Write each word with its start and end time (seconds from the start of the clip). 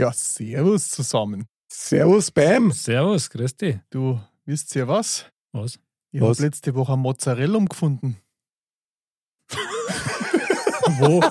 Ja, 0.00 0.12
servus 0.14 0.88
zusammen. 0.88 1.46
Servus, 1.70 2.30
Bam. 2.30 2.72
Servus, 2.72 3.28
Christi. 3.28 3.80
Du, 3.90 4.18
wisst 4.46 4.74
ihr 4.74 4.88
was? 4.88 5.26
Was? 5.52 5.78
Ich 6.10 6.22
habe 6.22 6.42
letzte 6.42 6.74
Woche 6.74 6.96
Mozzarella 6.96 7.58
gefunden. 7.58 8.16
Wo? 10.98 11.22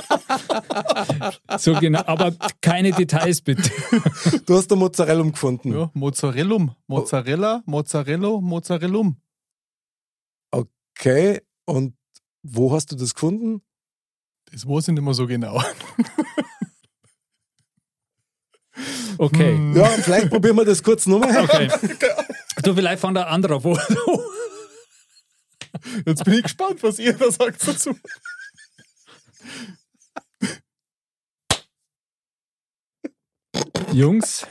so 1.58 1.74
genau, 1.80 2.04
aber 2.06 2.32
keine 2.62 2.92
Details 2.92 3.42
bitte. 3.42 3.72
Du 4.46 4.56
hast 4.56 4.70
den 4.70 4.78
Mozzarella 4.78 5.24
gefunden. 5.24 5.74
Ja, 5.74 5.90
Mozzarellum. 5.96 6.76
Mozzarella, 6.86 7.64
Mozzarello, 7.66 8.40
Mozzarellum. 8.40 9.20
Okay, 10.52 11.42
und 11.66 11.96
wo 12.44 12.72
hast 12.72 12.92
du 12.92 12.96
das 12.96 13.16
gefunden? 13.16 13.64
Das 14.52 14.68
weiß 14.68 14.90
ich 14.90 14.94
nicht 14.94 15.04
mehr 15.04 15.16
so 15.16 15.26
genau. 15.26 15.60
Okay. 19.18 19.56
Hm. 19.56 19.76
Ja, 19.76 19.86
vielleicht 19.86 20.30
probieren 20.30 20.56
wir 20.56 20.66
das 20.66 20.82
kurz 20.84 21.06
nochmal. 21.06 21.44
Okay. 21.44 21.70
Du, 22.62 22.76
vielleicht 22.76 23.00
von 23.00 23.14
der 23.14 23.30
anderen 23.30 23.64
wo. 23.64 23.80
Jetzt 26.06 26.26
bin 26.26 26.34
ich 26.34 26.44
gespannt, 26.44 26.84
was 26.84 27.00
ihr 27.00 27.14
da 27.14 27.32
sagt 27.32 27.66
dazu. 27.66 27.96
Jungs, 33.94 34.46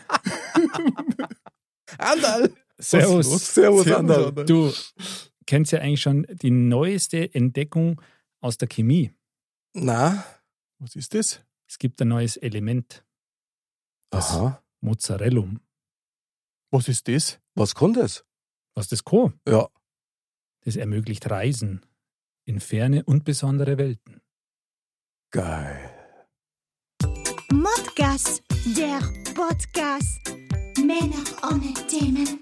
Andal. 1.99 2.51
Servus. 2.79 3.55
Servus, 3.55 3.91
Andal. 3.91 4.33
Du 4.33 4.73
kennst 5.47 5.73
ja 5.73 5.81
eigentlich 5.81 6.03
schon 6.03 6.27
die 6.31 6.51
neueste 6.51 7.35
Entdeckung 7.35 8.01
aus 8.41 8.59
der 8.59 8.69
Chemie. 8.69 9.13
Na? 9.75 10.25
Was 10.79 10.97
ist 10.97 11.15
das? 11.15 11.41
Es 11.67 11.79
gibt 11.79 12.01
ein 12.01 12.09
neues 12.09 12.37
Element, 12.37 13.05
Aha. 14.11 14.63
Mozzarellum. 14.81 15.61
Was 16.71 16.89
ist 16.89 17.09
das? 17.09 17.39
Was 17.55 17.75
kann 17.75 17.93
das? 17.93 18.25
Was 18.75 18.89
das 18.89 19.05
kann, 19.05 19.35
Ja. 19.47 19.69
das 20.65 20.77
ermöglicht 20.77 21.29
Reisen 21.31 21.85
in 22.47 22.61
ferne 22.61 23.05
und 23.05 23.25
besondere 23.25 23.77
Welten. 23.79 24.21
Geil. 25.31 25.91
Modcast, 27.53 28.43
der 28.77 29.01
Podcast. 29.35 30.21
Männer 30.79 31.25
ohne 31.43 31.75
Themen. 31.89 32.41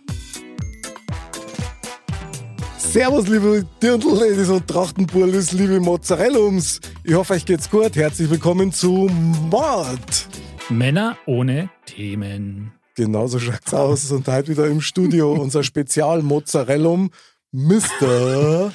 Servus, 2.78 3.27
liebe 3.28 3.67
Dirndl-Ladies 3.83 4.48
und 4.51 4.67
Trachtenburlis, 4.69 5.53
liebe 5.53 5.80
Mozzarellums. 5.80 6.80
Ich 7.05 7.14
hoffe, 7.14 7.34
euch 7.34 7.45
geht's 7.45 7.69
gut. 7.69 7.97
Herzlich 7.97 8.30
willkommen 8.30 8.73
zu 8.73 9.08
Mord. 9.51 10.26
Männer 10.69 11.17
ohne 11.27 11.70
Themen. 11.86 12.72
Genauso 12.97 13.39
schaut's 13.39 13.72
aus. 13.75 14.11
Und 14.11 14.27
heute 14.27 14.48
wieder 14.48 14.67
im 14.67 14.81
Studio 14.81 15.33
unser 15.41 15.62
Spezial-Mozzarellum, 15.62 17.11
Mr. 17.52 18.73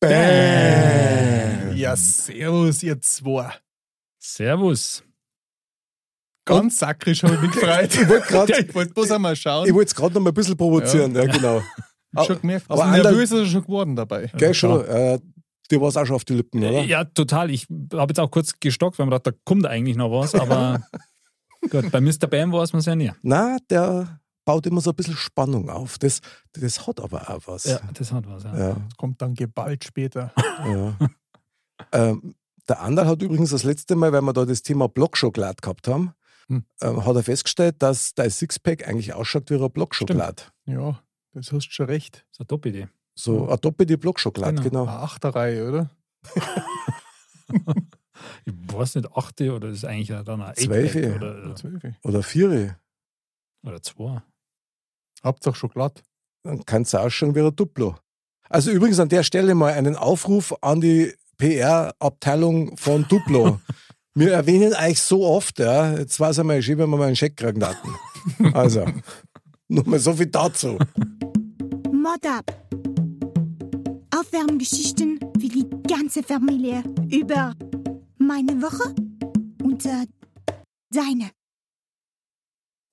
Bam. 0.00 1.76
Ja, 1.76 1.94
servus, 1.96 2.82
ihr 2.82 3.00
zwei. 3.00 3.52
Servus. 4.18 5.04
Ganz 6.46 6.78
sakrisch 6.78 7.22
habe 7.22 7.34
ich 7.34 7.40
mich 7.42 7.50
gefreut. 7.52 7.94
Ich 7.94 8.08
wollte 8.08 8.26
gerade 8.26 8.60
ich 8.60 8.74
wollte 8.74 8.94
bloß 8.94 9.10
einmal 9.12 9.36
schauen. 9.36 9.68
ich 9.68 9.74
wollte 9.74 9.94
gerade 9.94 10.14
noch 10.14 10.20
mal 10.22 10.30
ein 10.30 10.34
bisschen 10.34 10.56
provozieren. 10.56 11.14
Ja, 11.14 11.26
genau. 11.26 11.62
Schon 12.26 12.40
gemerkt, 12.40 12.66
aber 12.68 12.82
Andal- 12.86 13.02
nervös 13.04 13.30
ist 13.30 13.38
er 13.38 13.46
schon 13.46 13.62
geworden 13.62 13.94
dabei. 13.94 14.32
Gell, 14.36 14.52
schon. 14.52 14.84
Äh, 14.84 15.20
dir 15.70 15.80
war's 15.80 15.96
auch 15.96 16.04
schon 16.04 16.16
auf 16.16 16.24
die 16.24 16.34
Lippen, 16.34 16.58
oder? 16.58 16.82
Ja, 16.82 17.04
total. 17.04 17.52
Ich 17.52 17.68
habe 17.92 18.10
jetzt 18.10 18.18
auch 18.18 18.32
kurz 18.32 18.58
gestockt, 18.58 18.98
weil 18.98 19.06
man 19.06 19.12
dachte, 19.12 19.30
da 19.30 19.38
kommt 19.44 19.64
eigentlich 19.64 19.96
noch 19.96 20.10
was, 20.10 20.34
aber 20.34 20.82
gut, 21.68 21.90
bei 21.90 22.00
Mr. 22.00 22.26
Bam 22.28 22.52
weiß 22.52 22.72
man 22.72 22.80
es 22.80 22.86
ja 22.86 22.94
nie. 22.94 23.12
Na, 23.22 23.56
der 23.68 24.20
baut 24.44 24.66
immer 24.66 24.80
so 24.80 24.90
ein 24.90 24.96
bisschen 24.96 25.16
Spannung 25.16 25.68
auf. 25.68 25.98
Das, 25.98 26.20
das 26.52 26.86
hat 26.86 27.00
aber 27.00 27.28
auch 27.30 27.42
was. 27.46 27.64
Ja, 27.64 27.80
das 27.94 28.12
hat 28.12 28.26
was. 28.28 28.44
Ja. 28.44 28.56
Ja, 28.58 28.72
Das 28.74 28.96
kommt 28.96 29.20
dann 29.22 29.34
geballt 29.34 29.84
später. 29.84 30.32
ja. 30.64 30.96
ähm, 31.92 32.34
der 32.68 32.80
Anderl 32.80 33.06
hat 33.06 33.22
übrigens 33.22 33.50
das 33.50 33.64
letzte 33.64 33.96
Mal, 33.96 34.12
weil 34.12 34.22
wir 34.22 34.32
da 34.32 34.44
das 34.44 34.62
Thema 34.62 34.88
Blockschokolade 34.88 35.56
gehabt 35.60 35.88
haben, 35.88 36.14
Hm. 36.48 36.64
ähm, 36.82 37.04
hat 37.06 37.14
er 37.14 37.22
festgestellt, 37.22 37.76
dass 37.78 38.12
dein 38.14 38.28
Sixpack 38.30 38.88
eigentlich 38.88 39.14
ausschaut 39.14 39.50
wie 39.50 39.54
eine 39.54 39.70
Blockschokolade. 39.70 40.42
Ja, 40.66 40.98
das 41.32 41.52
hast 41.52 41.68
du 41.68 41.70
schon 41.72 41.86
recht. 41.86 42.16
Das 42.16 42.22
ist 42.32 42.40
eine 42.40 42.46
Top-Idee. 42.48 42.88
So 43.14 43.46
eine 43.48 43.58
doppelte 43.58 43.98
Blockschokolade, 43.98 44.54
Genau. 44.62 44.68
genau. 44.68 44.82
Eine 44.82 44.98
Achterreihe, 45.02 45.68
oder? 45.68 45.90
Ich 48.44 48.52
weiß 48.54 48.96
nicht, 48.96 49.12
achte 49.14 49.52
oder 49.52 49.68
ist 49.68 49.84
eigentlich 49.84 50.08
dann 50.24 50.42
ein 50.42 50.54
Zwölfe. 50.54 50.98
Eightpack 50.98 51.22
oder, 51.22 51.56
Zwölf. 51.56 51.82
Oder 52.02 52.22
vier. 52.22 52.76
oder 53.66 53.82
zwei. 53.82 54.22
Hauptsache 55.24 55.54
Schokolade. 55.54 56.02
Dann 56.42 56.64
kann 56.64 56.82
es 56.82 56.94
ausschauen 56.94 57.34
wie 57.34 57.40
ein 57.40 57.54
Duplo. 57.54 57.96
Also 58.48 58.70
übrigens 58.70 58.98
an 58.98 59.08
der 59.08 59.22
Stelle 59.22 59.54
mal 59.54 59.72
einen 59.74 59.96
Aufruf 59.96 60.54
an 60.62 60.80
die 60.80 61.12
PR-Abteilung 61.38 62.76
von 62.76 63.06
Duplo. 63.08 63.60
Wir 64.14 64.32
erwähnen 64.32 64.74
euch 64.74 65.00
so 65.00 65.24
oft, 65.24 65.58
ja. 65.60 65.96
Jetzt 65.96 66.18
weiß 66.18 66.38
ich 66.38 66.44
mal, 66.44 66.60
schön, 66.60 66.78
wenn 66.78 66.90
wir 66.90 66.96
mal 66.96 67.06
einen 67.06 67.16
Scheck 67.16 67.36
kriegen 67.36 67.64
hatten. 67.64 67.94
Also, 68.54 68.84
nur 69.68 69.86
mal 69.88 70.00
so 70.00 70.12
viel 70.12 70.26
dazu. 70.26 70.78
Mod 71.92 72.26
ab. 72.26 72.52
Aufwärmgeschichten 74.12 75.20
für 75.40 75.48
die 75.48 75.64
ganze 75.88 76.24
Familie 76.24 76.82
über 77.08 77.54
meine 78.20 78.60
Woche 78.62 78.94
und 79.62 79.84
äh, 79.86 80.06
deine. 80.90 81.30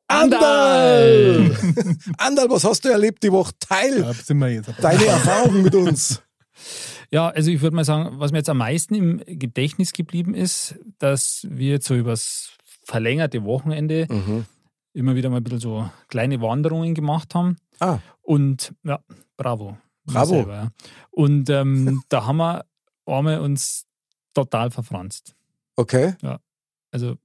Andal! 0.10 1.56
Andal, 2.18 2.50
was 2.50 2.64
hast 2.64 2.86
du 2.86 2.90
erlebt 2.90 3.24
die 3.24 3.32
Woche? 3.32 3.52
Teil 3.60 4.02
Da 4.02 4.14
sind 4.14 4.38
wir 4.40 4.50
jetzt. 4.50 4.72
deine 4.82 5.06
Erfahrungen 5.06 5.64
mit 5.64 5.76
uns. 5.76 6.22
Ja, 7.12 7.28
also 7.30 7.52
ich 7.52 7.62
würde 7.62 7.76
mal 7.76 7.84
sagen, 7.86 8.20
was 8.20 8.32
mir 8.32 8.38
jetzt 8.40 8.50
am 8.50 8.58
meisten 8.58 8.96
im 8.96 9.22
Gedächtnis 9.26 9.92
geblieben 9.94 10.34
ist, 10.34 10.76
dass 11.00 11.46
wir 11.50 11.72
jetzt 11.72 11.88
so 11.88 11.96
übers 11.96 12.52
verlängerte 12.86 13.44
Wochenende 13.44 14.08
Mhm. 14.10 14.46
immer 14.94 15.16
wieder 15.16 15.30
mal 15.30 15.38
ein 15.38 15.44
bisschen 15.44 15.60
so 15.60 15.90
kleine 16.08 16.42
Wanderungen 16.42 16.96
gemacht 16.96 17.36
haben. 17.36 17.58
Ah, 17.80 18.00
Und 18.22 18.74
ja, 18.84 19.00
bravo. 19.36 19.78
Bravo. 20.06 20.36
Selber, 20.36 20.54
ja. 20.56 20.72
Und 21.12 21.50
ähm, 21.50 22.02
da 22.10 22.26
haben 22.26 22.38
wir 22.38 22.66
einmal 23.06 23.40
uns 23.42 23.86
total 24.38 24.72
verfranst. 24.72 25.36
okay. 25.76 26.14
Also 26.92 27.18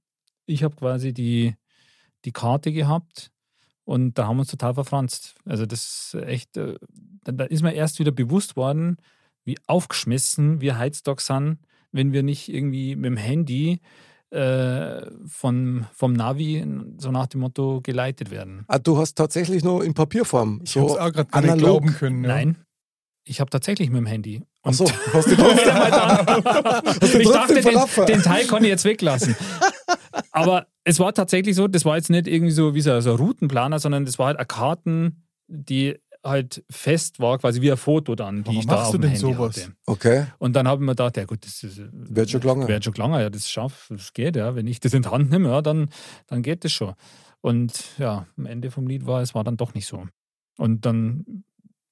ich 0.45 0.63
habe 0.63 0.75
quasi 0.75 1.13
die, 1.13 1.55
die 2.25 2.31
Karte 2.33 2.71
gehabt 2.73 3.31
und 3.85 4.17
da 4.17 4.27
haben 4.27 4.37
wir 4.37 4.41
uns 4.41 4.49
total 4.51 4.73
verfranst. 4.73 5.35
Also 5.45 5.65
das 5.65 6.13
ist 6.13 6.23
echt, 6.23 6.57
äh, 6.57 6.75
da, 7.23 7.45
ist 7.45 7.61
mir 7.63 7.73
erst 7.73 7.99
wieder 7.99 8.11
bewusst 8.11 8.55
worden, 8.55 8.97
wie 9.45 9.57
aufgeschmissen 9.67 10.59
wir 10.61 10.77
heutzutage 10.79 11.21
sind, 11.21 11.57
wenn 11.91 12.11
wir 12.13 12.23
nicht 12.23 12.49
irgendwie 12.49 12.95
mit 12.95 13.05
dem 13.05 13.17
Handy 13.17 13.79
äh, 14.31 15.01
von, 15.27 15.85
vom 15.93 16.13
Navi 16.13 16.65
so 16.97 17.11
nach 17.11 17.27
dem 17.27 17.41
Motto 17.41 17.81
geleitet 17.81 18.31
werden. 18.31 18.65
Ah, 18.67 18.79
du 18.79 18.97
hast 18.97 19.15
tatsächlich 19.15 19.63
noch 19.63 19.81
in 19.81 19.93
Papierform. 19.93 20.61
Ich 20.63 20.75
habe 20.75 20.87
es 20.87 20.93
So 20.93 20.99
auch 20.99 21.11
gerade 21.11 21.29
nicht 21.29 21.35
analog. 21.35 21.59
glauben 21.59 21.93
können. 21.93 22.23
Ja. 22.23 22.29
Nein, 22.29 22.57
ich 23.25 23.39
habe 23.39 23.49
tatsächlich 23.49 23.89
mit 23.89 23.97
dem 23.99 24.05
Handy. 24.05 24.41
Ach 24.63 24.73
so, 24.73 24.85
hast 25.13 25.29
du 25.29 25.35
trotzdem, 25.35 25.73
hast 25.73 27.13
du 27.13 27.19
ich 27.19 27.29
dachte, 27.29 27.61
den, 27.61 28.05
den 28.05 28.21
Teil 28.21 28.45
kann 28.45 28.63
ich 28.63 28.69
jetzt 28.69 28.85
weglassen. 28.85 29.35
Aber 30.31 30.67
es 30.83 30.99
war 30.99 31.13
tatsächlich 31.13 31.55
so, 31.55 31.67
das 31.67 31.85
war 31.85 31.95
jetzt 31.97 32.09
nicht 32.09 32.27
irgendwie 32.27 32.51
so 32.51 32.75
wie 32.75 32.81
so, 32.81 32.99
so 33.01 33.11
ein 33.11 33.17
Routenplaner, 33.17 33.79
sondern 33.79 34.05
das 34.05 34.19
war 34.19 34.27
halt 34.27 34.37
eine 34.37 34.45
Karten, 34.45 35.23
die 35.47 35.97
halt 36.23 36.63
fest 36.69 37.19
war, 37.19 37.37
quasi 37.37 37.61
wie 37.61 37.71
ein 37.71 37.77
Foto 37.77 38.15
dann, 38.15 38.43
die 38.43 38.47
Warum 38.47 38.59
ich 38.59 38.65
da 38.65 38.75
machst 38.75 38.85
auf 38.87 38.91
du 38.93 38.97
dem 38.99 39.01
denn 39.01 39.11
Handy 39.11 39.33
sowas? 39.33 39.57
hatte. 39.57 39.75
Okay, 39.85 40.25
Und 40.39 40.55
dann 40.55 40.67
habe 40.67 40.81
ich 40.81 40.85
mir 40.85 40.91
gedacht, 40.93 41.17
ja 41.17 41.25
gut, 41.25 41.45
das 41.45 41.63
ist, 41.63 41.81
wird 41.91 42.29
schon 42.29 42.39
gelangen. 42.41 42.67
wird 42.67 42.85
schon 42.85 42.93
lange, 42.93 43.21
ja, 43.21 43.29
das 43.29 43.49
schafft, 43.51 43.91
das 43.91 44.13
geht, 44.13 44.35
ja. 44.37 44.55
Wenn 44.55 44.67
ich 44.67 44.79
das 44.79 44.93
in 44.93 45.01
die 45.01 45.09
Hand 45.09 45.29
nehme, 45.31 45.49
ja, 45.49 45.61
dann, 45.61 45.89
dann 46.27 46.41
geht 46.41 46.63
das 46.63 46.71
schon. 46.71 46.93
Und 47.41 47.73
ja, 47.97 48.25
am 48.37 48.45
Ende 48.45 48.71
vom 48.71 48.87
Lied 48.87 49.05
war, 49.05 49.21
es 49.21 49.35
war 49.35 49.43
dann 49.43 49.57
doch 49.57 49.73
nicht 49.73 49.85
so. 49.85 50.05
Und 50.57 50.85
dann 50.85 51.43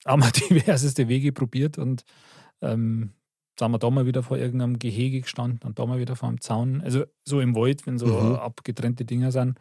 haben 0.05 0.21
wir 0.23 0.31
diverseste 0.49 1.07
Wege 1.07 1.31
probiert 1.31 1.77
und 1.77 2.03
ähm, 2.61 3.11
sind 3.59 3.71
wir 3.71 3.77
da 3.79 3.89
mal 3.91 4.05
wieder 4.07 4.23
vor 4.23 4.37
irgendeinem 4.37 4.79
Gehege 4.79 5.21
gestanden 5.21 5.59
und 5.63 5.77
da 5.77 5.85
mal 5.85 5.99
wieder 5.99 6.15
vor 6.15 6.29
einem 6.29 6.41
Zaun. 6.41 6.81
Also 6.81 7.03
so 7.23 7.41
im 7.41 7.55
Wald, 7.55 7.85
wenn 7.85 7.99
so 7.99 8.07
Mhm. 8.07 8.35
abgetrennte 8.35 9.05
Dinger 9.05 9.31
sind. 9.31 9.59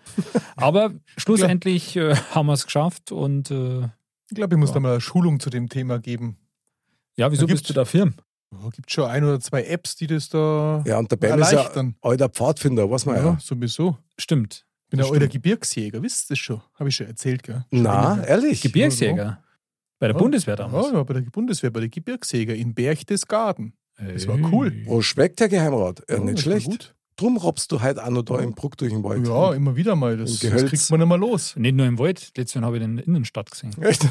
Aber 0.56 0.92
schlussendlich 1.18 1.96
äh, 1.96 2.14
haben 2.16 2.46
wir 2.46 2.54
es 2.54 2.64
geschafft 2.64 3.12
und 3.12 3.50
äh, 3.50 3.80
Ich 4.30 4.34
glaube, 4.36 4.54
ich 4.54 4.58
muss 4.58 4.70
Ja. 4.70 4.74
da 4.74 4.80
mal 4.80 4.92
eine 4.92 5.00
Schulung 5.00 5.38
zu 5.40 5.50
dem 5.50 5.68
Thema 5.68 5.98
geben. 5.98 6.38
ja, 7.16 7.30
wieso 7.30 7.46
Da 7.46 7.52
bist 7.52 7.68
du 7.68 7.74
da 7.74 7.84
firm? 7.84 8.14
Es 8.66 8.72
gibt 8.74 8.90
schon 8.90 9.04
ein 9.08 9.22
oder 9.22 9.38
zwei 9.38 9.64
Apps, 9.64 9.94
die 9.96 10.06
das 10.08 10.28
da 10.28 10.82
Ja, 10.86 10.98
und 10.98 11.10
der 11.10 11.16
Bam 11.16 11.38
ist 11.40 11.52
ja 11.52 11.58
erleichtern. 11.58 11.94
alter 12.00 12.28
Pfadfinder, 12.30 12.90
weiß 12.90 13.06
man 13.06 13.16
ja. 13.16 13.24
Ja, 13.24 13.38
sowieso. 13.40 13.96
Stimmt. 14.18 14.64
Ich 14.86 14.90
bin 14.90 14.98
Das 14.98 15.08
ein 15.08 15.14
alter. 15.14 15.28
Gebirgsjäger, 15.28 16.02
wisst 16.02 16.24
ihr 16.30 16.34
das 16.34 16.38
schon? 16.40 16.60
Habe 16.74 16.88
ich 16.88 16.96
schon 16.96 17.06
erzählt, 17.06 17.42
gell? 17.44 17.64
Schon 17.72 17.82
Na, 17.82 18.24
ehrlich? 18.24 18.62
Gebirgsjäger. 18.62 19.42
Bei 20.00 20.08
der 20.08 20.16
Ja. 20.16 20.22
Bundeswehr 20.22 20.56
damals. 20.56 20.90
Ja, 20.92 21.02
bei 21.04 21.14
der 21.14 21.20
Bundeswehr, 21.20 21.70
bei 21.70 21.80
der 21.80 21.88
Gebirgsjäger 21.88 22.54
in 22.56 22.74
Berchtesgaden. 22.74 23.74
das 23.98 24.26
war 24.26 24.38
cool. 24.50 24.82
Wo 24.86 25.00
schmeckt 25.02 25.38
der 25.40 25.48
Geheimrat? 25.48 26.02
Ja, 26.08 26.16
Ja, 26.16 26.24
nicht 26.24 26.40
schlecht. 26.40 26.66
Gut. 26.66 26.94
Drum 27.16 27.36
robst 27.36 27.70
du 27.70 27.82
heute 27.82 28.02
auch 28.02 28.08
noch 28.08 28.22
da 28.22 28.38
im 28.38 28.54
Bruck 28.54 28.78
durch 28.78 28.90
den 28.92 29.04
Wald. 29.04 29.26
Ja, 29.28 29.52
immer 29.52 29.76
wieder 29.76 29.94
mal. 29.94 30.16
Das, 30.16 30.38
das 30.38 30.64
kriegt 30.64 30.90
man 30.90 31.00
nicht 31.00 31.08
mal 31.08 31.18
los. 31.20 31.54
Nicht 31.54 31.74
nur 31.74 31.84
im 31.84 31.98
Wald, 31.98 32.32
letztes 32.34 32.54
Jahr 32.54 32.64
habe 32.64 32.78
ich 32.78 32.82
den 32.82 32.92
in 32.92 32.96
der 32.96 33.06
Innenstadt 33.08 33.50
gesehen. 33.50 33.74
Echt? 33.82 34.08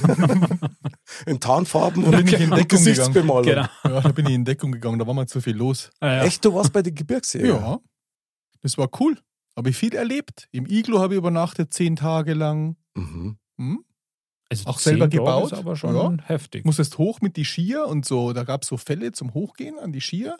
in 1.25 1.39
Tarnfarben 1.39 2.03
und, 2.03 2.11
Da 2.11 2.17
bin 2.17 2.27
ich 2.27 2.33
in 2.39 2.51
und 2.51 2.57
Deckung 2.59 2.67
Gesichtsbemalung. 2.77 3.43
Genau. 3.45 3.65
Ja, 3.83 4.01
da 4.01 4.11
bin 4.11 4.27
ich 4.27 4.33
in 4.35 4.45
Deckung 4.45 4.71
gegangen, 4.71 4.99
da 4.99 5.07
war 5.07 5.15
mal 5.15 5.25
zu 5.27 5.41
viel 5.41 5.55
los. 5.55 5.89
Ah, 5.99 6.17
ja. 6.17 6.23
Echt, 6.25 6.45
du 6.45 6.53
warst 6.53 6.71
bei 6.71 6.83
den 6.83 6.93
Gebirgsjäger? 6.93 7.47
Ja, 7.47 7.79
das 8.61 8.77
war 8.77 8.89
cool. 8.99 9.17
Habe 9.57 9.71
ich 9.71 9.75
viel 9.75 9.95
erlebt. 9.95 10.47
Im 10.51 10.67
Iglo 10.67 10.99
habe 10.99 11.15
ich 11.15 11.17
übernachtet, 11.17 11.73
zehn 11.73 11.95
Tage 11.95 12.35
lang. 12.35 12.75
Mhm. 12.93 13.37
Hm? 13.57 13.83
Also 14.51 14.65
Auch 14.67 14.79
selber 14.79 15.07
gebaut? 15.07 15.51
Ist 15.51 15.57
aber 15.59 15.75
schon 15.75 15.95
Ja. 15.95 16.23
heftig. 16.25 16.65
Musstest 16.65 16.97
hoch 16.97 17.21
mit 17.21 17.37
die 17.37 17.45
Skier 17.45 17.85
und 17.87 18.05
so. 18.05 18.33
Da 18.33 18.43
gab 18.43 18.63
es 18.63 18.67
so 18.69 18.77
Fälle 18.77 19.11
zum 19.11 19.33
Hochgehen 19.35 19.77
an 19.77 19.91
die 19.91 20.01
Skier. 20.01 20.37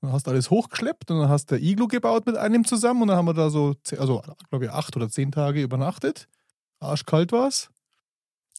Und 0.00 0.08
dann 0.08 0.12
hast 0.12 0.26
du 0.26 0.30
alles 0.30 0.50
hochgeschleppt 0.50 1.10
und 1.10 1.18
dann 1.20 1.28
hast 1.28 1.50
du 1.50 1.56
Iglo 1.58 1.86
gebaut 1.86 2.24
mit 2.26 2.36
einem 2.36 2.64
zusammen 2.64 3.02
und 3.02 3.08
dann 3.08 3.16
haben 3.18 3.26
wir 3.26 3.34
da 3.34 3.50
so, 3.50 3.74
also 3.98 4.22
glaube 4.48 4.64
ich, 4.66 4.70
acht 4.70 4.96
oder 4.96 5.08
zehn 5.10 5.30
Tage 5.30 5.62
übernachtet. 5.62 6.26
Arschkalt 6.80 7.32
war 7.32 7.48
es. 7.48 7.68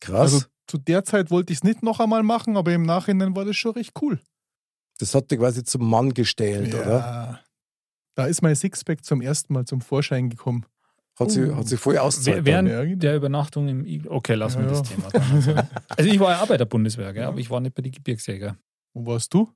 Krass. 0.01 0.33
Also 0.33 0.45
zu 0.67 0.77
der 0.77 1.03
Zeit 1.03 1.31
wollte 1.31 1.51
ich 1.53 1.59
es 1.59 1.63
nicht 1.63 1.83
noch 1.83 1.99
einmal 1.99 2.23
machen, 2.23 2.57
aber 2.57 2.71
im 2.73 2.83
Nachhinein 2.83 3.35
war 3.35 3.45
das 3.45 3.55
schon 3.55 3.73
recht 3.73 3.91
cool. 4.01 4.19
das 4.99 5.13
hat 5.13 5.29
dich 5.31 5.39
quasi 5.39 5.63
zum 5.63 5.87
Mann 5.89 6.13
gestellt, 6.13 6.73
oder? 6.73 7.41
Da 8.15 8.25
ist 8.25 8.41
mein 8.41 8.55
Sixpack 8.55 9.03
zum 9.03 9.21
ersten 9.21 9.53
Mal 9.53 9.65
zum 9.65 9.81
Vorschein 9.81 10.29
gekommen. 10.29 10.65
Hat 11.17 11.31
sie, 11.31 11.43
Uh. 11.43 11.55
hat 11.55 11.67
sie 11.67 11.77
voll 11.77 11.97
ausgezahlt. 11.97 12.43
Während 12.45 12.69
Ja, 12.69 12.83
genau. 12.83 12.95
der 12.97 13.15
Übernachtung 13.15 13.67
im 13.69 13.85
Igel. 13.85 14.11
Okay, 14.11 14.33
lassen 14.35 14.59
wir 14.59 14.65
Ja, 14.71 14.79
das 14.79 14.89
ja. 14.89 14.95
Thema. 14.95 15.09
dann. 15.11 15.31
Also, 15.31 15.51
also 15.97 16.09
ich 16.09 16.19
war 16.19 16.31
ja 16.31 16.41
auch 16.41 16.47
bei 16.47 16.57
der 16.57 16.65
Bundeswehr, 16.65 17.13
gell? 17.13 17.23
Ja. 17.23 17.27
aber 17.29 17.39
ich 17.39 17.49
war 17.49 17.59
nicht 17.61 17.73
bei 17.75 17.81
den 17.81 17.91
Gebirgsjäger. 17.93 18.57
Wo 18.93 19.05
warst 19.05 19.33
du? 19.33 19.49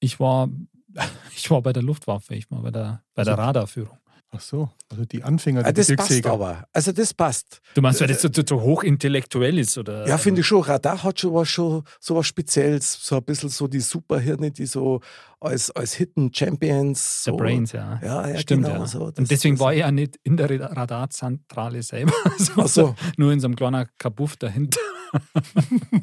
Ich 0.00 0.18
war, 0.20 0.48
ich 1.36 1.50
war 1.50 1.60
bei 1.62 1.72
der 1.72 1.82
Luftwaffe, 1.82 2.34
ich 2.34 2.50
war 2.50 2.62
bei 2.62 2.70
der, 2.70 3.02
bei 3.14 3.24
der 3.24 3.32
Also- 3.34 3.42
Radarführung. 3.42 3.98
Ach 4.34 4.40
so, 4.40 4.70
also 4.88 5.04
die 5.04 5.22
Anfänger 5.22 5.60
Ah, 5.60 5.72
der 5.72 5.84
das 5.84 5.94
passt 5.94 6.24
aber. 6.26 6.64
Also 6.72 6.90
das 6.92 7.12
passt. 7.12 7.60
Du 7.74 7.82
meinst, 7.82 8.00
weil 8.00 8.08
das 8.08 8.22
so, 8.22 8.28
so, 8.34 8.42
so 8.48 8.62
hochintellektuell 8.62 9.58
ist? 9.58 9.76
Oder? 9.76 10.08
Ja, 10.08 10.16
finde 10.16 10.40
ich 10.40 10.46
schon. 10.46 10.62
Radar 10.62 11.02
hat 11.02 11.20
schon 11.20 11.34
was, 11.34 11.48
schon 11.50 11.82
so 12.00 12.16
was 12.16 12.26
Spezielles. 12.26 12.94
So 13.04 13.16
ein 13.16 13.24
bisschen 13.24 13.50
so 13.50 13.68
die 13.68 13.80
Superhirne, 13.80 14.50
die 14.50 14.64
so 14.64 15.00
als, 15.38 15.70
als 15.72 15.92
Hidden 15.92 16.32
Champions. 16.32 17.24
Der 17.24 17.32
So. 17.34 17.36
Brains, 17.36 17.72
ja. 17.72 18.00
Ja, 18.02 18.26
ja, 18.26 18.38
Stimmt, 18.38 18.64
genau 18.64 18.80
ja. 18.80 18.86
so. 18.86 19.10
Das- 19.10 19.18
Und 19.18 19.30
deswegen 19.30 19.56
das- 19.56 19.60
war 19.64 19.74
ich 19.74 19.80
ja 19.80 19.92
nicht 19.92 20.16
in 20.22 20.38
der 20.38 20.48
Radarzentrale 20.76 21.82
selber, 21.82 22.14
Ach 22.56 22.68
so. 22.68 22.94
nur 23.18 23.32
in 23.32 23.40
so 23.40 23.48
einem 23.48 23.56
kleinen 23.56 23.86
Kabuff 23.98 24.36
dahinter. 24.38 24.80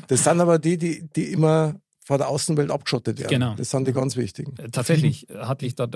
Das 0.08 0.24
sind 0.24 0.40
aber 0.40 0.60
die, 0.60 0.78
die, 0.78 1.08
die 1.16 1.32
immer 1.32 1.74
vor 2.10 2.18
der 2.18 2.28
Außenwelt 2.30 2.72
abgeschottet 2.72 3.20
werden. 3.20 3.30
Genau. 3.30 3.54
Das 3.54 3.70
sind 3.70 3.88
die 3.88 3.94
ganz 3.94 4.16
wichtigen. 4.16 4.56
Tatsächlich 4.72 5.28
hatte 5.36 5.68
ich 5.68 5.76
da 5.76 5.88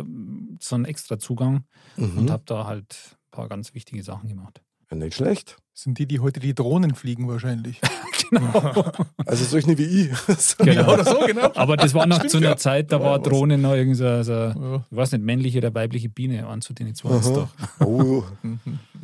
so 0.59 0.75
einen 0.75 0.85
extra 0.85 1.17
Zugang 1.17 1.63
und 1.97 2.25
Mhm. 2.25 2.29
habe 2.29 2.43
da 2.45 2.67
halt 2.67 3.17
ein 3.17 3.31
paar 3.31 3.47
ganz 3.49 3.73
wichtige 3.73 4.03
Sachen 4.03 4.29
gemacht. 4.29 4.61
Ja, 4.91 4.97
nicht 4.97 5.15
schlecht. 5.15 5.57
Sind 5.75 5.97
die, 5.97 6.05
die 6.05 6.19
heute 6.19 6.39
die 6.39 6.53
Drohnen 6.53 6.93
fliegen 6.95 7.27
wahrscheinlich. 7.27 7.79
Genau. 8.29 8.91
Also 9.27 9.45
solche 9.45 9.77
wie 9.77 9.83
ich. 10.05 10.09
So. 10.39 10.63
Genau. 10.63 10.91
Oder 10.93 11.05
so, 11.05 11.19
genau. 11.27 11.51
Aber 11.53 11.77
das 11.77 11.93
war 11.93 12.07
noch 12.07 12.15
Stimmt, 12.17 12.31
zu 12.31 12.37
einer 12.37 12.49
ja. 12.51 12.57
Zeit, 12.57 12.91
da 12.91 12.97
Ja, 12.97 13.03
war. 13.03 13.19
Drohne 13.19 13.59
noch 13.59 13.73
irgendwie 13.73 13.95
so, 13.97 14.23
so 14.23 14.31
Ja. 14.33 14.85
ich 14.89 14.97
weiß 14.97 15.11
nicht, 15.11 15.23
männliche 15.23 15.59
oder 15.59 15.73
weibliche 15.75 16.09
Biene, 16.09 16.43
waren 16.47 16.59
zu 16.61 16.73
denen 16.73 16.95
zwei 16.95 17.09
doch. 17.09 17.49
Oh, 17.79 18.23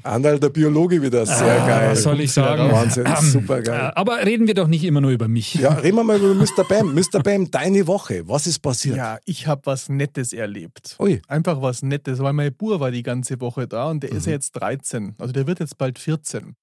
Andal, 0.01 0.39
der 0.39 0.49
Biologe 0.49 0.99
wieder. 1.01 1.27
Sehr 1.27 1.61
Ah, 1.61 1.67
geil. 1.67 1.91
Was 1.91 2.03
soll 2.03 2.19
ich 2.21 2.31
sagen? 2.31 2.71
Wahnsinn, 2.71 3.05
super 3.21 3.59
Äh, 3.59 3.63
geil. 3.63 3.91
Aber 3.95 4.25
reden 4.25 4.47
wir 4.47 4.55
doch 4.55 4.67
nicht 4.67 4.83
immer 4.83 5.01
nur 5.01 5.11
über 5.11 5.27
mich. 5.27 5.53
Ja, 5.55 5.73
reden 5.73 5.97
wir 5.97 6.03
mal 6.03 6.17
über 6.17 6.33
Mr. 6.33 6.63
Bam. 6.67 6.95
Mr. 6.95 7.21
Bam, 7.21 7.51
deine 7.51 7.85
Woche. 7.85 8.27
Was 8.27 8.47
ist 8.47 8.59
passiert? 8.59 8.95
Ja, 8.97 9.19
ich 9.25 9.45
habe 9.45 9.61
was 9.65 9.89
Nettes 9.89 10.33
erlebt. 10.33 10.95
Ui. 10.99 11.21
Einfach 11.27 11.61
was 11.61 11.83
Nettes, 11.83 12.17
weil 12.19 12.33
mein 12.33 12.51
Bur 12.55 12.79
war 12.79 12.89
die 12.89 13.03
ganze 13.03 13.39
Woche 13.41 13.67
da 13.67 13.89
und 13.89 14.01
der 14.01 14.11
ist 14.11 14.25
ja 14.25 14.31
jetzt 14.31 14.53
13. 14.53 15.13
Also 15.19 15.33
der 15.33 15.45
wird 15.45 15.59
jetzt 15.59 15.77
bald 15.77 15.99
14. 15.99 16.55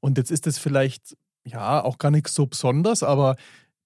Und 0.00 0.18
jetzt 0.18 0.30
ist 0.30 0.46
es 0.46 0.58
vielleicht, 0.58 1.16
ja, 1.44 1.82
auch 1.82 1.98
gar 1.98 2.10
nichts 2.10 2.34
so 2.34 2.46
besonders, 2.46 3.02
aber 3.02 3.36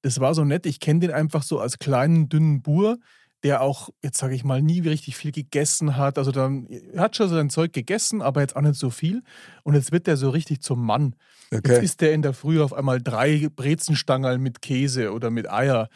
das 0.02 0.20
war 0.20 0.34
so 0.34 0.44
nett. 0.44 0.66
Ich 0.66 0.81
kenne 0.81 1.00
den 1.00 1.11
einfach 1.11 1.43
so 1.43 1.58
als 1.61 1.78
kleinen, 1.78 2.28
dünnen 2.28 2.62
Bur, 2.62 2.99
der 3.43 3.61
auch, 3.61 3.90
jetzt 4.02 4.19
sage 4.19 4.34
ich 4.34 4.43
mal, 4.44 4.62
nie 4.62 4.81
richtig 4.81 5.16
viel 5.16 5.32
gegessen 5.32 5.96
hat. 5.96 6.16
Also 6.19 6.31
dann, 6.31 6.66
er 6.66 7.02
hat 7.02 7.16
schon 7.16 7.28
sein 7.28 7.50
Zeug 7.50 7.72
gegessen, 7.72 8.22
aber 8.22 8.40
jetzt 8.40 8.56
auch 8.56 8.62
nicht 8.62 8.76
so 8.76 8.90
viel. 8.90 9.22
Und 9.64 9.75
jetzt 9.75 9.93
wird 9.93 10.06
der 10.06 10.16
so 10.16 10.31
richtig 10.31 10.62
zum 10.62 10.84
Mann. 10.84 11.14
Jetzt 11.50 11.70
Okay. 11.70 11.84
isst 11.84 12.00
der 12.00 12.14
in 12.14 12.22
der 12.22 12.32
Früh 12.32 12.62
auf 12.62 12.72
einmal 12.72 13.02
drei 13.02 13.49
Brezenstangerl 13.55 14.38
mit 14.38 14.62
Käse 14.62 15.12
oder 15.12 15.31
mit 15.31 15.50
Eier. 15.50 15.88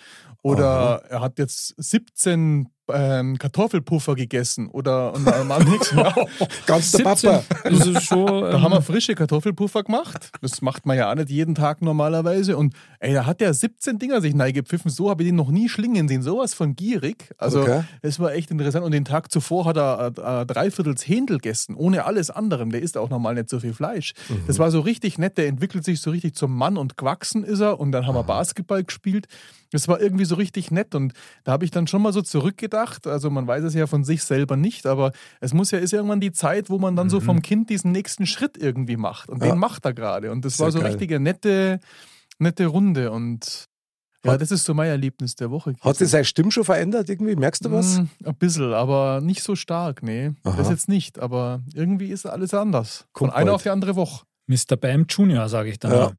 Oder 0.42 1.02
er 1.08 1.20
hat 1.20 1.38
jetzt 1.38 1.74
17 1.78 2.68
ähm, 2.92 3.38
Kartoffelpuffer 3.38 4.14
gegessen. 4.14 4.68
Oder 4.68 5.14
und 5.14 5.26
am 5.28 5.62
nächsten 5.64 5.96
Tag, 5.96 6.16
Ganz 6.66 6.92
der 6.92 7.06
17, 7.14 7.30
Papa. 7.30 7.44
Das 7.64 7.86
ist 7.86 8.02
schon, 8.04 8.26
da 8.42 8.60
haben 8.60 8.72
wir 8.72 8.76
ähm, 8.78 8.82
frische 8.82 9.14
Kartoffelpuffer 9.14 9.82
gemacht. 9.82 10.30
Das 10.40 10.62
macht 10.62 10.86
man 10.86 10.96
ja 10.96 11.10
auch 11.10 11.14
nicht 11.14 11.30
jeden 11.30 11.54
Tag 11.54 11.82
normalerweise. 11.82 12.56
Und 12.56 12.74
ey, 13.00 13.12
da 13.14 13.26
hat 13.26 13.40
der 13.40 13.52
17 13.54 13.98
Dinger 13.98 14.20
sich 14.20 14.34
neigepfiffen. 14.34 14.90
So 14.90 15.10
habe 15.10 15.22
ich 15.22 15.28
den 15.28 15.36
noch 15.36 15.50
nie 15.50 15.68
schlingen 15.68 16.08
sehen. 16.08 16.22
Sowas 16.22 16.54
von 16.54 16.74
gierig. 16.76 17.30
Also, 17.38 17.60
Okay. 17.60 17.82
das 18.02 18.18
war 18.20 18.32
echt 18.32 18.50
interessant. 18.50 18.84
Und 18.84 18.92
den 18.92 19.04
Tag 19.04 19.30
zuvor 19.32 19.64
hat 19.66 19.76
er 19.76 20.12
äh, 20.16 20.42
äh, 20.42 20.46
dreiviertels 20.46 21.06
Händel 21.06 21.38
gegessen, 21.38 21.74
ohne 21.74 22.04
alles 22.04 22.30
anderem. 22.30 22.70
Der 22.70 22.82
isst 22.82 22.96
auch 22.96 23.10
normal 23.10 23.34
nicht 23.34 23.48
so 23.50 23.60
viel 23.60 23.74
Fleisch. 23.74 24.14
Das 24.46 24.58
war 24.58 24.70
so 24.70 24.80
richtig 24.80 25.18
nett. 25.18 25.38
Der 25.38 25.46
entwickelt 25.48 25.84
sich 25.84 26.00
so 26.00 26.10
richtig 26.10 26.34
zum 26.34 26.54
Mann 26.56 26.76
und 26.76 26.96
gewachsen 26.96 27.44
ist 27.44 27.60
er. 27.60 27.78
Und 27.80 27.92
dann 27.92 28.06
haben 28.06 28.14
wir 28.14 28.22
Basketball 28.24 28.84
gespielt. 28.84 29.26
Das 29.70 29.86
war 29.88 30.00
irgendwie 30.00 30.24
so 30.24 30.36
richtig 30.36 30.70
nett. 30.70 30.94
Und 30.94 31.12
da 31.44 31.52
habe 31.52 31.64
ich 31.64 31.70
dann 31.70 31.86
schon 31.86 32.00
mal 32.02 32.12
so 32.12 32.22
zurückgedacht. 32.22 32.77
Also, 33.06 33.30
man 33.30 33.46
weiß 33.46 33.64
es 33.64 33.74
ja 33.74 33.86
von 33.86 34.04
sich 34.04 34.22
selber 34.22 34.56
nicht, 34.56 34.86
aber 34.86 35.12
es 35.40 35.52
muss 35.54 35.70
ja, 35.70 35.78
ist 35.78 35.92
irgendwann 35.92 36.20
die 36.20 36.32
Zeit, 36.32 36.70
wo 36.70 36.78
man 36.78 36.96
dann 36.96 37.10
so 37.10 37.20
vom 37.20 37.42
Kind 37.42 37.70
diesen 37.70 37.92
nächsten 37.92 38.26
Schritt 38.26 38.56
irgendwie 38.56 38.96
macht. 38.96 39.28
Und 39.28 39.42
Ja. 39.42 39.50
den 39.50 39.58
macht 39.58 39.84
er 39.84 39.92
gerade. 39.94 40.30
Und 40.32 40.44
das 40.44 40.56
Sehr 40.56 40.64
war 40.66 40.72
so 40.72 40.78
geil. 40.80 40.88
richtig 40.92 41.10
eine 41.10 41.20
nette, 41.20 41.80
nette 42.38 42.66
Runde. 42.66 43.10
Und 43.10 43.66
ja, 44.24 44.32
Hat- 44.32 44.40
das 44.40 44.50
ist 44.50 44.64
so 44.64 44.74
mein 44.74 44.88
Erlebnis 44.90 45.34
der 45.36 45.50
Woche. 45.50 45.74
Hat 45.80 45.96
sich 45.96 46.08
seine 46.08 46.24
Stimme 46.24 46.50
schon 46.50 46.64
verändert 46.64 47.08
irgendwie? 47.08 47.36
Merkst 47.36 47.64
du 47.64 47.70
was? 47.70 47.98
Mm, 47.98 48.04
ein 48.24 48.34
bisschen, 48.36 48.72
aber 48.72 49.20
nicht 49.20 49.42
so 49.42 49.54
stark, 49.56 50.02
nee. 50.02 50.32
Aha. 50.44 50.56
Das 50.56 50.68
jetzt 50.70 50.88
nicht, 50.88 51.18
aber 51.18 51.60
irgendwie 51.74 52.08
ist 52.08 52.26
alles 52.26 52.52
anders. 52.54 53.06
Kommt 53.12 53.32
Von 53.32 53.40
einer 53.40 53.52
auf 53.54 53.62
die 53.62 53.70
andere 53.70 53.94
Woche. 53.96 54.24
Mr. 54.48 54.76
Bam 54.76 55.06
Junior, 55.08 55.48
sage 55.48 55.70
ich 55.70 55.78
dann. 55.78 55.92
Ja. 55.92 56.12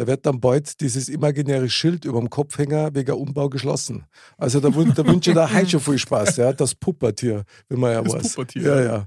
Da 0.00 0.06
wird 0.06 0.24
dann 0.24 0.40
bald 0.40 0.80
dieses 0.80 1.10
imaginäre 1.10 1.68
Schild 1.68 2.06
über 2.06 2.20
dem 2.20 2.30
Kopfhänger 2.30 2.94
wegen 2.94 3.12
Umbau 3.12 3.50
geschlossen. 3.50 4.06
Also 4.38 4.58
da, 4.58 4.70
da 4.70 5.06
wünsche 5.06 5.32
ich 5.32 5.36
dir 5.36 5.52
heute 5.52 5.68
schon 5.68 5.80
viel 5.80 5.98
Spaß, 5.98 6.38
ja. 6.38 6.54
Das 6.54 6.74
Puppertier, 6.74 7.44
wie 7.68 7.76
man 7.76 7.92
ja 7.92 8.00
Das 8.00 8.14
weiß. 8.14 8.30
Puppertier. 8.30 8.62
Ja, 8.62 8.80
ja. 8.80 9.06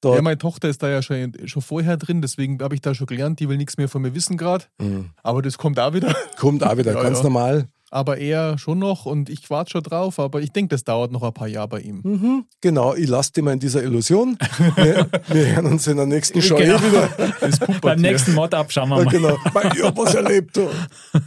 Da, 0.00 0.14
Ja, 0.14 0.22
meine 0.22 0.38
Tochter 0.38 0.68
ist 0.68 0.80
da 0.80 0.88
ja 0.88 1.02
schon, 1.02 1.32
schon 1.46 1.60
vorher 1.60 1.96
drin, 1.96 2.22
deswegen 2.22 2.62
habe 2.62 2.76
ich 2.76 2.80
da 2.80 2.94
schon 2.94 3.08
gelernt, 3.08 3.40
die 3.40 3.48
will 3.48 3.56
nichts 3.56 3.78
mehr 3.78 3.88
von 3.88 4.00
mir 4.00 4.14
wissen 4.14 4.36
gerade. 4.36 4.66
Mhm. 4.80 5.10
Aber 5.24 5.42
das 5.42 5.58
kommt 5.58 5.80
auch 5.80 5.92
wieder. 5.92 6.14
Kommt 6.36 6.62
auch 6.62 6.76
wieder, 6.76 6.92
Ja, 6.94 7.02
ganz 7.02 7.18
ja. 7.18 7.24
normal. 7.24 7.66
Aber 7.90 8.18
er 8.18 8.58
schon 8.58 8.78
noch 8.78 9.06
und 9.06 9.30
ich 9.30 9.48
warte 9.50 9.70
schon 9.70 9.82
drauf, 9.82 10.18
aber 10.18 10.40
ich 10.42 10.52
denke, 10.52 10.68
das 10.74 10.84
dauert 10.84 11.10
noch 11.10 11.22
ein 11.22 11.32
paar 11.32 11.48
Jahre 11.48 11.68
bei 11.68 11.80
ihm. 11.80 12.00
Mhm. 12.04 12.44
Genau, 12.60 12.94
ich 12.94 13.08
lasse 13.08 13.32
dich 13.32 13.42
mal 13.42 13.52
in 13.52 13.60
dieser 13.60 13.82
Illusion. 13.82 14.36
Wir, 14.76 15.08
wir 15.28 15.46
hören 15.56 15.66
uns 15.66 15.86
in 15.86 15.96
der 15.96 16.06
nächsten 16.06 16.42
Show 16.42 16.56
Genau. 16.56 16.76
eh 16.76 16.82
wieder. 16.82 17.08
Das 17.40 17.58
Puppertier. 17.58 17.80
Beim 17.80 18.00
nächsten 18.00 18.34
Mod-Up 18.34 18.70
schauen 18.70 18.90
wir 18.90 18.98
Ja, 18.98 19.04
mal. 19.04 19.10
genau. 19.10 19.36
Mein, 19.54 19.72
Ich 19.74 19.82
hab 19.82 19.96
was 19.96 20.14
erlebt. 20.14 20.56
Du. 20.56 20.68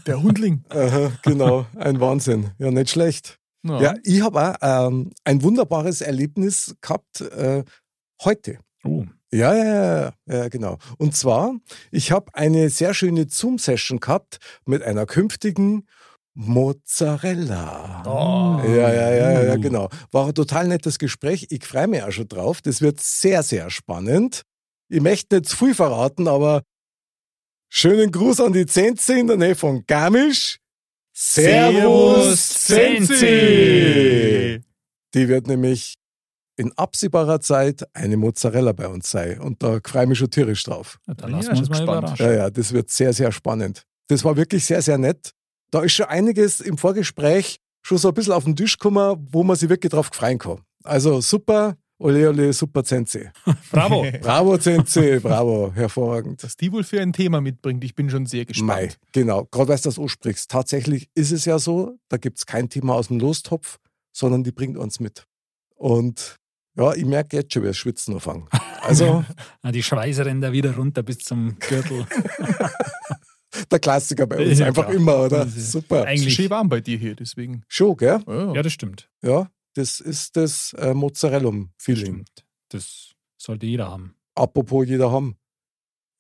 Der 0.06 0.22
Hundling. 0.22 0.64
Aha, 0.70 1.12
genau, 1.24 1.66
ein 1.78 2.00
Wahnsinn. 2.00 2.52
Ja, 2.60 2.70
nicht 2.72 2.90
schlecht. 2.92 3.40
Ja. 3.64 3.82
Ja, 3.82 3.94
ich 4.04 4.22
habe 4.22 4.42
auch 4.62 4.88
ähm, 4.88 5.12
ein 5.24 5.42
wunderbares 5.44 6.02
Erlebnis 6.02 6.76
gehabt 6.82 7.22
äh, 7.22 7.64
heute. 8.24 8.60
Oh. 8.84 9.06
Ja, 9.34 9.54
ja, 9.56 9.64
ja, 9.64 10.02
ja, 10.04 10.14
ja, 10.38 10.48
genau. 10.50 10.78
Und 10.98 11.16
zwar, 11.16 11.54
ich 11.92 12.12
habe 12.12 12.34
eine 12.36 12.70
sehr 12.70 12.94
schöne 12.94 13.28
Zoom-Session 13.30 14.00
gehabt 14.00 14.40
mit 14.66 14.84
einer 14.84 15.06
künftigen 15.06 15.88
Mozzarella. 16.34 18.04
Oh. 18.06 18.62
Ja, 18.68 18.94
ja, 18.94 19.12
ja, 19.12 19.44
ja, 19.44 19.56
genau. 19.58 19.90
War 20.12 20.28
ein 20.28 20.34
total 20.34 20.68
nettes 20.68 20.98
Gespräch. 20.98 21.48
Ich 21.50 21.66
freue 21.66 21.88
mich 21.88 22.04
auch 22.04 22.12
schon 22.12 22.28
drauf. 22.28 22.62
Das 22.62 22.82
wird 22.82 23.00
sehr, 23.02 23.44
sehr 23.44 23.70
spannend. 23.70 24.44
Ich 24.90 25.02
möchte 25.02 25.36
nicht 25.38 25.50
zu 25.50 25.58
viel 25.58 25.76
verraten, 25.76 26.28
aber 26.28 26.64
schönen 27.70 28.12
Gruß 28.12 28.40
an 28.42 28.54
die 28.54 28.66
Zenze 28.66 29.20
in 29.20 29.28
der 29.28 29.38
Nähe 29.38 29.56
von 29.56 29.86
Garmisch. 29.86 30.58
Servus 31.14 32.50
Zenzi! 32.50 33.12
Die 35.14 35.28
wird 35.28 35.48
nämlich 35.48 35.96
in 36.58 36.72
absehbarer 36.78 37.42
Zeit 37.42 37.84
eine 37.94 38.18
Mozzarella 38.18 38.72
bei 38.72 38.88
uns 38.88 39.10
sein. 39.10 39.40
Und 39.40 39.62
da 39.64 39.80
freue 39.86 40.04
ich 40.04 40.10
mich 40.10 40.20
schon 40.20 40.32
tierisch 40.32 40.64
drauf. 40.64 41.00
Ja, 41.08 41.14
dann 41.16 41.32
lassen 41.32 41.52
wir 41.52 41.58
uns 41.58 41.70
gespannt. 41.70 41.90
überraschen. 41.90 42.26
Ja, 42.26 42.34
ja, 42.34 42.50
das 42.50 42.72
wird 42.72 42.90
sehr, 42.90 43.14
sehr 43.14 43.32
spannend. 43.32 43.84
Das 44.08 44.24
war 44.24 44.38
wirklich 44.38 44.66
sehr, 44.66 44.82
sehr 44.82 44.98
nett. 44.98 45.34
Da 45.72 45.82
ist 45.84 45.94
schon 45.94 46.08
einiges 46.08 46.60
im 46.62 46.78
Vorgespräch 46.78 47.58
schon 47.82 47.98
so 47.98 48.10
ein 48.10 48.14
bisschen 48.14 48.34
auf 48.34 48.44
den 48.44 48.56
Tisch 48.56 48.78
gekommen, 48.78 49.28
wo 49.32 49.44
man 49.44 49.56
sich 49.56 49.70
wirklich 49.70 49.92
drauf 49.92 50.10
freuen 50.12 50.38
kann. 50.38 50.60
Also 50.84 51.22
super, 51.22 51.78
ole 51.98 52.28
ole, 52.30 52.52
super 52.54 52.84
Zenze. 52.84 53.32
Bravo. 53.72 54.06
Bravo 54.22 54.58
Zenze, 54.58 55.22
bravo, 55.22 55.72
hervorragend. 55.74 56.44
Was 56.44 56.58
die 56.58 56.72
wohl 56.72 56.84
für 56.84 57.00
ein 57.02 57.14
Thema 57.14 57.40
mitbringt, 57.42 57.84
ich 57.84 57.96
bin 57.96 58.10
schon 58.10 58.26
sehr 58.26 58.46
gespannt. 58.46 58.68
Mei, 58.68 58.90
genau, 59.14 59.46
gerade 59.50 59.70
weil 59.70 59.78
du 59.78 59.84
das 59.84 59.98
ansprichst. 59.98 60.52
Tatsächlich 60.52 61.10
ist 61.16 61.32
es 61.32 61.46
ja 61.46 61.58
so, 61.58 61.98
da 62.10 62.18
gibt 62.18 62.38
es 62.40 62.46
kein 62.46 62.68
Thema 62.70 62.96
aus 62.96 63.08
dem 63.08 63.20
Lostopf, 63.20 63.78
sondern 64.12 64.44
die 64.44 64.52
bringt 64.52 64.78
uns 64.78 65.00
mit. 65.00 65.26
Und 65.76 66.36
ja, 66.76 66.94
ich 66.94 67.06
merke 67.06 67.38
jetzt 67.38 67.54
schon, 67.54 67.64
wie 67.64 67.68
das 67.68 67.78
Schwitzen 67.78 68.14
anfangen. 68.16 68.48
Also 68.82 69.24
Ah, 69.62 69.72
Die 69.72 69.84
Schweißränder 69.84 70.52
wieder 70.52 70.76
runter 70.76 71.04
bis 71.04 71.20
zum 71.20 71.58
Gürtel. 71.60 72.06
der 73.72 73.80
Klassiker 73.80 74.28
bei 74.28 74.46
uns 74.48 74.60
Ja, 74.60 74.68
einfach 74.68 74.86
klar. 74.88 74.96
immer, 74.96 75.24
oder? 75.24 75.48
Super. 75.48 75.98
Es 75.98 76.02
ist 76.04 76.08
Eigentlich. 76.24 76.36
schön 76.36 76.50
warm 76.50 76.70
bei 76.70 76.82
dir 76.82 76.98
hier, 76.98 77.16
deswegen. 77.16 77.64
Schon, 77.68 77.96
gell? 77.98 78.20
Ja, 78.28 78.54
Ja, 78.54 78.62
das 78.62 78.74
stimmt. 78.74 79.10
Ja, 79.22 79.50
das 79.76 80.00
ist 80.00 80.36
das 80.38 80.74
äh, 80.74 80.94
Mozzarella-Feeling. 80.94 82.06
Stimmt. 82.06 82.46
Das 82.70 83.12
sollte 83.38 83.66
jeder 83.66 83.90
haben. 83.90 84.16
Apropos 84.36 84.88
jeder 84.88 85.12
haben. 85.12 85.36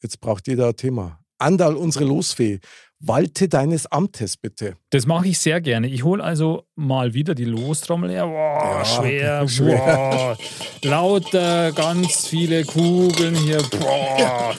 Jetzt 0.02 0.20
braucht 0.20 0.48
jeder 0.48 0.68
ein 0.70 0.76
Thema. 0.76 1.20
Andal, 1.38 1.76
unsere 1.76 2.06
Losfee, 2.06 2.60
walte 3.00 3.48
deines 3.50 3.88
Amtes 3.88 4.38
bitte. 4.38 4.76
Das 4.92 5.08
mache 5.08 5.28
ich 5.30 5.40
sehr 5.40 5.60
gerne. 5.60 5.88
Ich 5.88 6.04
hole 6.04 6.24
also 6.24 6.68
mal 6.76 7.14
wieder 7.16 7.34
die 7.34 7.46
Lostrommel 7.46 8.12
her. 8.12 8.28
Boah, 8.28 8.80
Ja, 8.80 8.86
schwer. 8.86 9.48
schwer. 9.48 9.78
Boah. 9.78 10.38
Lauter, 10.84 11.72
ganz 11.72 12.28
viele 12.28 12.64
Kugeln 12.64 13.34
hier. 13.36 13.62
Boah. 13.80 14.56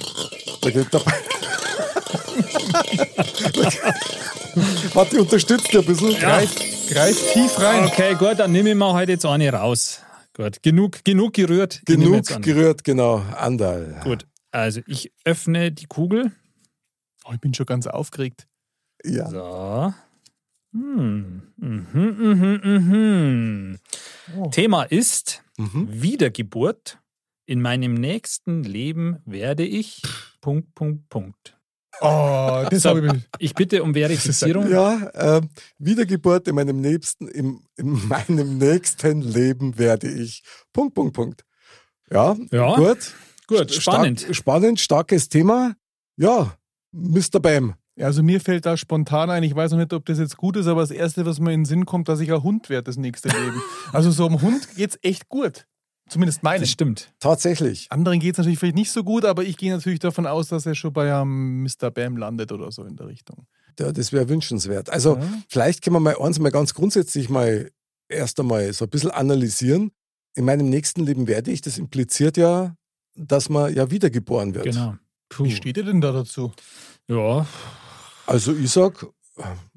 Da 0.61 0.71
geht 0.71 0.93
der 0.93 1.03
Warte, 4.95 5.21
unterstützt 5.21 5.75
ein 5.75 5.85
bisschen. 5.85 6.15
Greif, 6.15 6.55
greif 6.89 7.33
tief 7.33 7.59
rein. 7.61 7.85
Okay, 7.85 8.15
gut, 8.15 8.39
dann 8.39 8.53
nehme 8.53 8.71
ich 8.71 8.77
mal 8.77 8.93
heute 8.93 9.13
jetzt 9.13 9.27
eine 9.27 9.53
raus. 9.53 10.01
Gut, 10.35 10.63
genug, 10.63 11.05
genug 11.05 11.35
gerührt. 11.35 11.83
Genug 11.85 12.25
gerührt, 12.43 12.85
genau. 12.85 13.23
Andal. 13.37 14.01
Gut, 14.03 14.27
also 14.51 14.81
ich 14.87 15.13
öffne 15.25 15.73
die 15.73 15.87
Kugel. 15.87 16.33
Oh, 17.25 17.31
ich 17.33 17.41
bin 17.41 17.55
schon 17.55 17.67
ganz 17.67 17.87
aufgeregt. 17.87 18.47
Ja. 19.05 19.29
So. 19.29 19.95
Hm. 20.73 21.43
Mhm, 21.57 21.87
mhm, 21.93 22.61
mhm. 22.65 23.79
Oh. 24.39 24.49
Thema 24.51 24.85
ist 24.85 25.43
Mhm. 25.59 25.89
Wiedergeburt. 25.91 26.99
In 27.47 27.61
meinem 27.61 27.95
nächsten 27.95 28.63
Leben 28.63 29.19
werde 29.27 29.65
ich. 29.65 30.01
Punkt, 30.41 30.75
Punkt, 30.75 31.09
Punkt. 31.09 31.59
Oh, 32.01 32.65
das 32.71 32.83
So. 32.83 32.91
habe 32.91 33.07
ich. 33.07 33.23
Ich 33.39 33.55
bitte 33.55 33.83
um 33.83 33.93
Verifizierung. 33.95 34.69
Ja, 34.71 35.11
ähm, 35.15 35.49
Wiedergeburt 35.79 36.49
in 36.49 36.55
meinem 36.55 36.81
nächsten, 36.81 37.29
im, 37.29 37.61
in 37.77 38.09
meinem 38.09 38.59
nächsten 38.59 39.21
Leben 39.23 39.79
werde 39.79 40.09
ich. 40.11 40.43
Punkt, 40.73 40.95
Punkt, 40.95 41.15
Punkt. 41.15 41.45
Ja, 42.11 42.37
Ja, 42.51 42.75
gut. 42.77 43.13
gut, 43.47 43.71
Stark- 43.71 43.83
spannend. 43.83 44.27
spannend, 44.33 44.81
starkes 44.81 45.29
Thema. 45.29 45.75
Ja, 46.17 46.57
Mr. 46.93 47.41
Bam. 47.41 47.75
Also 48.01 48.23
mir 48.23 48.41
fällt 48.41 48.65
da 48.65 48.77
spontan 48.79 49.29
ein, 49.31 49.43
ich 49.43 49.55
weiß 49.55 49.73
noch 49.73 49.79
nicht, 49.79 49.93
ob 49.93 50.07
das 50.07 50.19
jetzt 50.19 50.37
gut 50.39 50.57
ist, 50.57 50.67
aber 50.67 50.81
das 50.81 50.91
Erste, 50.91 51.27
was 51.27 51.41
mir 51.41 51.53
in 51.53 51.61
den 51.61 51.65
Sinn 51.67 51.85
kommt, 51.87 52.09
dass 52.09 52.21
ich 52.21 52.33
ein 52.33 52.43
Hund 52.43 52.71
werde, 52.71 52.85
das 52.85 52.97
nächste 52.97 53.29
Leben. 53.29 53.63
Also 53.93 54.11
so 54.11 54.27
einem 54.27 54.41
Hund 54.41 54.67
geht's 54.77 54.99
echt 55.03 55.29
gut. 55.29 55.67
Zumindest 56.13 56.43
meinen. 56.43 56.61
Das 56.61 56.71
stimmt. 56.71 57.13
Tatsächlich. 57.21 57.87
Anderen 57.91 58.21
geht 58.21 58.33
es 58.35 58.39
natürlich 58.39 58.59
vielleicht 58.59 58.75
nicht 58.77 58.91
so 58.91 59.03
gut, 59.03 59.25
aber 59.25 59.45
ich 59.45 59.57
gehe 59.57 59.73
natürlich 59.73 59.99
davon 59.99 60.27
aus, 60.27 60.49
dass 60.49 60.67
er 60.67 60.75
schon 60.75 60.93
bei 60.93 61.13
einem 61.15 61.63
Mr. 61.63 61.91
Bam 61.91 62.17
landet 62.17 62.53
oder 62.53 62.71
so 62.71 62.85
in 62.85 62.97
der 62.97 63.07
Richtung. 63.09 63.47
Ja, 63.81 63.91
das 63.93 64.13
wäre 64.13 64.29
wünschenswert. 64.29 64.91
Also, 64.91 65.17
Ja. 65.17 65.23
vielleicht 65.49 65.83
können 65.83 65.97
wir 65.97 66.01
mal 66.01 66.17
eins 66.21 66.39
mal 66.39 66.51
ganz 66.51 66.75
grundsätzlich 66.75 67.31
mal 67.31 67.71
erst 68.09 68.39
einmal 68.39 68.73
so 68.75 68.85
ein 68.85 68.91
bisschen 68.91 69.11
analysieren. 69.11 69.91
In 70.35 70.45
meinem 70.45 70.69
nächsten 70.69 71.05
Leben 71.05 71.27
werde 71.27 71.51
ich, 71.51 71.63
das 71.63 71.79
impliziert 71.79 72.37
ja, 72.37 72.75
dass 73.17 73.49
man 73.49 73.75
ja 73.75 73.91
wiedergeboren 73.91 74.55
wird. 74.55 74.65
Genau. 74.67 74.97
Puh. 75.31 75.45
Wie 75.45 75.51
steht 75.53 75.79
ihr 75.79 75.85
denn 75.85 76.01
da 76.03 76.13
dazu? 76.13 76.53
Ja, 77.09 77.47
Also, 78.27 78.55
ich 78.55 78.71
sag, 78.71 79.07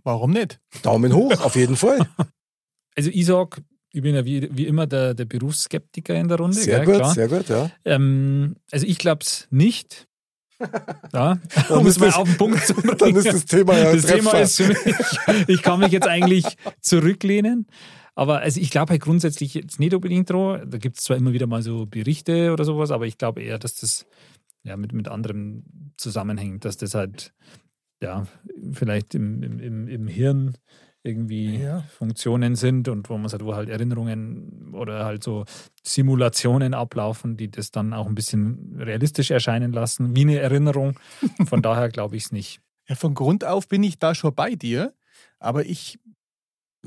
Warum 0.04 0.32
nicht? 0.32 0.60
Daumen 0.84 1.14
hoch, 1.14 1.32
auf 1.42 1.56
jeden 1.56 1.78
Fall. 1.78 2.08
also 2.96 3.10
ich 3.10 3.26
sag, 3.26 3.62
ich 3.96 4.02
bin 4.02 4.14
ja 4.14 4.26
wie, 4.26 4.50
wie 4.52 4.68
immer 4.68 4.88
der, 4.88 5.14
der 5.14 5.24
Berufsskeptiker 5.24 6.16
in 6.16 6.28
der 6.28 6.38
Runde. 6.38 6.58
Sehr 6.58 6.80
gell, 6.80 6.86
gut, 6.86 6.96
klar. 6.96 7.14
sehr 7.14 7.28
gut, 7.30 7.48
ja. 7.48 7.72
Ähm, 7.86 8.58
also 8.70 8.86
ich 8.86 8.98
glaube 8.98 9.22
es 9.24 9.48
nicht. 9.50 10.08
Ja, 11.12 11.38
um 11.70 11.86
es 11.86 12.00
mal 12.00 12.12
auf 12.12 12.30
den 12.30 12.38
Punkt 12.38 12.66
zu 12.66 12.74
bringen. 12.76 12.98
Dann 12.98 13.16
ist 13.16 13.28
das 13.28 13.46
Thema 13.46 13.78
ja 13.78 13.94
Das 13.94 14.06
Thema 14.06 14.32
ist 14.40 14.56
für 14.56 14.68
mich, 14.68 14.78
ich 15.48 15.62
kann 15.62 15.82
mich 15.82 15.92
jetzt 15.92 16.08
eigentlich 16.08 16.46
zurücklehnen. 16.80 17.68
Aber 18.16 18.40
also 18.40 18.62
ich 18.62 18.70
glaube 18.70 18.92
halt 18.92 19.02
grundsätzlich 19.02 19.54
jetzt 19.54 19.82
nicht 19.82 19.94
unbedingt 19.94 20.30
dran. 20.30 20.70
Da 20.70 20.78
gibt 20.78 20.98
es 20.98 21.04
zwar 21.04 21.18
immer 21.18 21.34
wieder 21.34 21.46
mal 21.46 21.62
so 21.62 21.86
Berichte 21.86 22.54
oder 22.54 22.64
sowas, 22.64 22.92
aber 22.92 23.06
ich 23.06 23.18
glaube 23.18 23.42
eher, 23.42 23.60
dass 23.60 23.76
das 23.76 24.06
ja 24.64 24.78
mit, 24.78 24.94
mit 24.94 25.10
anderem 25.10 25.64
zusammenhängt, 25.98 26.64
dass 26.64 26.78
das 26.78 26.96
halt 26.96 27.34
ja 28.02 28.26
vielleicht 28.72 29.14
im, 29.14 29.44
im, 29.44 29.60
im, 29.60 29.88
im 29.90 30.08
Hirn 30.08 30.58
irgendwie 31.06 31.58
Ja. 31.58 31.82
Funktionen 31.98 32.56
sind 32.56 32.88
und 32.88 33.10
wo 33.10 33.18
man 33.18 33.30
sagt, 33.30 33.46
wo 33.46 33.56
halt 33.56 33.70
Erinnerungen 33.70 34.74
oder 34.74 35.06
halt 35.06 35.24
so 35.24 35.46
Simulationen 35.84 36.74
ablaufen, 36.74 37.38
die 37.38 37.50
das 37.50 37.72
dann 37.72 37.94
auch 37.94 38.08
ein 38.08 38.16
bisschen 38.16 38.76
realistisch 38.80 39.32
erscheinen 39.32 39.72
lassen, 39.72 40.16
wie 40.16 40.22
eine 40.22 40.40
Erinnerung. 40.40 41.00
Von 41.46 41.62
daher 41.62 41.90
glaube 41.90 42.16
ich 42.16 42.26
es 42.26 42.32
nicht. 42.32 42.60
Ja, 42.88 42.96
von 42.96 43.16
Grund 43.16 43.44
auf 43.44 43.68
bin 43.68 43.82
ich 43.82 43.98
da 43.98 44.14
schon 44.14 44.36
bei 44.36 44.54
dir, 44.54 44.94
aber 45.40 45.66
ich 45.66 46.00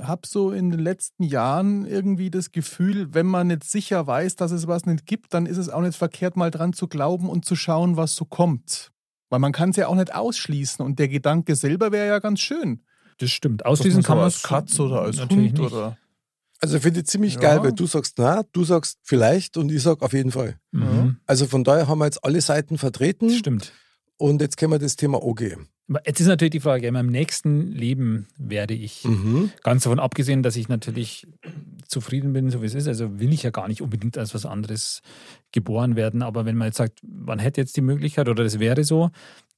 habe 0.01 0.27
so 0.27 0.53
in 0.53 0.71
den 0.71 0.79
letzten 0.79 1.25
Jahren 1.25 1.85
irgendwie 1.87 2.31
das 2.31 2.53
Gefühl, 2.53 3.13
wenn 3.15 3.27
man 3.27 3.49
nicht 3.49 3.65
sicher 3.65 4.07
weiß, 4.07 4.37
dass 4.37 4.53
es 4.53 4.69
was 4.69 4.87
nicht 4.87 5.07
gibt, 5.07 5.35
dann 5.35 5.47
ist 5.47 5.57
es 5.57 5.69
auch 5.69 5.81
nicht 5.81 5.97
verkehrt, 5.99 6.37
mal 6.37 6.53
dran 6.53 6.73
zu 6.73 6.87
glauben 6.87 7.29
und 7.29 7.45
zu 7.45 7.57
schauen, 7.57 7.97
was 7.97 8.15
so 8.15 8.25
kommt. 8.25 8.93
Weil 9.29 9.41
man 9.41 9.53
kann 9.53 9.71
es 9.71 9.77
ja 9.77 9.89
auch 9.89 9.95
nicht 9.97 10.15
ausschließen 10.15 10.85
und 10.85 10.99
der 10.99 11.09
Gedanke 11.09 11.57
selber 11.57 11.93
wäre 11.93 12.07
ja 12.07 12.19
ganz 12.21 12.41
schön. 12.41 12.85
Das 13.19 13.31
stimmt. 13.31 13.65
Ausschließen 13.67 14.03
kann 14.03 14.17
man 14.17 14.25
als 14.25 14.43
Katz 14.43 14.79
oder 14.81 15.03
als 15.03 15.21
Hund 15.21 15.33
nicht. 15.37 15.59
oder. 15.59 15.97
Also 16.61 16.81
finde 16.81 17.01
ich 17.01 17.07
ziemlich 17.07 17.35
Ja. 17.35 17.41
geil, 17.41 17.63
weil 17.63 17.73
du 17.73 17.87
sagst 17.87 18.15
na, 18.19 18.43
du 18.53 18.65
sagst 18.65 18.99
vielleicht 19.03 19.57
und 19.57 19.71
ich 19.71 19.83
sag 19.83 20.03
auf 20.03 20.13
jeden 20.13 20.33
Fall. 20.33 20.59
Mhm. 20.73 21.19
Also 21.27 21.47
von 21.47 21.63
daher 21.65 21.87
haben 21.89 21.99
wir 21.99 22.05
jetzt 22.07 22.25
alle 22.25 22.41
Seiten 22.41 22.79
vertreten 22.79 23.29
Das 23.29 23.37
stimmt. 23.37 23.73
und 24.17 24.41
jetzt 24.41 24.57
können 24.57 24.73
wir 24.73 24.79
das 24.81 24.97
Thema 24.97 25.23
angehen. 25.23 25.69
Aber 25.89 26.03
Jetzt 26.05 26.21
ist 26.21 26.27
natürlich 26.27 26.51
die 26.51 26.61
Frage, 26.61 26.87
in 26.87 26.93
meinem 26.95 27.09
nächsten 27.11 27.73
Leben 27.73 28.27
werde 28.37 28.75
ich, 28.75 29.05
Mhm. 29.05 29.53
ganz 29.63 29.85
davon 29.85 29.99
abgesehen, 30.01 30.43
dass 30.43 30.57
ich 30.57 30.69
natürlich 30.69 31.27
zufrieden 31.87 32.33
bin, 32.35 32.51
so 32.51 32.61
wie 32.61 32.67
es 32.67 32.75
ist, 32.75 32.89
also 32.89 33.19
will 33.21 33.33
ich 33.33 33.43
ja 33.45 33.51
gar 33.51 33.69
nicht 33.69 33.81
unbedingt 33.81 34.19
als 34.19 34.35
was 34.35 34.45
anderes 34.45 35.01
geboren 35.53 35.97
werden, 35.97 36.23
aber 36.23 36.45
wenn 36.45 36.57
man 36.57 36.67
jetzt 36.69 36.77
sagt, 36.77 37.01
man 37.03 37.39
hätte 37.39 37.61
jetzt 37.63 37.77
die 37.77 37.81
Möglichkeit 37.81 38.29
oder 38.29 38.45
das 38.45 38.59
wäre 38.59 38.85
so, 38.85 39.11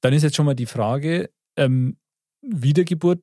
dann 0.03 0.13
ist 0.13 0.23
jetzt 0.23 0.37
schon 0.37 0.47
mal 0.47 0.55
die 0.55 0.67
Frage, 0.67 1.31
ähm, 1.57 1.97
Wiedergeburt, 2.43 3.21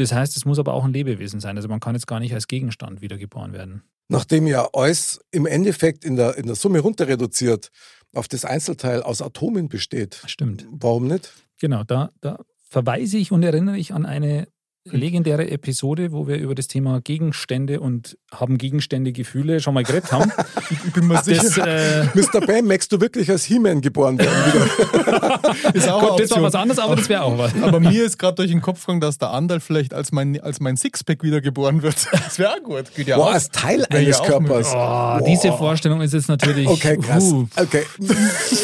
das 0.00 0.12
heißt, 0.12 0.36
es 0.36 0.44
muss 0.44 0.58
aber 0.58 0.72
auch 0.72 0.84
ein 0.84 0.92
Lebewesen 0.92 1.40
sein, 1.40 1.56
also 1.56 1.68
man 1.68 1.80
kann 1.80 1.94
jetzt 1.94 2.06
gar 2.06 2.20
nicht 2.20 2.34
als 2.34 2.48
Gegenstand 2.48 3.00
wiedergeboren 3.00 3.52
werden. 3.52 3.82
Nachdem 4.08 4.46
ja 4.46 4.68
alles 4.72 5.20
im 5.30 5.46
Endeffekt 5.46 6.04
in 6.04 6.16
der, 6.16 6.36
in 6.36 6.46
der 6.46 6.56
Summe 6.56 6.80
runter 6.80 7.06
reduziert 7.06 7.70
auf 8.12 8.26
das 8.26 8.44
Einzelteil 8.44 9.02
aus 9.02 9.22
Atomen 9.22 9.68
besteht, 9.68 10.20
Stimmt. 10.26 10.66
warum 10.70 11.06
nicht? 11.06 11.32
Genau, 11.60 11.84
da, 11.84 12.10
da 12.20 12.40
verweise 12.68 13.18
ich 13.18 13.30
und 13.30 13.42
erinnere 13.42 13.78
ich 13.78 13.92
an 13.92 14.06
eine 14.06 14.48
legendäre 14.84 15.50
Episode, 15.50 16.10
wo 16.10 16.26
wir 16.26 16.36
über 16.38 16.54
das 16.54 16.66
Thema 16.66 17.00
Gegenstände 17.02 17.80
und 17.80 18.16
haben 18.32 18.56
Gegenstände 18.56 19.12
Gefühle 19.12 19.60
schon 19.60 19.74
mal 19.74 19.84
geredet 19.84 20.10
haben. 20.12 20.32
Ich 20.70 20.92
bin 20.92 21.08
mir 21.08 21.20
sicher, 21.22 21.42
Das, 21.42 21.58
äh, 21.58 22.04
Mr. 22.14 22.46
Bam, 22.46 22.66
möchtest 22.66 22.92
du 22.92 23.00
wirklich 23.00 23.28
als 23.28 23.44
He-Man 23.44 23.80
geboren 23.80 24.18
werden? 24.18 24.30
Wieder? 24.52 25.74
ist 25.74 25.88
auch 25.88 26.00
Gott, 26.00 26.12
eine 26.12 26.22
das 26.22 26.30
war 26.30 26.42
was 26.42 26.54
anderes, 26.54 26.78
aber 26.78 26.94
das 26.96 27.08
wäre 27.08 27.22
auch 27.22 27.36
was. 27.36 27.52
Aber 27.60 27.80
mir 27.80 28.04
ist 28.04 28.18
gerade 28.18 28.36
durch 28.36 28.50
den 28.50 28.60
Kopf 28.60 28.80
gegangen, 28.86 29.00
dass 29.00 29.18
der 29.18 29.30
Andal 29.30 29.58
vielleicht 29.58 29.92
als 29.94 30.12
mein, 30.12 30.40
als 30.40 30.60
mein 30.60 30.76
Sixpack 30.76 31.24
wiedergeboren 31.24 31.82
wird. 31.82 32.06
Das 32.12 32.38
wäre 32.38 32.52
auch 32.52 32.62
gut. 32.62 32.94
Geht 32.94 33.08
ja 33.08 33.16
Boah, 33.16 33.26
auch. 33.30 33.32
als 33.32 33.48
Teil 33.50 33.84
eines 33.90 34.18
ja 34.20 34.24
Körpers. 34.24 34.72
Oh, 34.74 35.24
diese 35.26 35.52
Vorstellung 35.52 36.00
ist 36.02 36.14
jetzt 36.14 36.28
natürlich. 36.28 36.68
Okay, 36.68 36.96
krass. 36.98 37.24
Uh, 37.24 37.46
Okay, 37.56 37.84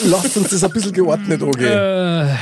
lasst 0.04 0.36
uns 0.36 0.50
das 0.50 0.62
ein 0.62 0.70
bisschen 0.70 0.92
geordnet 0.92 1.42
angehen. 1.42 1.64
äh, 1.72 2.34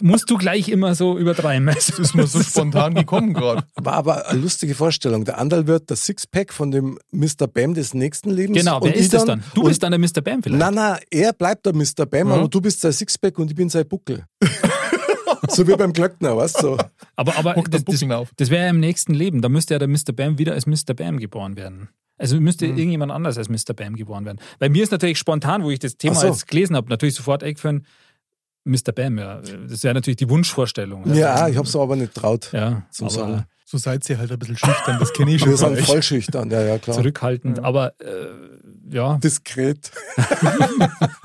musst 0.00 0.30
du 0.30 0.36
gleich 0.38 0.68
immer 0.68 0.94
so 0.94 1.18
übertreiben. 1.18 1.66
Das 1.74 1.88
ist 1.90 2.14
mir 2.14 2.26
so 2.26 2.42
spontan 2.42 2.94
gekommen 2.94 3.34
gerade. 3.34 3.64
War 3.76 3.94
aber 3.94 4.28
eine 4.28 4.40
lustige 4.40 4.74
Vorstellung. 4.74 5.24
Der 5.24 5.38
Andal 5.38 5.66
wird 5.66 5.90
das 5.90 6.06
Sixpack 6.06 6.52
von 6.52 6.70
dem 6.70 6.98
Mr. 7.10 7.46
Bam 7.52 7.74
des 7.74 7.94
nächsten 7.94 8.30
Lebens. 8.30 8.58
Genau, 8.58 8.80
wer 8.82 8.94
ist 8.94 9.12
das 9.14 9.24
dann? 9.24 9.42
Du 9.54 9.64
bist 9.64 9.82
dann 9.82 9.92
der 9.92 9.98
Mr. 9.98 10.20
Bam 10.22 10.42
vielleicht. 10.42 10.58
Nein, 10.60 10.74
nein, 10.74 10.98
er 11.10 11.32
bleibt 11.32 11.66
der 11.66 11.74
Mr. 11.74 12.06
Bam, 12.08 12.28
Ja. 12.28 12.34
aber 12.36 12.48
du 12.48 12.60
bist 12.60 12.80
sein 12.80 12.92
Sixpack 12.92 13.38
und 13.38 13.50
ich 13.50 13.56
bin 13.56 13.68
sein 13.68 13.86
Buckel. 13.88 14.24
So 15.48 15.66
wie 15.68 15.76
beim 15.76 15.92
Glöckner, 15.92 16.36
weißt 16.36 16.56
du? 16.58 16.62
So. 16.62 16.78
Aber, 17.14 17.36
aber 17.36 17.54
das, 17.54 17.64
das 17.70 17.84
das, 17.84 18.00
Buckel 18.00 18.12
auf. 18.16 18.30
das 18.36 18.50
wäre 18.50 18.64
ja 18.64 18.70
im 18.70 18.80
nächsten 18.80 19.14
Leben. 19.14 19.42
Da 19.42 19.48
müsste 19.48 19.74
ja 19.74 19.78
der 19.78 19.86
Mr. 19.88 20.12
Bam 20.14 20.38
wieder 20.38 20.54
als 20.54 20.66
Mr. 20.66 20.94
Bam 20.96 21.18
geboren 21.18 21.56
werden. 21.56 21.88
Also 22.18 22.40
müsste 22.40 22.66
Mhm. 22.66 22.78
irgendjemand 22.78 23.12
anders 23.12 23.36
als 23.38 23.48
Mr. 23.48 23.74
Bam 23.74 23.94
geboren 23.94 24.24
werden. 24.24 24.38
Bei 24.58 24.68
mir 24.68 24.82
ist 24.82 24.90
natürlich 24.90 25.18
spontan, 25.18 25.62
wo 25.62 25.70
ich 25.70 25.78
das 25.78 25.98
Thema 25.98 26.14
so. 26.16 26.26
jetzt 26.26 26.48
gelesen 26.48 26.74
habe, 26.74 26.88
natürlich 26.88 27.14
sofort 27.14 27.44
eingefallen, 27.44 27.86
Mr. 28.66 28.92
Bam, 28.94 29.18
ja. 29.18 29.40
Das 29.68 29.82
wäre 29.84 29.94
natürlich 29.94 30.16
die 30.16 30.28
Wunschvorstellung. 30.28 31.14
Ja, 31.14 31.48
ich 31.48 31.56
habe 31.56 31.66
es 31.66 31.76
aber 31.76 31.96
nicht 31.96 32.14
traut. 32.14 32.50
Ja, 32.52 32.86
aber 33.00 33.10
Sagen. 33.10 33.44
So 33.68 33.78
seid 33.78 34.08
ihr 34.08 34.18
halt 34.18 34.30
ein 34.30 34.38
bisschen 34.38 34.56
schüchtern, 34.56 34.98
das 35.00 35.12
kenne 35.12 35.34
ich 35.34 35.40
schon 35.40 35.50
Wir 35.50 35.56
sind 35.56 35.80
voll 35.80 36.00
schüchtern, 36.00 36.50
ja, 36.52 36.62
ja, 36.62 36.78
klar. 36.78 36.96
zurückhaltend. 36.96 37.58
Aber 37.58 37.94
äh, 38.00 38.28
ja, 38.90 39.18
Diskret. 39.18 39.90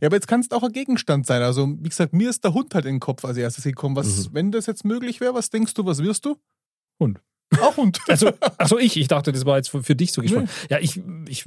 Ja, 0.00 0.06
aber 0.06 0.16
jetzt 0.16 0.28
kann 0.28 0.40
es 0.40 0.50
auch 0.50 0.62
ein 0.62 0.72
Gegenstand 0.72 1.26
sein. 1.26 1.42
Also, 1.42 1.68
wie 1.78 1.88
gesagt, 1.88 2.14
mir 2.14 2.30
ist 2.30 2.42
der 2.42 2.54
Hund 2.54 2.74
halt 2.74 2.86
in 2.86 2.94
den 2.94 3.00
Kopf 3.00 3.22
als 3.24 3.36
erstes 3.36 3.64
gekommen. 3.64 3.96
Was, 3.96 4.32
wenn 4.32 4.50
das 4.50 4.64
jetzt 4.64 4.84
möglich 4.84 5.20
wäre, 5.20 5.34
was 5.34 5.50
denkst 5.50 5.74
du, 5.74 5.84
was 5.84 6.02
wirst 6.02 6.24
du? 6.24 6.36
Hund. 6.98 7.20
Auch 7.60 7.76
Hund. 7.76 7.98
Also, 8.08 8.30
achso, 8.56 8.78
ich, 8.78 8.96
ich 8.96 9.08
dachte, 9.08 9.30
das 9.30 9.44
war 9.44 9.58
jetzt 9.58 9.68
für 9.68 9.82
für 9.82 9.94
dich 9.94 10.12
so 10.12 10.22
gesprochen. 10.22 10.48
Ja, 10.70 10.78
ich, 10.78 11.02
ich 11.28 11.44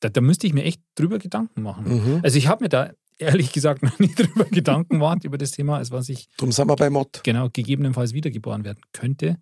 da, 0.00 0.10
da 0.10 0.20
müsste 0.20 0.46
ich 0.46 0.52
mir 0.52 0.64
echt 0.64 0.82
drüber 0.96 1.18
Gedanken 1.18 1.62
machen. 1.62 1.84
Mhm. 1.86 2.20
Also 2.22 2.36
ich 2.36 2.48
habe 2.48 2.64
mir 2.64 2.68
da 2.68 2.90
ehrlich 3.18 3.52
gesagt 3.52 3.82
noch 3.82 3.98
nie 3.98 4.08
drüber 4.14 4.44
Gedanken 4.44 4.94
gemacht 4.94 5.24
über 5.24 5.38
das 5.38 5.52
Thema, 5.52 5.78
als 5.78 5.90
was 5.90 6.08
ich 6.08 6.28
Drum 6.36 6.52
sind 6.52 6.68
wir 6.68 6.76
bei 6.76 6.90
Mott. 6.90 7.20
genau 7.24 7.48
gegebenenfalls 7.52 8.12
wiedergeboren 8.12 8.64
werden 8.64 8.80
könnte. 8.92 9.36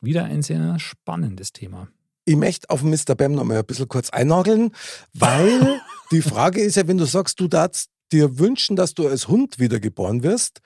Wieder 0.00 0.24
ein 0.24 0.42
sehr 0.42 0.78
spannendes 0.78 1.52
Thema. 1.52 1.88
Ich 2.24 2.36
möchte 2.36 2.70
auf 2.70 2.82
Mr. 2.82 3.14
Bam 3.16 3.32
noch 3.32 3.44
mal 3.44 3.58
ein 3.58 3.66
bisschen 3.66 3.88
kurz 3.88 4.10
einnageln, 4.10 4.72
weil 5.12 5.80
die 6.10 6.22
Frage 6.22 6.60
ist 6.60 6.76
ja, 6.76 6.86
wenn 6.86 6.98
du 6.98 7.04
sagst, 7.04 7.40
du 7.40 7.48
darfst 7.48 7.90
dir 8.12 8.38
wünschen, 8.38 8.76
dass 8.76 8.94
du 8.94 9.08
als 9.08 9.28
Hund 9.28 9.58
wiedergeboren 9.58 10.22
wirst, 10.22 10.60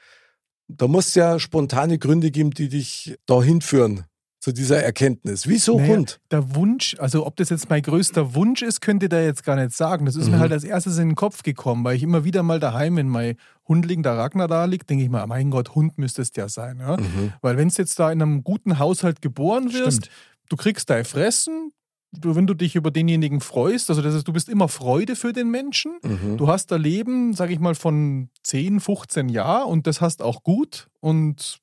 da 0.68 0.88
muss 0.88 1.08
es 1.08 1.14
ja 1.14 1.38
spontane 1.38 1.98
Gründe 1.98 2.30
geben, 2.30 2.50
die 2.50 2.68
dich 2.68 3.16
dahin 3.26 3.60
führen 3.60 4.04
zu 4.46 4.52
dieser 4.52 4.80
Erkenntnis. 4.80 5.48
Wieso 5.48 5.76
Naja, 5.76 5.96
Hund? 5.96 6.20
Der 6.30 6.54
Wunsch, 6.54 6.94
also 7.00 7.26
ob 7.26 7.34
das 7.34 7.48
jetzt 7.48 7.68
mein 7.68 7.82
größter 7.82 8.36
Wunsch 8.36 8.62
ist, 8.62 8.80
könnt 8.80 9.02
ihr 9.02 9.08
da 9.08 9.20
jetzt 9.20 9.42
gar 9.42 9.56
nicht 9.56 9.72
sagen. 9.72 10.06
Das 10.06 10.14
ist 10.14 10.26
Mhm. 10.26 10.34
mir 10.34 10.38
halt 10.38 10.52
als 10.52 10.62
erstes 10.62 10.98
in 10.98 11.08
den 11.08 11.14
Kopf 11.16 11.42
gekommen, 11.42 11.82
weil 11.82 11.96
ich 11.96 12.04
immer 12.04 12.22
wieder 12.22 12.44
mal 12.44 12.60
daheim, 12.60 12.94
wenn 12.94 13.08
mein 13.08 13.34
Hund 13.66 13.84
liegt, 13.86 14.04
der 14.06 14.16
Ragnar 14.16 14.46
da 14.46 14.64
liegt, 14.66 14.88
denke 14.88 15.02
ich 15.02 15.10
mal, 15.10 15.26
mein 15.26 15.50
Gott, 15.50 15.74
Hund 15.74 15.98
müsste 15.98 16.22
es 16.22 16.30
ja 16.36 16.48
sein. 16.48 16.78
Ja? 16.78 16.96
Mhm. 16.96 17.32
Weil 17.40 17.56
wenn 17.56 17.70
du 17.70 17.74
jetzt 17.76 17.98
da 17.98 18.12
in 18.12 18.22
einem 18.22 18.44
guten 18.44 18.78
Haushalt 18.78 19.20
geboren 19.20 19.72
wirst, 19.72 20.04
Stimmt. 20.06 20.10
du 20.48 20.54
kriegst 20.56 20.88
dein 20.90 21.04
Fressen, 21.04 21.72
du, 22.12 22.36
wenn 22.36 22.46
du 22.46 22.54
dich 22.54 22.76
über 22.76 22.92
denjenigen 22.92 23.40
freust, 23.40 23.90
also 23.90 24.00
das 24.00 24.14
ist, 24.14 24.28
du 24.28 24.32
bist 24.32 24.48
immer 24.48 24.68
Freude 24.68 25.16
für 25.16 25.32
den 25.32 25.50
Menschen. 25.50 25.98
Mhm. 26.04 26.36
Du 26.36 26.46
hast 26.46 26.72
ein 26.72 26.80
Leben, 26.80 27.34
sag 27.34 27.50
ich 27.50 27.58
mal, 27.58 27.74
von 27.74 28.28
10, 28.44 28.78
15 28.78 29.28
Jahren 29.28 29.68
und 29.68 29.88
das 29.88 30.00
hast 30.00 30.22
auch 30.22 30.44
gut 30.44 30.86
und 31.00 31.58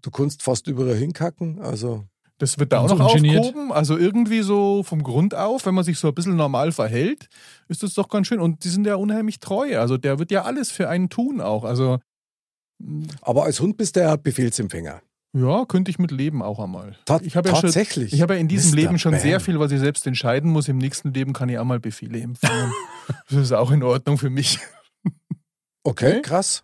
Du 0.00 0.12
kannst 0.12 0.44
fast 0.44 0.68
überall 0.68 0.94
hinkacken, 0.94 1.58
also 1.60 2.04
das 2.38 2.58
wird 2.58 2.72
da 2.72 2.80
auch 2.80 2.88
noch 2.96 3.12
ungeniert. 3.14 3.40
aufgehoben. 3.40 3.72
Also 3.72 3.98
irgendwie 3.98 4.42
so 4.42 4.82
vom 4.84 5.02
Grund 5.02 5.34
auf, 5.34 5.66
wenn 5.66 5.74
man 5.74 5.84
sich 5.84 5.98
so 5.98 6.08
ein 6.08 6.14
bisschen 6.14 6.36
normal 6.36 6.72
verhält, 6.72 7.28
ist 7.68 7.82
das 7.82 7.94
doch 7.94 8.08
ganz 8.08 8.26
schön. 8.28 8.40
Und 8.40 8.64
die 8.64 8.68
sind 8.68 8.86
ja 8.86 8.94
unheimlich 8.94 9.40
treu. 9.40 9.78
Also 9.78 9.96
der 9.98 10.18
wird 10.18 10.30
ja 10.30 10.42
alles 10.42 10.70
für 10.70 10.88
einen 10.88 11.08
tun 11.10 11.40
auch. 11.40 11.64
Also 11.64 11.98
aber 13.22 13.44
als 13.44 13.60
Hund 13.60 13.76
bist 13.76 13.96
du 13.96 14.00
ja 14.00 14.14
Befehlsempfänger. 14.16 15.02
ja, 15.34 15.64
könnte 15.66 15.90
ich 15.90 15.98
mit 15.98 16.12
leben 16.12 16.42
auch 16.42 16.60
einmal. 16.60 16.96
Ta 17.06 17.18
ich 17.22 17.36
habe 17.36 17.48
ja 17.48 17.54
schon, 17.56 17.62
tatsächlich. 17.62 18.12
ich 18.12 18.22
habe 18.22 18.34
ja 18.34 18.40
in 18.40 18.46
diesem 18.46 18.70
Mr. 18.70 18.76
Leben 18.76 18.98
schon 19.00 19.12
Bam. 19.12 19.20
sehr 19.20 19.40
viel, 19.40 19.58
was 19.58 19.72
ich 19.72 19.80
selbst 19.80 20.06
entscheiden 20.06 20.50
muss. 20.52 20.68
Im 20.68 20.78
nächsten 20.78 21.12
Leben 21.12 21.32
kann 21.32 21.48
ich 21.48 21.58
auch 21.58 21.64
mal 21.64 21.80
Befehle 21.80 22.20
empfangen. 22.20 22.72
das 23.28 23.38
ist 23.38 23.52
auch 23.52 23.72
in 23.72 23.82
Ordnung 23.82 24.16
für 24.16 24.30
mich. 24.30 24.60
Okay, 25.82 26.12
Okay. 26.12 26.22
krass. 26.22 26.62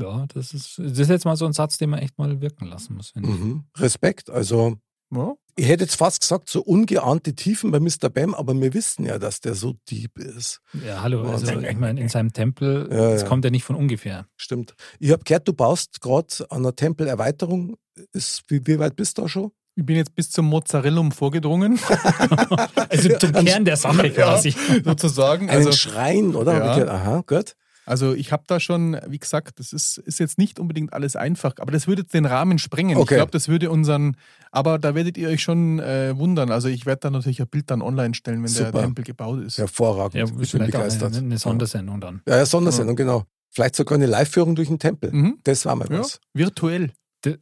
Ja, 0.00 0.26
das 0.34 0.52
ist, 0.54 0.78
das 0.78 0.98
ist 0.98 1.08
jetzt 1.10 1.24
mal 1.24 1.36
so 1.36 1.46
ein 1.46 1.52
Satz, 1.52 1.78
den 1.78 1.90
man 1.90 2.00
echt 2.00 2.18
mal 2.18 2.40
wirken 2.40 2.66
lassen 2.66 2.94
muss. 2.96 3.10
finde 3.10 3.28
ich. 3.30 3.38
Mhm. 3.38 3.64
Respekt. 3.78 4.28
Also 4.30 4.76
Ja. 5.14 5.34
ich 5.56 5.68
hätte 5.68 5.84
jetzt 5.84 5.94
fast 5.96 6.20
gesagt, 6.20 6.50
so 6.50 6.62
ungeahnte 6.62 7.34
Tiefen 7.34 7.70
bei 7.70 7.78
Mr. 7.78 8.10
Bam, 8.12 8.34
aber 8.34 8.60
wir 8.60 8.74
wissen 8.74 9.04
ja, 9.06 9.18
dass 9.20 9.40
der 9.40 9.54
so 9.54 9.74
deep 9.88 10.18
ist. 10.18 10.60
Ja, 10.84 11.02
hallo, 11.02 11.22
also 11.30 11.46
ich 11.60 11.76
meine, 11.78 12.00
in 12.00 12.08
seinem 12.08 12.32
Tempel, 12.32 12.88
Ja, 12.90 13.12
das 13.12 13.22
ja. 13.22 13.28
kommt 13.28 13.44
ja 13.44 13.50
nicht 13.52 13.62
von 13.64 13.76
ungefähr. 13.76 14.26
Stimmt. 14.36 14.74
Ich 14.98 15.12
habe 15.12 15.22
gehört, 15.22 15.46
du 15.46 15.52
baust 15.52 16.00
gerade 16.00 16.44
an 16.50 16.58
einer 16.62 16.74
Tempelerweiterung. 16.74 17.76
Ist, 18.12 18.42
wie, 18.48 18.66
wie 18.66 18.80
weit 18.80 18.96
bist 18.96 19.18
du 19.18 19.22
da 19.22 19.28
schon? 19.28 19.52
Ich 19.76 19.84
bin 19.86 19.96
jetzt 19.96 20.14
bis 20.16 20.30
zum 20.30 20.46
Mozzarellum 20.46 21.12
vorgedrungen, 21.12 21.78
Also 22.88 23.16
zum 23.18 23.32
Kern 23.32 23.64
der 23.64 23.76
Sache 23.76 24.10
quasi. 24.10 24.54
sozusagen. 24.84 25.48
Einen 25.50 25.66
Also, 25.66 25.72
Schrein, 25.72 26.34
oder? 26.34 26.62
Aha, 26.92 27.22
gut. 27.26 27.54
Also 27.86 28.14
ich 28.14 28.32
habe 28.32 28.44
da 28.46 28.60
schon, 28.60 28.96
wie 29.08 29.18
gesagt, 29.18 29.58
das 29.58 29.72
ist, 29.72 29.98
ist 29.98 30.18
jetzt 30.18 30.38
nicht 30.38 30.58
unbedingt 30.58 30.92
alles 30.92 31.16
einfach, 31.16 31.54
aber 31.58 31.70
das 31.72 31.86
würde 31.86 32.02
jetzt 32.02 32.14
den 32.14 32.24
Rahmen 32.26 32.58
sprengen. 32.58 32.96
Okay. 32.96 33.14
Ich 33.14 33.18
glaube, 33.18 33.30
das 33.32 33.48
würde 33.48 33.70
unseren, 33.70 34.16
aber 34.50 34.78
da 34.78 34.94
werdet 34.94 35.18
ihr 35.18 35.28
euch 35.28 35.42
schon 35.42 35.80
äh, 35.80 36.16
wundern. 36.16 36.50
Also 36.50 36.68
ich 36.68 36.86
werde 36.86 37.00
da 37.00 37.10
natürlich 37.10 37.40
ein 37.40 37.48
Bild 37.48 37.70
dann 37.70 37.82
online 37.82 38.14
stellen, 38.14 38.42
wenn 38.42 38.52
der 38.52 38.66
Super. 38.66 38.80
Tempel 38.80 39.04
gebaut 39.04 39.40
ist. 39.42 39.58
Hervorragend. 39.58 40.14
Ja, 40.14 40.24
ich 40.40 40.52
bin 40.52 40.64
begeistert. 40.64 41.14
eine, 41.14 41.24
eine 41.26 41.38
Sondersendung 41.38 42.00
dann. 42.00 42.22
Ja, 42.26 42.36
ja, 42.38 42.46
Sondersendung, 42.46 42.96
genau. 42.96 43.24
Vielleicht 43.50 43.76
sogar 43.76 43.96
eine 43.96 44.06
Live-Führung 44.06 44.54
durch 44.56 44.68
den 44.68 44.78
Tempel. 44.78 45.12
Mhm. 45.12 45.38
Das 45.44 45.64
war 45.66 45.76
mal 45.76 45.86
Ja, 45.90 46.00
was. 46.00 46.20
virtuell. 46.32 46.90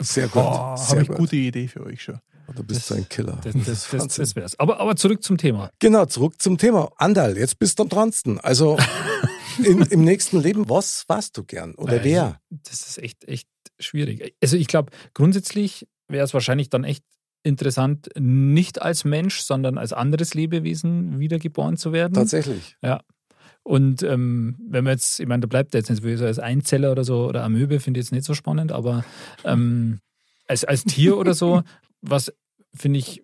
Sehr 0.01 0.29
gut. 0.29 0.43
Oh, 0.43 0.77
habe 0.77 1.03
ich 1.03 1.09
gut. 1.09 1.17
gute 1.17 1.37
Idee 1.37 1.69
für 1.69 1.85
euch 1.85 2.03
schon. 2.03 2.19
Du 2.55 2.63
bist 2.63 2.87
so 2.87 2.95
ein 2.95 3.09
Killer. 3.09 3.39
Das, 3.43 3.55
das, 3.65 3.89
das, 3.91 4.17
das 4.17 4.37
wär's. 4.37 4.59
Aber, 4.59 4.79
aber 4.81 4.97
zurück 4.97 5.23
zum 5.23 5.39
Thema. 5.39 5.71
Genau, 5.79 6.05
zurück 6.05 6.35
zum 6.43 6.59
Thema. 6.59 6.91
Andal, 6.99 7.39
jetzt 7.39 7.59
bist 7.59 7.79
du 7.79 7.85
am 7.85 7.89
dransten. 7.89 8.39
Also 8.41 8.77
in, 9.59 9.83
im 9.83 10.05
nächsten 10.05 10.41
Leben, 10.41 10.69
was 10.69 11.05
warst 11.09 11.37
du 11.37 11.45
gern? 11.45 11.75
Oder 11.75 11.95
Also, 11.95 12.05
wer? 12.05 12.41
Das 12.51 12.89
ist 12.89 12.99
echt, 12.99 13.25
echt 13.25 13.49
schwierig. 13.79 14.35
Also 14.43 14.57
ich 14.57 14.67
glaube, 14.67 14.93
grundsätzlich 15.15 15.87
wäre 16.09 16.25
es 16.25 16.35
wahrscheinlich 16.35 16.71
dann 16.71 16.85
echt 16.85 17.05
interessant, 17.43 18.09
nicht 18.19 18.81
als 18.81 19.05
Mensch, 19.05 19.41
sondern 19.41 19.79
als 19.79 19.93
anderes 19.93 20.35
Lebewesen 20.35 21.19
wiedergeboren 21.19 21.77
zu 21.77 21.93
werden. 21.93 22.15
Tatsächlich. 22.15 22.77
Und 23.65 24.03
ähm, 24.03 24.57
wenn 24.69 24.85
man 24.85 24.95
jetzt, 24.95 25.21
ich 25.21 25.27
meine, 25.27 25.43
da 25.43 25.47
bleibt 25.47 25.75
jetzt 25.75 25.89
nicht 25.89 26.19
so 26.19 26.25
als 26.25 26.39
Einzeller 26.39 26.91
oder 26.91 27.05
so 27.05 27.27
oder 27.27 27.45
Amöbe, 27.45 27.79
finde 27.79 28.01
ich 28.01 28.07
jetzt 28.07 28.13
nicht 28.13 28.25
so 28.25 28.35
spannend, 28.35 28.73
aber 28.73 29.05
ähm, 29.45 30.01
als, 30.49 30.65
als 30.65 30.85
Tier 30.85 31.17
oder 31.17 31.35
so, 31.35 31.63
was 32.01 32.33
finde 32.75 32.99
ich 32.99 33.23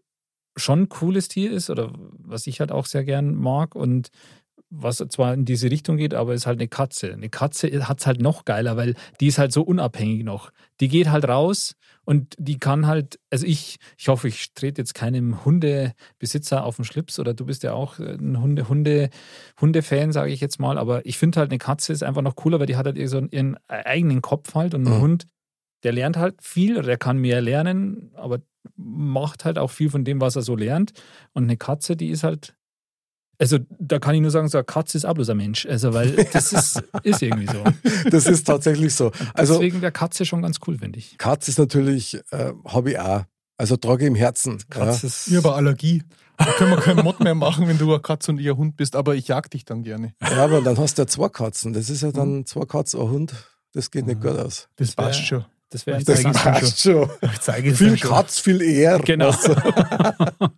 schon 0.57 0.83
ein 0.83 0.88
cooles 0.88 1.29
Tier 1.29 1.51
ist 1.51 1.71
oder 1.71 1.93
was 1.95 2.47
ich 2.47 2.61
halt 2.61 2.73
auch 2.73 2.87
sehr 2.87 3.05
gern 3.05 3.35
mag 3.35 3.75
und 3.75 4.09
was 4.70 4.98
zwar 4.98 5.33
in 5.35 5.44
diese 5.44 5.70
Richtung 5.70 5.96
geht, 5.96 6.14
aber 6.14 6.35
ist 6.35 6.46
halt 6.46 6.59
eine 6.59 6.68
Katze. 6.68 7.12
Eine 7.12 7.28
Katze 7.31 7.88
hat 7.88 8.00
es 8.00 8.07
halt 8.07 8.20
noch 8.20 8.44
geiler, 8.44 8.76
weil 8.76 8.94
die 9.20 9.26
ist 9.28 9.38
halt 9.38 9.52
so 9.52 9.62
unabhängig 9.62 10.24
noch. 10.24 10.50
Die 10.81 10.88
geht 10.88 11.11
halt 11.11 11.26
raus 11.26 11.74
und 12.04 12.35
die 12.38 12.59
kann 12.59 12.87
halt, 12.87 13.18
also 13.31 13.46
ich, 13.46 13.76
ich 13.96 14.09
hoffe, 14.09 14.28
ich 14.28 14.52
trete 14.54 14.81
jetzt 14.81 14.94
keinem 14.94 15.44
Hundebesitzer 15.44 16.64
auf 16.64 16.76
den 16.76 16.85
Schlips 16.85 17.18
oder 17.18 17.35
du 17.35 17.46
bist 17.46 17.62
ja 17.62 17.72
auch 17.72 17.98
ein 17.98 18.40
Hunde, 18.40 18.68
Hunde, 18.68 19.11
Hundefan, 19.61 20.12
sage 20.12 20.33
ich 20.33 20.40
jetzt 20.40 20.61
mal, 20.61 20.78
aber 20.78 21.04
ich 21.07 21.18
finde 21.18 21.40
halt, 21.40 21.50
eine 21.50 21.59
Katze 21.59 21.92
ist 21.92 22.02
einfach 22.02 22.22
noch 22.22 22.37
cooler, 22.37 22.61
weil 22.61 22.66
die 22.66 22.76
hat 22.76 22.87
halt 22.87 23.09
so 23.09 23.20
ihren 23.31 23.57
eigenen 23.68 24.22
Kopf 24.22 24.54
halt 24.54 24.74
und 24.74 24.87
ein 24.87 24.96
Mhm. 24.96 25.00
Hund, 25.00 25.26
der 25.83 25.92
lernt 25.92 26.16
halt 26.16 26.42
viel 26.42 26.76
oder 26.76 26.87
der 26.87 26.98
kann 26.98 27.18
mehr 27.18 27.40
lernen, 27.40 28.11
aber 28.14 28.40
macht 28.76 29.44
halt 29.44 29.59
auch 29.59 29.70
viel 29.70 29.90
von 29.90 30.04
dem, 30.04 30.20
was 30.20 30.37
er 30.37 30.42
so 30.42 30.57
lernt. 30.57 30.92
Und 31.33 31.44
eine 31.44 31.57
Katze, 31.57 31.96
die 31.96 32.09
ist 32.09 32.24
halt, 32.24 32.54
also 33.38 33.59
da 33.79 33.98
kann 33.98 34.14
ich 34.14 34.20
nur 34.20 34.31
sagen, 34.31 34.48
so 34.48 34.59
eine 34.59 34.64
Katze 34.64 34.98
ist 34.98 35.05
auch 35.05 35.14
bloß 35.14 35.31
ein 35.31 35.37
Mensch. 35.37 35.66
Also, 35.66 35.94
weil 35.94 36.12
das 36.33 36.53
ist, 36.53 36.83
ist 37.05 37.22
irgendwie 37.22 37.46
so. 37.46 37.64
Das 38.11 38.27
ist 38.27 38.44
tatsächlich 38.44 38.94
so. 38.94 39.12
Also 39.35 39.55
Deswegen 39.55 39.81
wäre 39.81 39.92
Katze 39.92 40.27
schon 40.27 40.42
ganz 40.42 40.59
cool, 40.66 40.79
finde 40.79 40.98
ich. 40.98 41.16
Katz 41.18 41.48
ist 41.48 41.59
natürlich, 41.59 42.20
äh, 42.31 42.53
habe 42.66 42.90
ich 42.90 42.98
auch. 42.98 43.24
Also 43.57 43.77
trage 43.77 44.05
ich 44.05 44.09
im 44.09 44.14
Herzen. 44.14 44.59
Katze 44.70 45.07
ist. 45.07 45.29
Ich 45.29 45.37
habe 45.37 45.48
eine 45.48 45.57
Allergie. 45.57 46.03
Da 46.37 46.44
können 46.53 46.70
wir 46.70 46.79
keinen 46.79 47.03
Mod 47.03 47.18
mehr 47.18 47.35
machen, 47.35 47.66
wenn 47.66 47.79
du 47.79 47.90
eine 47.92 48.01
Katze 48.01 48.31
und 48.31 48.38
ein 48.38 48.57
Hund 48.57 48.77
bist, 48.77 48.94
aber 48.94 49.16
ich 49.16 49.27
jag 49.27 49.51
dich 49.51 49.64
dann 49.64 49.83
gerne. 49.83 50.14
Ja. 50.22 50.31
ja, 50.31 50.44
aber 50.44 50.61
dann 50.61 50.79
hast 50.79 50.96
du 50.96 51.03
ja 51.03 51.07
zwei 51.09 51.29
Katzen. 51.29 51.72
Das 51.72 51.90
ist 51.90 52.03
ja 52.03 52.12
dann 52.12 52.46
zwei 52.46 52.64
Katzen, 52.64 53.01
ein 53.01 53.11
Hund. 53.11 53.35
Das 53.72 53.90
geht 53.90 54.07
nicht 54.07 54.20
gut 54.20 54.38
aus. 54.38 54.68
Das 54.77 54.94
passt 54.94 55.27
schon. 55.27 55.44
Das 55.70 55.85
wäre 55.87 56.03
Das 56.03 56.22
passt 56.22 56.81
schon. 56.81 57.11
Ich 57.20 57.40
zeige 57.40 57.70
es 57.72 57.79
Viel 57.79 57.98
schon. 57.98 58.11
Katz, 58.11 58.38
viel 58.38 58.62
eher. 58.62 59.01
Genau. 59.01 59.33
du. 59.33 59.55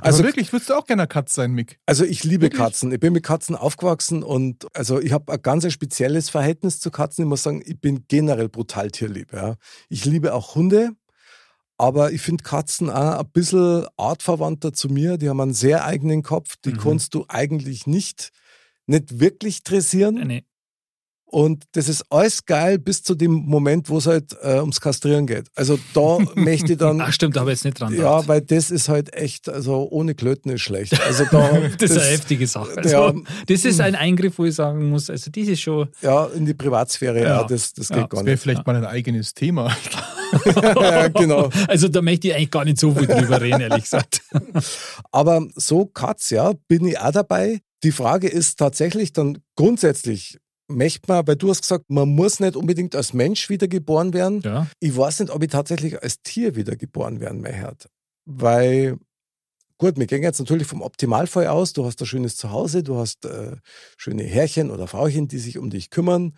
Also 0.00 0.18
Also, 0.18 0.24
wirklich, 0.24 0.52
würdest 0.52 0.70
du 0.70 0.74
auch 0.74 0.86
gerne 0.86 1.06
Katze 1.06 1.34
sein, 1.34 1.52
Mick? 1.52 1.78
also 1.86 2.04
ich 2.04 2.24
liebe 2.24 2.42
Wirklich? 2.42 2.60
Katzen. 2.60 2.92
Ich 2.92 3.00
bin 3.00 3.12
mit 3.12 3.22
Katzen 3.24 3.54
aufgewachsen 3.56 4.22
und 4.22 4.66
also 4.74 5.00
ich 5.00 5.12
habe 5.12 5.32
ein 5.32 5.42
ganz 5.42 5.70
spezielles 5.72 6.30
Verhältnis 6.30 6.80
zu 6.80 6.90
Katzen. 6.90 7.24
Ich 7.24 7.28
muss 7.28 7.42
sagen, 7.42 7.62
ich 7.64 7.80
bin 7.80 8.04
generell 8.08 8.48
brutal 8.48 8.90
tierlieb. 8.90 9.32
Ja. 9.32 9.56
Ich 9.88 10.04
liebe 10.04 10.32
auch 10.34 10.54
Hunde, 10.54 10.90
aber 11.78 12.12
ich 12.12 12.22
finde 12.22 12.42
Katzen 12.44 12.88
auch 12.90 13.18
ein 13.20 13.30
bisschen 13.32 13.86
artverwandter 13.96 14.72
zu 14.72 14.88
mir. 14.88 15.18
Die 15.18 15.28
haben 15.28 15.40
einen 15.40 15.54
sehr 15.54 15.84
eigenen 15.84 16.22
Kopf. 16.22 16.56
Die 16.64 16.70
Mhm. 16.72 16.78
kannst 16.78 17.14
du 17.14 17.24
eigentlich 17.28 17.86
nicht, 17.86 18.30
nicht 18.86 19.20
wirklich 19.20 19.62
dressieren. 19.62 20.14
Nee. 20.26 20.44
Und 21.28 21.64
das 21.72 21.88
ist 21.88 22.04
alles 22.08 22.44
geil 22.46 22.78
bis 22.78 23.02
zu 23.02 23.16
dem 23.16 23.32
Moment, 23.32 23.90
wo 23.90 23.98
es 23.98 24.06
halt 24.06 24.36
äh, 24.42 24.60
ums 24.60 24.80
Kastrieren 24.80 25.26
geht. 25.26 25.48
Also 25.56 25.76
da 25.92 26.18
möchte 26.36 26.72
ich 26.72 26.78
dann. 26.78 27.00
Ach 27.00 27.12
stimmt, 27.12 27.34
da 27.36 27.40
habe 27.40 27.50
ich 27.50 27.58
jetzt 27.58 27.64
nicht 27.64 27.80
dran 27.80 27.92
Ja, 27.92 27.98
gedacht. 28.18 28.28
weil 28.28 28.40
das 28.42 28.70
ist 28.70 28.88
halt 28.88 29.12
echt, 29.12 29.48
also 29.48 29.88
ohne 29.90 30.14
Klöten 30.14 30.52
ist 30.52 30.62
schlecht. 30.62 30.98
Also 31.04 31.24
da, 31.30 31.50
das 31.78 31.90
ist 31.90 31.98
eine 31.98 32.06
heftige 32.10 32.46
Sache. 32.46 32.76
Also, 32.76 32.88
ja, 32.88 33.12
das 33.48 33.64
ist 33.64 33.80
ein 33.80 33.96
Eingriff, 33.96 34.38
wo 34.38 34.44
ich 34.44 34.54
sagen 34.54 34.88
muss, 34.88 35.10
also 35.10 35.30
das 35.30 35.48
ist 35.48 35.60
schon. 35.60 35.88
ja, 36.00 36.26
in 36.26 36.46
die 36.46 36.54
Privatsphäre, 36.54 37.18
ja, 37.18 37.24
Ja. 37.40 37.44
das, 37.44 37.72
das 37.72 37.88
geht 37.88 37.96
Ja, 37.98 38.02
gar 38.06 38.08
Das 38.08 38.24
wäre 38.26 38.30
nicht. 38.34 38.42
vielleicht 38.42 38.66
mal 38.66 38.76
ein 38.76 38.84
eigenes 38.86 39.34
Thema. 39.34 39.76
ja, 40.80 41.08
genau. 41.08 41.50
Also 41.68 41.88
da 41.88 42.02
möchte 42.02 42.28
ich 42.28 42.34
eigentlich 42.34 42.50
gar 42.52 42.64
nicht 42.64 42.78
so 42.78 42.94
viel 42.94 43.06
drüber 43.08 43.40
reden, 43.40 43.60
ehrlich 43.60 43.82
gesagt. 43.84 44.22
Aber 45.12 45.44
so 45.56 45.86
Katz, 45.86 46.30
ja, 46.30 46.52
bin 46.68 46.86
ich 46.86 46.98
auch 46.98 47.10
dabei. 47.12 47.60
Die 47.82 47.92
Frage 47.92 48.28
ist 48.28 48.58
tatsächlich 48.58 49.12
dann 49.12 49.38
grundsätzlich, 49.56 50.38
möchte 50.68 51.08
man, 51.08 51.26
weil 51.26 51.36
du 51.36 51.50
hast 51.50 51.62
gesagt, 51.62 51.84
man 51.88 52.08
muss 52.08 52.40
nicht 52.40 52.56
unbedingt 52.56 52.94
als 52.94 53.12
Mensch 53.12 53.48
wiedergeboren 53.48 54.12
werden. 54.12 54.40
Ja. 54.42 54.66
Ich 54.80 54.96
weiß 54.96 55.20
nicht, 55.20 55.32
ob 55.32 55.42
ich 55.42 55.50
tatsächlich 55.50 56.02
als 56.02 56.22
Tier 56.22 56.56
wiedergeboren 56.56 57.20
werden 57.20 57.40
möchte. 57.40 57.88
Weil, 58.24 58.98
gut, 59.78 59.98
wir 59.98 60.06
gehen 60.06 60.22
jetzt 60.22 60.38
natürlich 60.38 60.66
vom 60.66 60.82
Optimalfall 60.82 61.46
aus. 61.46 61.72
Du 61.72 61.84
hast 61.84 62.00
ein 62.00 62.06
schönes 62.06 62.36
Zuhause, 62.36 62.82
du 62.82 62.96
hast 62.96 63.24
äh, 63.24 63.56
schöne 63.96 64.24
Herrchen 64.24 64.70
oder 64.70 64.86
Frauchen, 64.86 65.28
die 65.28 65.38
sich 65.38 65.58
um 65.58 65.70
dich 65.70 65.90
kümmern 65.90 66.36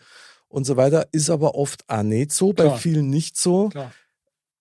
und 0.48 0.64
so 0.64 0.76
weiter. 0.76 1.08
Ist 1.12 1.30
aber 1.30 1.54
oft 1.54 1.84
auch 1.88 2.02
nicht 2.02 2.32
so, 2.32 2.52
bei 2.52 2.64
Klar. 2.64 2.78
vielen 2.78 3.08
nicht 3.08 3.36
so. 3.38 3.70
Klar. 3.70 3.92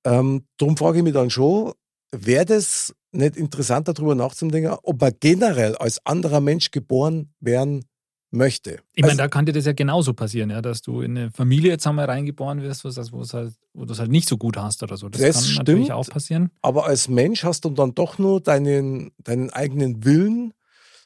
Ähm, 0.06 0.46
darum 0.58 0.78
frage 0.78 1.00
ich 1.00 1.04
mich 1.04 1.14
dann 1.14 1.30
schon, 1.30 1.74
wäre 2.12 2.46
das 2.46 2.96
nicht 3.12 3.36
interessant, 3.36 3.88
darüber 3.88 4.16
nachzudenken, 4.16 4.78
ob 4.84 5.02
man 5.02 5.14
generell 5.20 5.76
als 5.76 6.06
anderer 6.06 6.40
Mensch 6.40 6.72
geboren 6.72 7.34
werden 7.40 7.84
möchte? 8.32 8.80
Ich 8.94 9.02
meine, 9.02 9.12
Also- 9.14 9.18
da 9.24 9.28
kann 9.28 9.46
dir 9.46 9.54
das 9.54 9.66
ja 9.66 9.74
genauso 9.74 10.14
passieren, 10.14 10.50
ja, 10.50 10.62
dass 10.62 10.82
du 10.82 11.02
in 11.02 11.18
eine 11.18 11.32
Familie 11.32 11.72
jetzt 11.72 11.88
einmal 11.88 12.06
reingeboren 12.06 12.62
wirst, 12.62 12.84
wo 12.84 12.90
wo 13.12 13.22
es 13.22 13.34
halt, 13.34 13.54
wo 13.74 13.86
du 13.86 13.94
es 13.94 14.00
halt 14.00 14.12
nicht 14.12 14.28
so 14.28 14.38
gut 14.38 14.58
hast 14.58 14.84
oder 14.84 14.98
so. 14.98 15.10
Das, 15.10 15.22
Das 15.22 15.36
kann 15.36 15.44
stimmt. 15.46 15.58
natürlich 15.68 15.92
auch 15.94 16.08
passieren. 16.08 16.50
aber 16.62 16.86
als 16.86 17.08
Mensch 17.08 17.44
hast 17.44 17.66
du 17.66 17.70
dann 17.70 17.94
doch 17.96 18.18
nur 18.18 18.42
deinen, 18.42 19.12
deinen 19.24 19.50
eigenen 19.52 20.04
Willen 20.06 20.54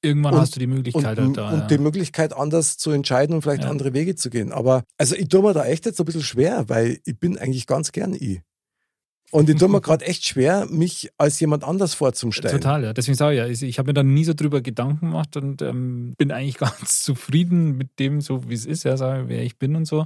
Irgendwann 0.03 0.33
Und- 0.33 0.39
hast 0.39 0.55
du 0.55 0.59
die 0.59 0.65
und, 0.65 0.73
Möglichkeit 0.73 1.05
halt 1.19 1.37
da. 1.37 1.51
und 1.51 1.59
ja. 1.59 1.67
die 1.67 1.77
Möglichkeit, 1.77 2.33
anders 2.33 2.75
zu 2.77 2.89
entscheiden 2.89 3.35
und 3.35 3.43
vielleicht 3.43 3.65
Ja. 3.65 3.69
andere 3.69 3.93
Wege 3.93 4.15
zu 4.15 4.31
gehen. 4.31 4.51
Aber 4.51 4.83
also 4.97 5.15
ich 5.15 5.27
tue 5.27 5.43
mir 5.43 5.53
da 5.53 5.63
echt 5.65 5.85
jetzt 5.85 5.99
ein 5.99 6.05
bisschen 6.07 6.23
schwer, 6.23 6.67
weil 6.69 6.97
ich 7.05 7.19
bin 7.19 7.37
eigentlich 7.37 7.67
ganz 7.67 7.91
gern 7.91 8.15
ich. 8.15 8.41
Und 9.31 9.49
ich 9.49 9.55
tue 9.57 9.69
mir 9.69 9.81
gerade 9.81 10.05
echt 10.05 10.25
schwer, 10.25 10.67
mich 10.69 11.09
als 11.17 11.39
jemand 11.39 11.63
anders 11.63 11.93
vorzustellen. 11.93 12.59
Total, 12.59 12.83
ja. 12.83 12.93
Deswegen 12.93 13.17
sage 13.17 13.33
ich 13.33 13.39
ja, 13.39 13.47
ich, 13.47 13.63
ich 13.63 13.79
habe 13.79 13.87
mir 13.87 13.93
dann 13.93 14.13
nie 14.13 14.25
so 14.25 14.33
drüber 14.33 14.61
Gedanken 14.61 15.07
gemacht 15.07 15.35
und 15.37 15.61
ähm, 15.61 16.13
bin 16.17 16.31
eigentlich 16.31 16.57
ganz 16.59 17.01
zufrieden 17.01 17.77
mit 17.77 17.99
dem, 17.99 18.21
so 18.21 18.49
wie 18.49 18.53
es 18.53 18.65
ist, 18.65 18.83
ja, 18.83 18.97
sage, 18.97 19.27
wer 19.27 19.43
ich 19.43 19.57
bin 19.57 19.75
und 19.75 19.85
so. 19.85 20.05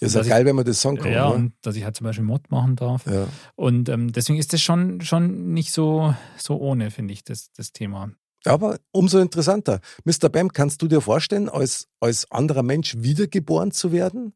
Das 0.00 0.14
ist 0.14 0.26
ja 0.26 0.34
geil, 0.34 0.46
wenn 0.46 0.56
man 0.56 0.64
das 0.64 0.80
sagen 0.80 0.96
kann. 0.96 1.12
ja, 1.12 1.28
ne? 1.28 1.34
und 1.34 1.52
dass 1.60 1.76
ich 1.76 1.84
halt 1.84 1.94
zum 1.94 2.06
Beispiel 2.06 2.24
Mod 2.24 2.50
machen 2.50 2.74
darf. 2.74 3.04
ja. 3.06 3.26
Und 3.54 3.90
ähm, 3.90 4.12
deswegen 4.12 4.38
ist 4.38 4.52
das 4.54 4.62
schon, 4.62 5.02
schon 5.02 5.52
nicht 5.52 5.72
so, 5.72 6.14
so 6.38 6.56
ohne, 6.58 6.90
finde 6.90 7.12
ich, 7.12 7.22
das, 7.22 7.52
das 7.52 7.72
Thema. 7.72 8.10
Aber 8.44 8.78
umso 8.92 9.18
interessanter. 9.18 9.80
Mr. 10.04 10.30
Bam, 10.30 10.52
kannst 10.52 10.80
du 10.80 10.88
dir 10.88 11.02
vorstellen, 11.02 11.48
als, 11.48 11.88
als 12.00 12.30
anderer 12.30 12.62
Mensch 12.62 12.96
wiedergeboren 12.98 13.72
zu 13.72 13.92
werden? 13.92 14.32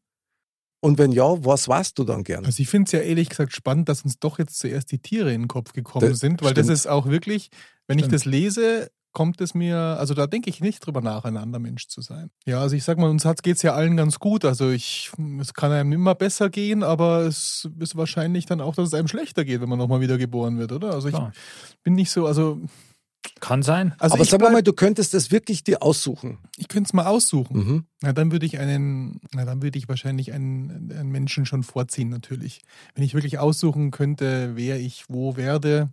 Und 0.85 0.99
wenn 0.99 1.11
ja, 1.11 1.43
was 1.43 1.67
warst 1.67 1.97
du 1.97 2.03
dann 2.03 2.23
gern? 2.23 2.45
Also 2.45 2.61
ich 2.61 2.69
finde 2.69 2.85
es 2.85 2.91
ja 2.91 2.99
ehrlich 2.99 3.29
gesagt 3.29 3.53
spannend, 3.53 3.89
dass 3.89 4.03
uns 4.03 4.19
doch 4.19 4.37
jetzt 4.37 4.59
zuerst 4.59 4.91
die 4.91 4.99
Tiere 4.99 5.33
in 5.33 5.41
den 5.41 5.47
Kopf 5.47 5.73
gekommen 5.73 6.07
Das 6.07 6.19
sind, 6.19 6.43
weil 6.43 6.53
das 6.53 6.67
stimmt. 6.67 6.77
ist 6.77 6.87
auch 6.87 7.07
wirklich, 7.07 7.49
wenn 7.87 7.97
ich 7.97 8.05
Stimmt. 8.05 8.13
das 8.13 8.25
lese, 8.25 8.91
kommt 9.11 9.41
es 9.41 9.55
mir, 9.55 9.77
also 9.77 10.13
da 10.13 10.27
denke 10.27 10.51
ich 10.51 10.61
nicht 10.61 10.85
drüber 10.85 11.01
nach, 11.01 11.25
ein 11.25 11.37
anderer 11.37 11.59
Mensch 11.59 11.87
zu 11.87 12.01
sein. 12.01 12.29
Ja, 12.45 12.59
also 12.59 12.75
ich 12.75 12.83
sag 12.83 12.99
mal, 12.99 13.09
uns 13.09 13.23
geht 13.41 13.55
es 13.55 13.63
ja 13.63 13.73
allen 13.73 13.97
ganz 13.97 14.19
gut. 14.19 14.45
Also 14.45 14.69
ich, 14.69 15.11
es 15.39 15.55
kann 15.55 15.71
einem 15.71 15.91
immer 15.91 16.13
besser 16.13 16.51
gehen, 16.51 16.83
aber 16.83 17.21
es 17.21 17.67
ist 17.79 17.95
wahrscheinlich 17.95 18.45
dann 18.45 18.61
auch, 18.61 18.75
dass 18.75 18.89
es 18.89 18.93
einem 18.93 19.07
schlechter 19.07 19.43
geht, 19.43 19.61
wenn 19.61 19.69
man 19.69 19.79
nochmal 19.79 20.01
wieder 20.01 20.19
geboren 20.19 20.59
wird, 20.59 20.71
oder? 20.71 20.93
Also 20.93 21.07
ich 21.07 21.15
Klar. 21.15 21.31
bin 21.81 21.95
nicht 21.95 22.11
so, 22.11 22.27
also, 22.27 22.61
Kann 23.39 23.63
sein. 23.63 23.93
also 23.99 24.15
Aber 24.15 24.25
sag 24.25 24.41
mal, 24.41 24.63
du 24.63 24.73
könntest 24.73 25.13
das 25.13 25.31
wirklich 25.31 25.63
dir 25.63 25.81
aussuchen. 25.81 26.39
ich 26.57 26.67
könnte 26.67 26.87
es 26.87 26.93
mal 26.93 27.05
aussuchen. 27.05 27.57
Mhm. 27.57 27.85
Na, 28.01 28.13
dann 28.13 28.31
würde 28.31 28.45
ich 28.45 28.59
einen, 28.59 29.19
na, 29.33 29.45
dann 29.45 29.61
würde 29.61 29.77
ich 29.77 29.87
wahrscheinlich 29.87 30.33
einen, 30.33 30.91
einen 30.91 31.11
Menschen 31.11 31.45
schon 31.45 31.63
vorziehen, 31.63 32.09
natürlich. 32.09 32.61
Wenn 32.93 33.03
ich 33.03 33.13
wirklich 33.13 33.39
aussuchen 33.39 33.91
könnte, 33.91 34.55
wer 34.55 34.79
ich 34.79 35.05
wo 35.09 35.35
werde, 35.35 35.89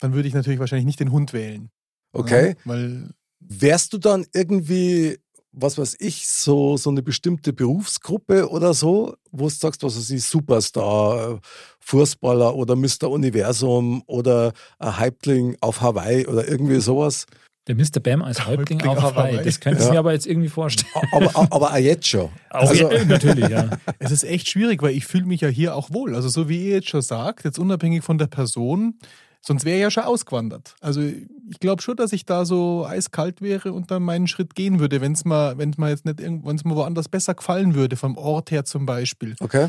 dann 0.00 0.12
würde 0.12 0.28
ich 0.28 0.34
natürlich 0.34 0.60
wahrscheinlich 0.60 0.86
nicht 0.86 1.00
den 1.00 1.12
Hund 1.12 1.32
wählen. 1.32 1.70
Okay. 2.12 2.50
Ja, 2.50 2.54
weil, 2.64 3.10
Wärst 3.46 3.92
du 3.92 3.98
dann 3.98 4.24
irgendwie, 4.32 5.18
was 5.56 5.78
weiß 5.78 5.96
ich, 6.00 6.26
so, 6.26 6.76
so 6.76 6.90
eine 6.90 7.02
bestimmte 7.02 7.52
Berufsgruppe 7.52 8.48
oder 8.50 8.74
so, 8.74 9.14
wo 9.30 9.44
du 9.44 9.50
sagst, 9.50 9.82
was 9.82 9.96
weiß 9.96 10.10
ich, 10.10 10.24
Superstar, 10.24 11.40
Fußballer 11.80 12.54
oder 12.54 12.76
Mr. 12.76 13.10
Universum 13.10 14.02
oder 14.06 14.52
ein 14.78 14.98
Häuptling 14.98 15.56
auf 15.60 15.80
Hawaii 15.80 16.26
oder 16.26 16.48
irgendwie 16.48 16.80
sowas? 16.80 17.26
Der 17.66 17.76
Mr. 17.76 18.00
Bam 18.02 18.20
als 18.22 18.46
Häuptling, 18.46 18.78
Häuptling 18.80 18.90
auf 18.90 18.98
auf 18.98 19.14
Hawaii. 19.14 19.32
Hawaii. 19.34 19.44
Das 19.44 19.58
könnte 19.60 19.80
ich 19.80 19.86
Ja. 19.86 19.92
mir 19.92 19.98
aber 20.00 20.12
jetzt 20.12 20.26
irgendwie 20.26 20.50
vorstellen. 20.50 20.90
Aber, 21.12 21.34
aber 21.50 21.72
auch 21.72 21.76
jetzt 21.78 22.06
schon. 22.06 22.28
Auch 22.50 22.68
Also- 22.68 22.90
ja, 22.90 23.04
natürlich, 23.06 23.48
ja. 23.48 23.70
es 23.98 24.10
ist 24.10 24.24
echt 24.24 24.48
schwierig, 24.48 24.82
weil 24.82 24.94
ich 24.94 25.06
fühle 25.06 25.24
mich 25.24 25.40
ja 25.40 25.48
hier 25.48 25.74
auch 25.74 25.90
wohl. 25.90 26.14
Also 26.14 26.28
so 26.28 26.48
wie 26.50 26.62
ihr 26.68 26.74
jetzt 26.74 26.88
schon 26.90 27.00
sagt, 27.00 27.44
jetzt 27.44 27.58
unabhängig 27.58 28.04
von 28.04 28.18
der 28.18 28.26
Person, 28.26 28.98
sonst 29.46 29.64
wäre 29.64 29.76
ich 29.76 29.82
ja 29.82 29.90
schon 29.90 30.04
ausgewandert. 30.04 30.74
Also 30.80 31.00
ich 31.02 31.60
glaube 31.60 31.82
schon, 31.82 31.96
dass 31.96 32.12
ich 32.12 32.24
da 32.24 32.44
so 32.44 32.86
eiskalt 32.86 33.42
wäre 33.42 33.72
und 33.72 33.90
dann 33.90 34.02
meinen 34.02 34.26
Schritt 34.26 34.54
gehen 34.54 34.80
würde, 34.80 35.00
wenn 35.00 35.12
es 35.12 35.24
mal, 35.24 35.58
wenn 35.58 35.70
es 35.70 35.78
mal 35.78 35.90
jetzt 35.90 36.04
nicht 36.04 36.20
irgend- 36.20 36.44
wenn 36.46 36.56
es 36.56 36.64
mir 36.64 36.74
woanders 36.74 37.08
besser 37.08 37.34
gefallen 37.34 37.74
würde, 37.74 37.96
vom 37.96 38.16
Ort 38.16 38.50
her 38.50 38.64
zum 38.64 38.86
Beispiel. 38.86 39.36
Okay. 39.40 39.68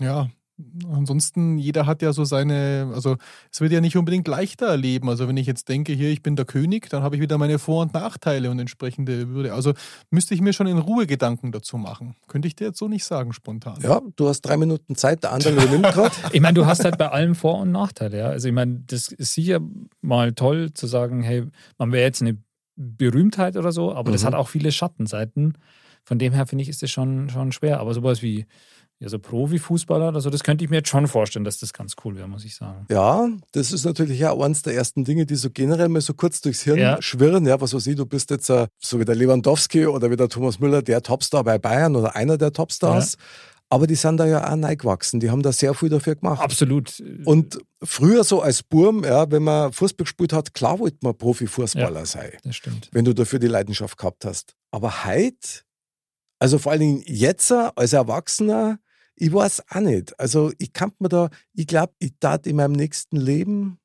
Ja, 0.00 0.28
ansonsten, 0.92 1.58
jeder 1.58 1.86
hat 1.86 2.02
ja 2.02 2.12
so 2.12 2.24
seine, 2.24 2.90
also 2.94 3.16
es 3.50 3.60
wird 3.60 3.72
ja 3.72 3.80
nicht 3.80 3.96
unbedingt 3.96 4.28
leichter 4.28 4.66
erleben. 4.66 5.08
Also 5.08 5.26
wenn 5.28 5.36
ich 5.36 5.46
jetzt 5.46 5.68
denke, 5.68 5.92
hier, 5.92 6.10
ich 6.10 6.22
bin 6.22 6.36
der 6.36 6.44
König, 6.44 6.88
dann 6.90 7.02
habe 7.02 7.16
ich 7.16 7.22
wieder 7.22 7.38
meine 7.38 7.58
Vor- 7.58 7.82
und 7.82 7.94
Nachteile 7.94 8.50
und 8.50 8.58
entsprechende 8.58 9.28
Würde. 9.30 9.54
Also 9.54 9.72
müsste 10.10 10.34
ich 10.34 10.40
mir 10.40 10.52
schon 10.52 10.66
in 10.66 10.78
Ruhe 10.78 11.06
Gedanken 11.06 11.52
dazu 11.52 11.78
machen. 11.78 12.14
Könnte 12.28 12.48
ich 12.48 12.54
dir 12.56 12.68
jetzt 12.68 12.78
so 12.78 12.88
nicht 12.88 13.04
sagen, 13.04 13.32
spontan. 13.32 13.78
Ja, 13.82 14.00
du 14.16 14.28
hast 14.28 14.42
drei 14.42 14.56
Minuten 14.56 14.94
Zeit, 14.94 15.22
der 15.22 15.32
andere 15.32 15.52
übernimmt 15.54 15.84
gerade. 15.92 16.14
Ich 16.32 16.40
meine, 16.40 16.54
du 16.54 16.66
hast 16.66 16.84
halt 16.84 16.98
bei 16.98 17.08
allem 17.10 17.34
Vor- 17.34 17.58
und 17.60 17.72
Nachteile, 17.72 18.18
ja. 18.18 18.26
Also 18.26 18.48
ich 18.48 18.54
meine, 18.54 18.82
das 18.86 19.08
ist 19.08 19.34
sicher 19.34 19.60
mal 20.00 20.32
toll 20.32 20.72
zu 20.74 20.86
sagen, 20.86 21.22
hey, 21.22 21.44
man 21.78 21.92
wäre 21.92 22.04
jetzt 22.04 22.22
eine 22.22 22.38
Berühmtheit 22.76 23.56
oder 23.56 23.72
so, 23.72 23.94
aber 23.94 24.12
das 24.12 24.22
Mhm. 24.22 24.26
hat 24.28 24.34
auch 24.34 24.48
viele 24.48 24.72
Schattenseiten. 24.72 25.58
Von 26.04 26.18
dem 26.18 26.32
her 26.32 26.46
finde 26.46 26.62
ich, 26.62 26.68
ist 26.68 26.82
das 26.82 26.90
schon, 26.90 27.28
schon 27.30 27.52
schwer. 27.52 27.78
Aber 27.78 27.94
sowas 27.94 28.22
wie 28.22 28.46
ja, 29.02 29.08
so 29.08 29.18
Profifußballer 29.18 30.08
oder 30.10 30.20
so, 30.20 30.30
das 30.30 30.44
könnte 30.44 30.62
ich 30.64 30.70
mir 30.70 30.76
jetzt 30.76 30.88
schon 30.88 31.08
vorstellen, 31.08 31.44
dass 31.44 31.58
das 31.58 31.72
ganz 31.72 31.94
cool 32.04 32.16
wäre, 32.16 32.28
muss 32.28 32.44
ich 32.44 32.54
sagen. 32.54 32.86
Ja, 32.88 33.28
das 33.50 33.72
ist 33.72 33.84
natürlich 33.84 34.24
auch 34.26 34.40
eines 34.44 34.62
der 34.62 34.74
ersten 34.74 35.04
Dinge, 35.04 35.26
die 35.26 35.34
so 35.34 35.50
generell 35.50 35.88
mal 35.88 36.00
so 36.00 36.14
kurz 36.14 36.40
durchs 36.40 36.62
Hirn 36.62 36.78
Ja. 36.78 37.02
schwirren. 37.02 37.44
Ja, 37.46 37.60
was 37.60 37.74
weiß 37.74 37.86
ich, 37.88 37.96
du 37.96 38.06
bist 38.06 38.30
jetzt 38.30 38.48
äh, 38.48 38.68
so 38.78 39.00
wie 39.00 39.04
der 39.04 39.16
Lewandowski 39.16 39.86
oder 39.86 40.10
wie 40.10 40.16
der 40.16 40.28
Thomas 40.28 40.60
Müller, 40.60 40.82
der 40.82 41.02
Topstar 41.02 41.42
bei 41.42 41.58
Bayern 41.58 41.96
oder 41.96 42.14
einer 42.14 42.38
der 42.38 42.52
Topstars. 42.52 43.16
Aber 43.68 43.86
die 43.86 43.94
sind 43.94 44.18
da 44.18 44.26
ja 44.26 44.44
auch 44.46 44.50
reingewachsen. 44.62 45.18
Die 45.18 45.30
haben 45.30 45.42
da 45.42 45.50
sehr 45.50 45.72
viel 45.72 45.88
dafür 45.88 46.14
gemacht. 46.14 46.40
Absolut. 46.42 47.02
Und 47.24 47.58
früher 47.82 48.22
so 48.22 48.42
als 48.42 48.62
Burm, 48.62 49.02
ja, 49.02 49.30
wenn 49.30 49.42
man 49.42 49.72
Fußball 49.72 50.04
gespielt 50.04 50.34
hat, 50.34 50.52
klar 50.52 50.78
wollte 50.78 50.98
man 51.00 51.16
Profifußballer 51.16 52.00
Ja. 52.00 52.06
sein, 52.06 52.32
das 52.44 52.56
stimmt. 52.56 52.90
wenn 52.92 53.04
du 53.06 53.14
dafür 53.14 53.38
die 53.38 53.46
Leidenschaft 53.46 53.96
gehabt 53.96 54.26
hast. 54.26 54.54
Aber 54.72 55.06
heute, 55.06 55.36
also 56.38 56.58
vor 56.58 56.72
allen 56.72 56.80
Dingen 56.82 57.02
jetzt 57.06 57.50
als 57.50 57.94
Erwachsener, 57.94 58.78
ich 59.16 59.32
weiß 59.32 59.64
auch 59.70 59.80
nicht. 59.80 60.18
Also 60.18 60.52
ich 60.58 60.72
kann 60.72 60.92
mir 60.98 61.08
da, 61.08 61.30
ich 61.54 61.66
glaube, 61.66 61.92
ich 61.98 62.12
tat 62.18 62.46
in 62.46 62.56
meinem 62.56 62.72
nächsten 62.72 63.16
Leben, 63.16 63.78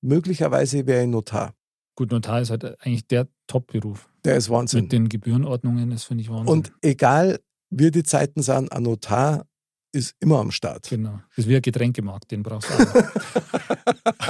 möglicherweise 0.00 0.86
wäre 0.86 1.02
ich 1.02 1.08
Notar. 1.08 1.54
Gut, 1.96 2.10
Notar 2.10 2.40
ist 2.40 2.50
halt 2.50 2.64
eigentlich 2.80 3.06
der 3.06 3.28
Top-Beruf. 3.46 4.08
Der 4.24 4.36
ist 4.36 4.50
Wahnsinn. 4.50 4.84
Mit 4.84 4.92
den 4.92 5.08
Gebührenordnungen, 5.08 5.90
das 5.90 6.04
finde 6.04 6.22
ich 6.22 6.30
Wahnsinn. 6.30 6.48
Und 6.48 6.72
egal 6.82 7.40
wie 7.70 7.90
die 7.90 8.02
Zeiten 8.02 8.42
sind, 8.42 8.72
ein 8.72 8.82
Notar 8.82 9.46
ist 9.94 10.14
immer 10.20 10.40
am 10.40 10.50
Start. 10.50 10.88
Genau. 10.90 11.20
Das 11.30 11.44
ist 11.44 11.48
wie 11.48 11.56
ein 11.56 11.62
Getränkemarkt, 11.62 12.30
den 12.30 12.42
brauchst 12.42 12.68
du 12.70 12.74
auch. 12.74 13.04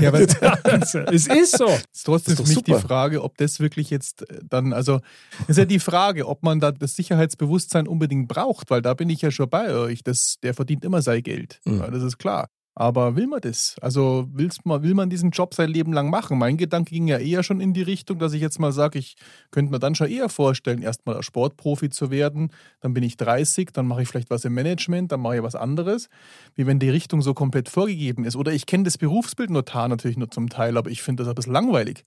Ja, 0.00 0.08
aber 0.08 0.20
es 0.20 0.36
Also, 0.64 0.98
es 1.00 1.26
ist 1.26 1.58
so. 1.58 1.66
ist 1.66 2.04
trotzdem 2.04 2.34
Ist 2.34 2.40
für 2.42 2.48
mich 2.48 2.64
die 2.64 2.72
super. 2.72 2.86
Frage, 2.86 3.22
ob 3.22 3.36
das 3.36 3.60
wirklich 3.60 3.90
jetzt 3.90 4.28
äh, 4.28 4.40
dann, 4.42 4.72
also 4.72 5.00
es 5.42 5.50
ist 5.50 5.58
ja 5.58 5.64
die 5.64 5.78
Frage, 5.78 6.26
ob 6.26 6.42
man 6.42 6.60
da 6.60 6.72
das 6.72 6.96
Sicherheitsbewusstsein 6.96 7.86
unbedingt 7.86 8.28
braucht, 8.28 8.70
weil 8.70 8.82
da 8.82 8.94
bin 8.94 9.10
ich 9.10 9.22
ja 9.22 9.30
schon 9.30 9.48
bei 9.48 9.74
euch. 9.74 10.02
Das, 10.02 10.36
der 10.42 10.54
verdient 10.54 10.84
immer 10.84 11.02
sein 11.02 11.22
Geld. 11.22 11.60
Mhm. 11.64 11.78
Ja, 11.78 11.90
das 11.90 12.02
ist 12.02 12.18
klar. 12.18 12.48
Aber 12.74 13.16
will 13.16 13.26
man 13.26 13.40
das? 13.42 13.76
Also 13.82 14.26
willst 14.32 14.64
man, 14.64 14.82
will 14.82 14.94
man 14.94 15.10
diesen 15.10 15.30
Job 15.30 15.52
sein 15.52 15.68
Leben 15.68 15.92
lang 15.92 16.08
machen? 16.08 16.38
Mein 16.38 16.56
Gedanke 16.56 16.90
ging 16.90 17.06
ja 17.06 17.18
eher 17.18 17.42
schon 17.42 17.60
in 17.60 17.74
die 17.74 17.82
Richtung, 17.82 18.18
dass 18.18 18.32
ich 18.32 18.40
jetzt 18.40 18.58
mal 18.58 18.72
sage, 18.72 18.98
ich 18.98 19.16
könnte 19.50 19.70
mir 19.70 19.78
dann 19.78 19.94
schon 19.94 20.08
eher 20.08 20.30
vorstellen, 20.30 20.80
erstmal 20.80 21.16
als 21.16 21.26
Sportprofi 21.26 21.90
zu 21.90 22.10
werden. 22.10 22.50
Dann 22.80 22.94
bin 22.94 23.02
ich 23.02 23.18
30, 23.18 23.70
dann 23.72 23.86
mache 23.86 24.02
ich 24.02 24.08
vielleicht 24.08 24.30
was 24.30 24.46
im 24.46 24.54
Management, 24.54 25.12
dann 25.12 25.20
mache 25.20 25.36
ich 25.36 25.42
was 25.42 25.54
anderes. 25.54 26.08
Wie 26.54 26.66
wenn 26.66 26.78
die 26.78 26.88
Richtung 26.88 27.20
so 27.20 27.34
komplett 27.34 27.68
vorgegeben 27.68 28.24
ist. 28.24 28.36
Oder 28.36 28.52
ich 28.52 28.64
kenne 28.64 28.84
das 28.84 28.96
Berufsbild 28.96 29.50
Notar 29.50 29.88
natürlich 29.88 30.16
nur 30.16 30.30
zum 30.30 30.48
Teil, 30.48 30.78
aber 30.78 30.90
ich 30.90 31.02
finde 31.02 31.24
das 31.24 31.30
ein 31.30 31.34
bisschen 31.34 31.52
langweilig. 31.52 32.04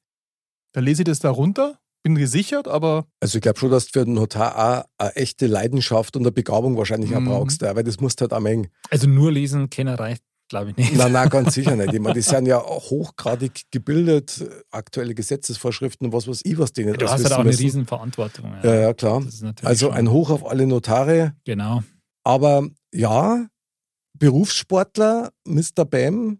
Da 0.73 0.81
lese 0.81 1.03
ich 1.03 1.05
das 1.05 1.19
da 1.19 1.29
runter, 1.29 1.77
bin 2.03 2.15
gesichert, 2.15 2.67
aber 2.67 3.05
Also 3.21 3.37
ich 3.37 3.41
glaube 3.43 3.59
schon, 3.59 3.69
dass 3.69 3.85
du 3.85 3.99
für 3.99 4.05
den 4.05 4.15
Notar 4.15 4.55
auch 4.57 4.85
eine 4.97 5.15
echte 5.15 5.45
Leidenschaft 5.47 6.15
und 6.17 6.23
eine 6.23 6.31
Begabung 6.31 6.75
wahrscheinlich 6.75 7.15
auch 7.15 7.19
Mhm. 7.19 7.25
brauchst, 7.25 7.61
weil 7.61 7.83
das 7.83 7.99
musst 7.99 8.19
du 8.19 8.23
halt 8.23 8.33
auch 8.33 8.39
mengen. 8.39 8.67
Also 8.89 9.07
nur 9.07 9.31
lesen, 9.31 9.69
keiner 9.69 9.97
reicht, 9.99 10.23
glaube 10.49 10.71
ich 10.71 10.77
nicht. 10.77 10.95
Nein, 10.95 11.11
nein, 11.11 11.29
ganz 11.29 11.53
sicher 11.53 11.75
nicht. 11.75 11.93
Ich 11.93 11.99
meine, 11.99 12.15
die 12.15 12.21
sind 12.21 12.45
ja 12.45 12.59
hochgradig 12.61 13.63
gebildet, 13.71 14.45
aktuelle 14.71 15.15
Gesetzesvorschriften 15.15 16.07
und 16.07 16.13
was 16.13 16.27
weiß 16.27 16.41
ich, 16.43 16.57
was 16.57 16.73
die 16.73 16.85
nicht 16.85 17.01
Du 17.01 17.07
hast 17.09 17.23
halt 17.23 17.33
auch 17.33 17.39
eine 17.39 17.49
müssen. 17.49 17.63
Riesenverantwortung. 17.63 18.53
Ja, 18.63 18.75
ja, 18.75 18.93
klar. 18.93 19.23
Ist 19.25 19.41
natürlich 19.43 19.67
Also 19.67 19.89
ein 19.89 20.09
Hoch 20.11 20.29
auf 20.29 20.45
alle 20.49 20.67
Notare. 20.67 21.33
Genau. 21.45 21.83
Aber 22.23 22.67
ja, 22.93 23.45
Berufssportler, 24.17 25.31
Mr. 25.45 25.85
Bam, 25.85 26.39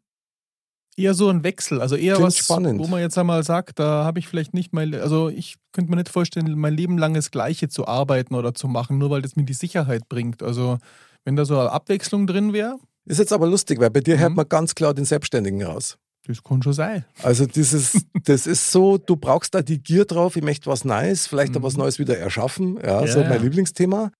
eher 0.97 1.13
so 1.13 1.29
ein 1.29 1.43
Wechsel. 1.43 1.81
Also 1.81 1.95
eher 1.95 2.15
Klingt 2.15 2.27
was, 2.27 2.37
spannend. 2.37 2.79
wo 2.79 2.87
man 2.87 3.01
jetzt 3.01 3.17
einmal 3.17 3.43
sagt, 3.43 3.79
da 3.79 4.05
habe 4.05 4.19
ich 4.19 4.27
vielleicht 4.27 4.53
nicht 4.53 4.73
mal, 4.73 4.95
also 4.95 5.29
ich 5.29 5.55
könnte 5.73 5.91
mir 5.91 5.97
nicht 5.97 6.09
vorstellen, 6.09 6.57
mein 6.57 6.73
Leben 6.73 6.97
lang 6.97 7.13
das 7.13 7.31
Gleiche 7.31 7.67
zu 7.69 7.87
arbeiten 7.87 8.33
oder 8.35 8.53
zu 8.53 8.67
machen, 8.67 8.97
nur 8.97 9.09
weil 9.09 9.21
das 9.21 9.35
mir 9.35 9.43
die 9.43 9.53
Sicherheit 9.53 10.07
bringt. 10.09 10.41
Also 10.41 10.77
wenn 11.25 11.35
da 11.35 11.45
so 11.45 11.59
eine 11.59 11.71
Abwechslung 11.71 12.27
drin 12.27 12.53
wäre, 12.53 12.77
ist 13.05 13.19
jetzt 13.19 13.33
aber 13.33 13.47
lustig, 13.47 13.79
weil 13.79 13.89
bei 13.91 14.01
dir 14.01 14.17
hört 14.19 14.31
Mhm. 14.31 14.35
man 14.37 14.49
ganz 14.49 14.75
klar 14.75 14.93
den 14.93 15.05
Selbstständigen 15.05 15.61
raus. 15.63 15.97
das 16.27 16.43
kann 16.43 16.63
schon 16.63 16.73
sein. 16.73 17.05
Also 17.21 17.45
dieses, 17.45 17.93
das 18.23 18.47
ist 18.47 18.71
so, 18.71 18.97
du 18.97 19.15
brauchst 19.15 19.53
da 19.53 19.61
die 19.61 19.77
Gier 19.77 20.05
drauf, 20.05 20.35
ich 20.35 20.41
möchte 20.43 20.65
was 20.67 20.83
Neues, 20.83 21.27
vielleicht 21.27 21.55
auch 21.55 21.61
was 21.63 21.73
Mhm. 21.73 21.79
Neues 21.81 21.99
wieder 21.99 22.17
erschaffen, 22.17 22.77
ja, 22.83 23.05
Ja, 23.05 23.07
so 23.07 23.19
mein 23.19 23.33
ja. 23.33 23.41
Lieblingsthema. 23.43 24.11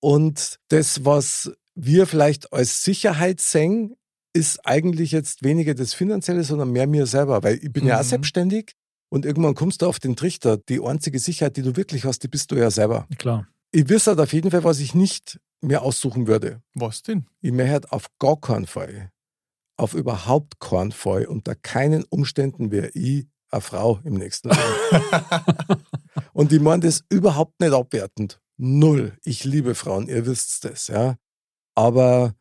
Und 0.00 0.58
das, 0.68 1.04
was 1.04 1.52
wir 1.74 2.06
vielleicht 2.06 2.52
als 2.52 2.82
Sicherheit 2.84 3.40
sehen, 3.40 3.94
ist 4.32 4.66
eigentlich 4.66 5.12
jetzt 5.12 5.44
weniger 5.44 5.74
das 5.74 5.94
Finanzielle, 5.94 6.42
sondern 6.44 6.70
mehr 6.72 6.86
mir 6.88 7.06
selber, 7.06 7.42
weil 7.42 7.60
ich 7.62 7.72
bin 7.72 7.86
ja 7.86 7.96
auch 7.98 8.02
Mhm. 8.04 8.08
selbstständig 8.08 8.72
und 9.10 9.24
irgendwann 9.24 9.54
kommst 9.54 9.82
du 9.82 9.86
auf 9.86 10.00
den 10.00 10.16
Trichter, 10.16 10.56
die 10.56 10.80
einzige 10.82 11.18
Sicherheit, 11.20 11.56
die 11.56 11.62
du 11.62 11.76
wirklich 11.76 12.04
hast, 12.04 12.22
die 12.24 12.28
bist 12.28 12.50
du 12.50 12.56
ja 12.56 12.70
selber. 12.70 13.06
Klar. 13.18 13.46
Ich 13.70 13.88
wüsste 13.88 14.10
halt 14.10 14.20
auf 14.20 14.32
jeden 14.32 14.50
Fall, 14.50 14.64
was 14.64 14.80
ich 14.80 14.94
nicht 14.94 15.38
mehr 15.64 15.82
aussuchen 15.82 16.26
würde. 16.26 16.62
Was 16.74 17.02
denn? 17.02 17.26
Ich 17.40 17.52
möchte 17.52 17.90
auf 17.92 18.06
gar 18.18 18.40
keinen 18.40 18.66
Fall, 18.66 19.10
auf 19.76 19.94
überhaupt 19.94 20.60
keinen 20.60 20.92
Fall, 20.92 21.26
unter 21.26 21.54
keinen 21.54 22.04
Umständen 22.04 22.70
wäre 22.70 22.90
ich 22.90 23.26
eine 23.50 23.60
Frau 23.60 24.00
im 24.04 24.14
nächsten 24.14 24.50
Leben. 24.50 24.60
Und 26.32 26.52
ich 26.52 26.60
meine 26.60 26.80
das 26.80 27.04
überhaupt 27.08 27.60
nicht 27.60 27.72
abwertend. 27.72 28.40
Null. 28.56 29.16
Ich 29.24 29.44
liebe 29.44 29.74
Frauen, 29.74 30.08
ihr 30.08 30.26
wisst 30.26 30.64
das, 30.64 30.88
ja. 30.88 31.16
Aber 31.74 32.34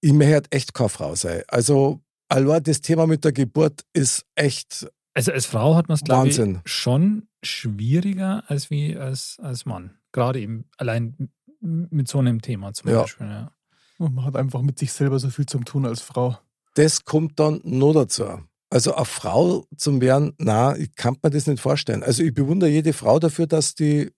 ich 0.00 0.12
möchte 0.12 0.50
echt 0.52 0.74
keine 0.74 0.88
Frau 0.88 1.14
sein. 1.14 1.42
Also, 1.48 2.02
allein 2.28 2.62
das 2.62 2.80
Thema 2.80 3.06
mit 3.06 3.24
der 3.24 3.32
Geburt 3.32 3.84
ist 3.92 4.26
echt 4.34 4.86
Also 5.14 5.32
als 5.32 5.46
Frau 5.46 5.74
hat 5.76 5.88
man 5.88 5.94
es, 5.94 6.02
glaube 6.02 6.28
ich, 6.28 6.40
schon 6.64 7.28
schwieriger 7.42 8.44
als 8.48 8.70
wie 8.70 8.96
als, 8.96 9.38
als 9.40 9.64
Mann. 9.64 9.98
Gerade 10.12 10.40
eben 10.40 10.66
allein 10.76 11.30
mit 11.64 12.08
so 12.08 12.18
einem 12.18 12.40
Thema 12.42 12.72
zum 12.72 12.90
Ja. 12.90 13.00
Beispiel. 13.02 13.26
Ja. 13.26 13.50
Man 13.98 14.24
hat 14.24 14.36
einfach 14.36 14.60
mit 14.62 14.78
sich 14.78 14.92
selber 14.92 15.18
so 15.18 15.30
viel 15.30 15.46
zum 15.46 15.64
Tun 15.64 15.86
als 15.86 16.00
Frau. 16.02 16.38
das 16.74 17.04
kommt 17.04 17.38
dann 17.38 17.60
noch 17.64 17.92
dazu. 17.92 18.24
Also 18.70 18.94
eine 18.96 19.04
Frau 19.04 19.64
zum 19.76 20.00
werden, 20.00 20.34
na, 20.38 20.76
ich 20.76 20.94
kann 20.96 21.16
mir 21.22 21.30
das 21.30 21.46
nicht 21.46 21.60
vorstellen. 21.60 22.02
Also 22.02 22.22
ich 22.24 22.34
bewundere 22.34 22.68
jede 22.70 22.92
Frau 22.92 23.20
dafür, 23.20 23.46
dass 23.46 23.74
die 23.76 24.10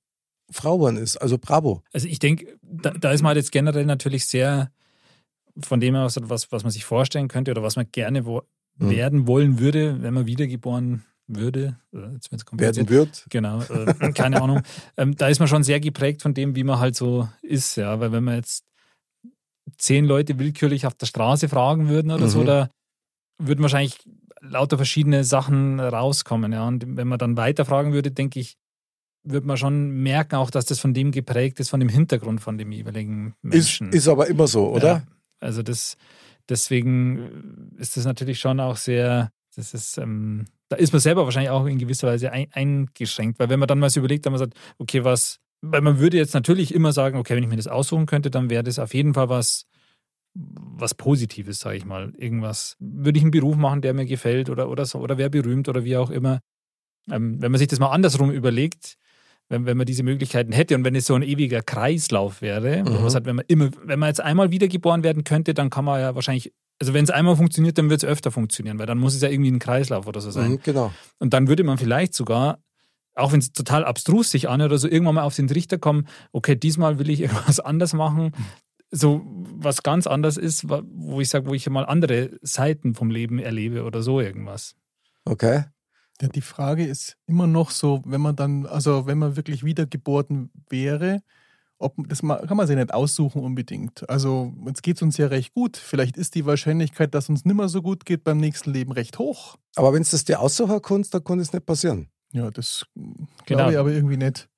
Frau 0.50 0.76
geworden 0.76 0.96
ist. 0.96 1.18
Also 1.18 1.36
bravo. 1.38 1.82
Also 1.92 2.08
ich 2.08 2.18
denke, 2.18 2.56
da, 2.62 2.90
da 2.92 3.12
ist 3.12 3.20
man 3.20 3.28
halt 3.28 3.36
jetzt 3.36 3.52
generell 3.52 3.84
natürlich 3.84 4.24
sehr 4.26 4.70
von 5.62 5.80
dem 5.80 5.94
aus, 5.96 6.16
was, 6.22 6.50
was 6.52 6.62
man 6.62 6.70
sich 6.72 6.84
vorstellen 6.86 7.28
könnte 7.28 7.50
oder 7.50 7.62
was 7.62 7.76
man 7.76 7.86
gerne 7.92 8.24
wo, 8.26 8.42
Mhm. 8.78 8.90
werden 8.90 9.26
wollen 9.26 9.58
würde, 9.58 10.02
wenn 10.02 10.12
man 10.12 10.26
wiedergeboren 10.26 11.02
würde. 11.28 11.76
Jetzt. 11.92 12.30
Werden 12.52 12.88
wird. 12.88 13.26
Genau, 13.30 13.60
äh, 13.62 14.12
keine 14.12 14.40
Ahnung. 14.42 14.62
Ähm, 14.96 15.14
da 15.16 15.28
ist 15.28 15.38
man 15.40 15.48
schon 15.48 15.62
sehr 15.64 15.80
geprägt 15.80 16.22
von 16.22 16.32
dem, 16.34 16.54
wie 16.56 16.64
man 16.64 16.78
halt 16.78 16.96
so 16.96 17.28
ist, 17.42 17.76
ja. 17.76 17.98
Weil 18.00 18.12
wenn 18.12 18.24
man 18.24 18.36
jetzt 18.36 18.64
zehn 19.78 20.04
Leute 20.04 20.38
willkürlich 20.38 20.86
auf 20.86 20.94
der 20.94 21.06
Straße 21.06 21.48
fragen 21.48 21.88
würden 21.88 22.10
oder 22.10 22.28
so, 22.28 22.40
Mhm. 22.42 22.46
da 22.46 22.70
würden 23.38 23.62
wahrscheinlich 23.62 23.98
lauter 24.40 24.76
verschiedene 24.76 25.24
Sachen 25.24 25.80
rauskommen, 25.80 26.52
ja. 26.52 26.66
Und 26.66 26.96
wenn 26.96 27.08
man 27.08 27.18
dann 27.18 27.36
weiter 27.36 27.64
fragen 27.64 27.92
würde, 27.92 28.10
denke 28.12 28.40
ich, 28.40 28.56
wird 29.28 29.44
man 29.44 29.56
schon 29.56 29.90
merken 29.90 30.36
auch, 30.36 30.50
dass 30.50 30.66
das 30.66 30.78
von 30.78 30.94
dem 30.94 31.10
geprägt 31.10 31.58
ist, 31.58 31.70
von 31.70 31.80
dem 31.80 31.88
Hintergrund 31.88 32.40
von 32.40 32.56
dem 32.58 32.70
jeweiligen 32.70 33.34
Ist, 33.42 33.80
Menschen. 33.80 33.92
ist 33.92 34.06
aber 34.08 34.28
immer 34.28 34.46
so, 34.46 34.68
oder? 34.70 34.86
Ja, 34.88 35.02
also 35.40 35.62
das, 35.64 35.96
deswegen 36.48 37.74
ist 37.76 37.96
das 37.96 38.04
natürlich 38.04 38.38
schon 38.38 38.60
auch 38.60 38.76
sehr, 38.76 39.32
das 39.56 39.74
ist, 39.74 39.98
ähm, 39.98 40.44
da 40.68 40.76
ist 40.76 40.92
man 40.92 41.00
selber 41.00 41.24
wahrscheinlich 41.24 41.50
auch 41.50 41.66
in 41.66 41.78
gewisser 41.78 42.08
Weise 42.08 42.32
ein, 42.32 42.48
eingeschränkt, 42.52 43.38
weil 43.38 43.48
wenn 43.48 43.58
man 43.60 43.68
dann 43.68 43.78
mal 43.78 43.90
so 43.90 44.00
überlegt, 44.00 44.26
dann 44.26 44.32
man 44.32 44.40
sagt, 44.40 44.54
okay, 44.78 45.04
was, 45.04 45.38
weil 45.62 45.80
man 45.80 45.98
würde 45.98 46.16
jetzt 46.16 46.34
natürlich 46.34 46.74
immer 46.74 46.92
sagen, 46.92 47.18
okay, 47.18 47.36
wenn 47.36 47.42
ich 47.42 47.48
mir 47.48 47.56
das 47.56 47.68
aussuchen 47.68 48.06
könnte, 48.06 48.30
dann 48.30 48.50
wäre 48.50 48.62
das 48.64 48.78
auf 48.78 48.94
jeden 48.94 49.14
Fall 49.14 49.28
was, 49.28 49.66
was 50.34 50.94
Positives, 50.94 51.60
sage 51.60 51.76
ich 51.76 51.84
mal. 51.84 52.12
Irgendwas, 52.16 52.76
würde 52.78 53.18
ich 53.18 53.22
einen 53.24 53.30
Beruf 53.30 53.56
machen, 53.56 53.80
der 53.80 53.94
mir 53.94 54.06
gefällt 54.06 54.50
oder, 54.50 54.68
oder 54.68 54.84
so, 54.84 54.98
oder 54.98 55.18
wäre 55.18 55.30
berühmt 55.30 55.68
oder 55.68 55.84
wie 55.84 55.96
auch 55.96 56.10
immer. 56.10 56.40
Ähm, 57.10 57.40
wenn 57.40 57.52
man 57.52 57.58
sich 57.58 57.68
das 57.68 57.78
mal 57.78 57.90
andersrum 57.90 58.30
überlegt, 58.30 58.96
wenn, 59.48 59.64
wenn 59.64 59.76
man 59.76 59.86
diese 59.86 60.02
Möglichkeiten 60.02 60.52
hätte 60.52 60.74
und 60.74 60.84
wenn 60.84 60.94
es 60.96 61.06
so 61.06 61.14
ein 61.14 61.22
ewiger 61.22 61.62
Kreislauf 61.62 62.42
wäre, 62.42 62.82
Mhm. 62.82 63.08
sagt, 63.08 63.26
wenn 63.26 63.36
man 63.36 63.44
immer, 63.48 63.70
wenn 63.84 63.98
man 63.98 64.08
jetzt 64.08 64.20
einmal 64.20 64.50
wiedergeboren 64.50 65.04
werden 65.04 65.24
könnte, 65.24 65.54
dann 65.54 65.70
kann 65.70 65.84
man 65.84 66.00
ja 66.00 66.14
wahrscheinlich, 66.14 66.52
also 66.78 66.94
wenn 66.94 67.04
es 67.04 67.10
einmal 67.10 67.36
funktioniert, 67.36 67.78
dann 67.78 67.90
wird 67.90 68.02
es 68.02 68.08
öfter 68.08 68.30
funktionieren, 68.30 68.78
weil 68.78 68.86
dann 68.86 68.98
muss 68.98 69.14
es 69.14 69.22
ja 69.22 69.28
irgendwie 69.28 69.50
ein 69.50 69.58
Kreislauf 69.58 70.06
oder 70.06 70.20
so 70.20 70.30
sein. 70.30 70.52
Mhm, 70.52 70.60
genau. 70.62 70.92
Und 71.18 71.32
dann 71.32 71.48
würde 71.48 71.64
man 71.64 71.78
vielleicht 71.78 72.14
sogar, 72.14 72.60
auch 73.14 73.32
wenn 73.32 73.40
es 73.40 73.52
total 73.52 73.84
abstrus 73.84 74.30
sich 74.30 74.48
anhört 74.48 74.72
oder 74.72 74.78
so, 74.78 74.88
irgendwann 74.88 75.14
mal 75.14 75.22
auf 75.22 75.36
den 75.36 75.48
Trichter 75.48 75.78
kommen, 75.78 76.06
okay, 76.32 76.56
diesmal 76.56 76.98
will 76.98 77.08
ich 77.10 77.20
irgendwas 77.22 77.60
anders 77.60 77.94
machen. 77.94 78.32
So 78.90 79.22
was 79.26 79.82
ganz 79.82 80.06
anders 80.06 80.36
ist, 80.36 80.68
wo 80.68 81.20
ich 81.20 81.28
sage, 81.28 81.46
wo 81.46 81.54
ich 81.54 81.68
mal 81.68 81.84
andere 81.84 82.30
Seiten 82.42 82.94
vom 82.94 83.10
Leben 83.10 83.38
erlebe 83.38 83.84
oder 83.84 84.02
so 84.02 84.20
irgendwas. 84.20 84.76
Okay. 85.24 85.64
Ja, 86.20 86.28
die 86.28 86.40
Frage 86.40 86.86
ist 86.86 87.16
immer 87.26 87.46
noch 87.46 87.70
so, 87.70 88.02
wenn 88.06 88.20
man 88.20 88.36
dann, 88.36 88.64
also 88.64 89.06
wenn 89.06 89.18
man 89.18 89.36
wirklich 89.36 89.64
wiedergeboren 89.64 90.50
wäre, 90.70 91.20
ob 91.78 91.94
das 92.08 92.20
kann 92.22 92.56
man 92.56 92.66
sich 92.66 92.76
nicht 92.76 92.92
aussuchen 92.94 93.42
unbedingt. 93.42 94.08
Also 94.08 94.54
jetzt 94.66 94.82
geht 94.82 94.96
es 94.96 95.02
uns 95.02 95.16
ja 95.18 95.26
recht 95.26 95.52
gut. 95.54 95.76
Vielleicht 95.76 96.16
ist 96.16 96.34
die 96.34 96.46
Wahrscheinlichkeit, 96.46 97.14
dass 97.14 97.28
uns 97.28 97.44
nimmer 97.44 97.68
so 97.68 97.82
gut 97.82 98.04
geht 98.06 98.24
beim 98.24 98.38
nächsten 98.38 98.72
Leben 98.72 98.92
recht 98.92 99.18
hoch. 99.18 99.56
Aber 99.74 99.92
wenn 99.92 100.02
es 100.02 100.10
das 100.10 100.24
dir 100.24 100.40
aussuchen 100.40 100.80
kannst, 100.82 101.12
dann 101.14 101.22
kann 101.24 101.38
es 101.38 101.52
nicht 101.52 101.66
passieren. 101.66 102.08
Ja, 102.32 102.50
das 102.50 102.86
mm, 102.94 103.00
glaube 103.10 103.26
Genau. 103.46 103.70
ich 103.70 103.76
aber 103.78 103.92
irgendwie 103.92 104.16
nicht, 104.16 104.48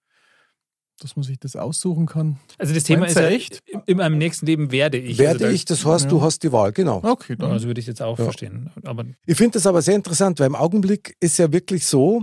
dass 1.00 1.14
man 1.16 1.22
sich 1.24 1.38
das 1.38 1.54
aussuchen 1.56 2.06
kann. 2.06 2.38
Also 2.58 2.72
das 2.74 2.84
Thema 2.84 3.00
Meinst 3.00 3.16
ist 3.16 3.22
du 3.22 3.28
ja 3.28 3.34
echt? 3.34 3.62
in, 3.66 3.80
in 3.86 3.96
meinem 3.98 4.18
nächsten 4.18 4.46
Leben 4.46 4.70
werde 4.72 4.98
ich. 4.98 5.18
Werde 5.18 5.44
also 5.44 5.54
ich, 5.54 5.64
das 5.64 5.84
heißt, 5.84 6.10
du 6.10 6.16
ja. 6.18 6.22
hast 6.22 6.42
die 6.42 6.50
Wahl, 6.52 6.72
genau. 6.72 7.00
Okay, 7.04 7.36
da, 7.36 7.44
dann. 7.46 7.52
also 7.52 7.66
würde 7.66 7.80
ich 7.80 7.86
jetzt 7.86 8.00
auch 8.02 8.18
Ja. 8.18 8.24
verstehen. 8.24 8.70
Aber 8.84 9.04
Ich 9.26 9.36
finde 9.36 9.52
das 9.54 9.66
aber 9.66 9.82
sehr 9.82 9.94
interessant, 9.96 10.40
weil 10.40 10.46
im 10.46 10.56
Augenblick 10.56 11.16
ist 11.20 11.38
ja 11.38 11.52
wirklich 11.52 11.86
so, 11.86 12.22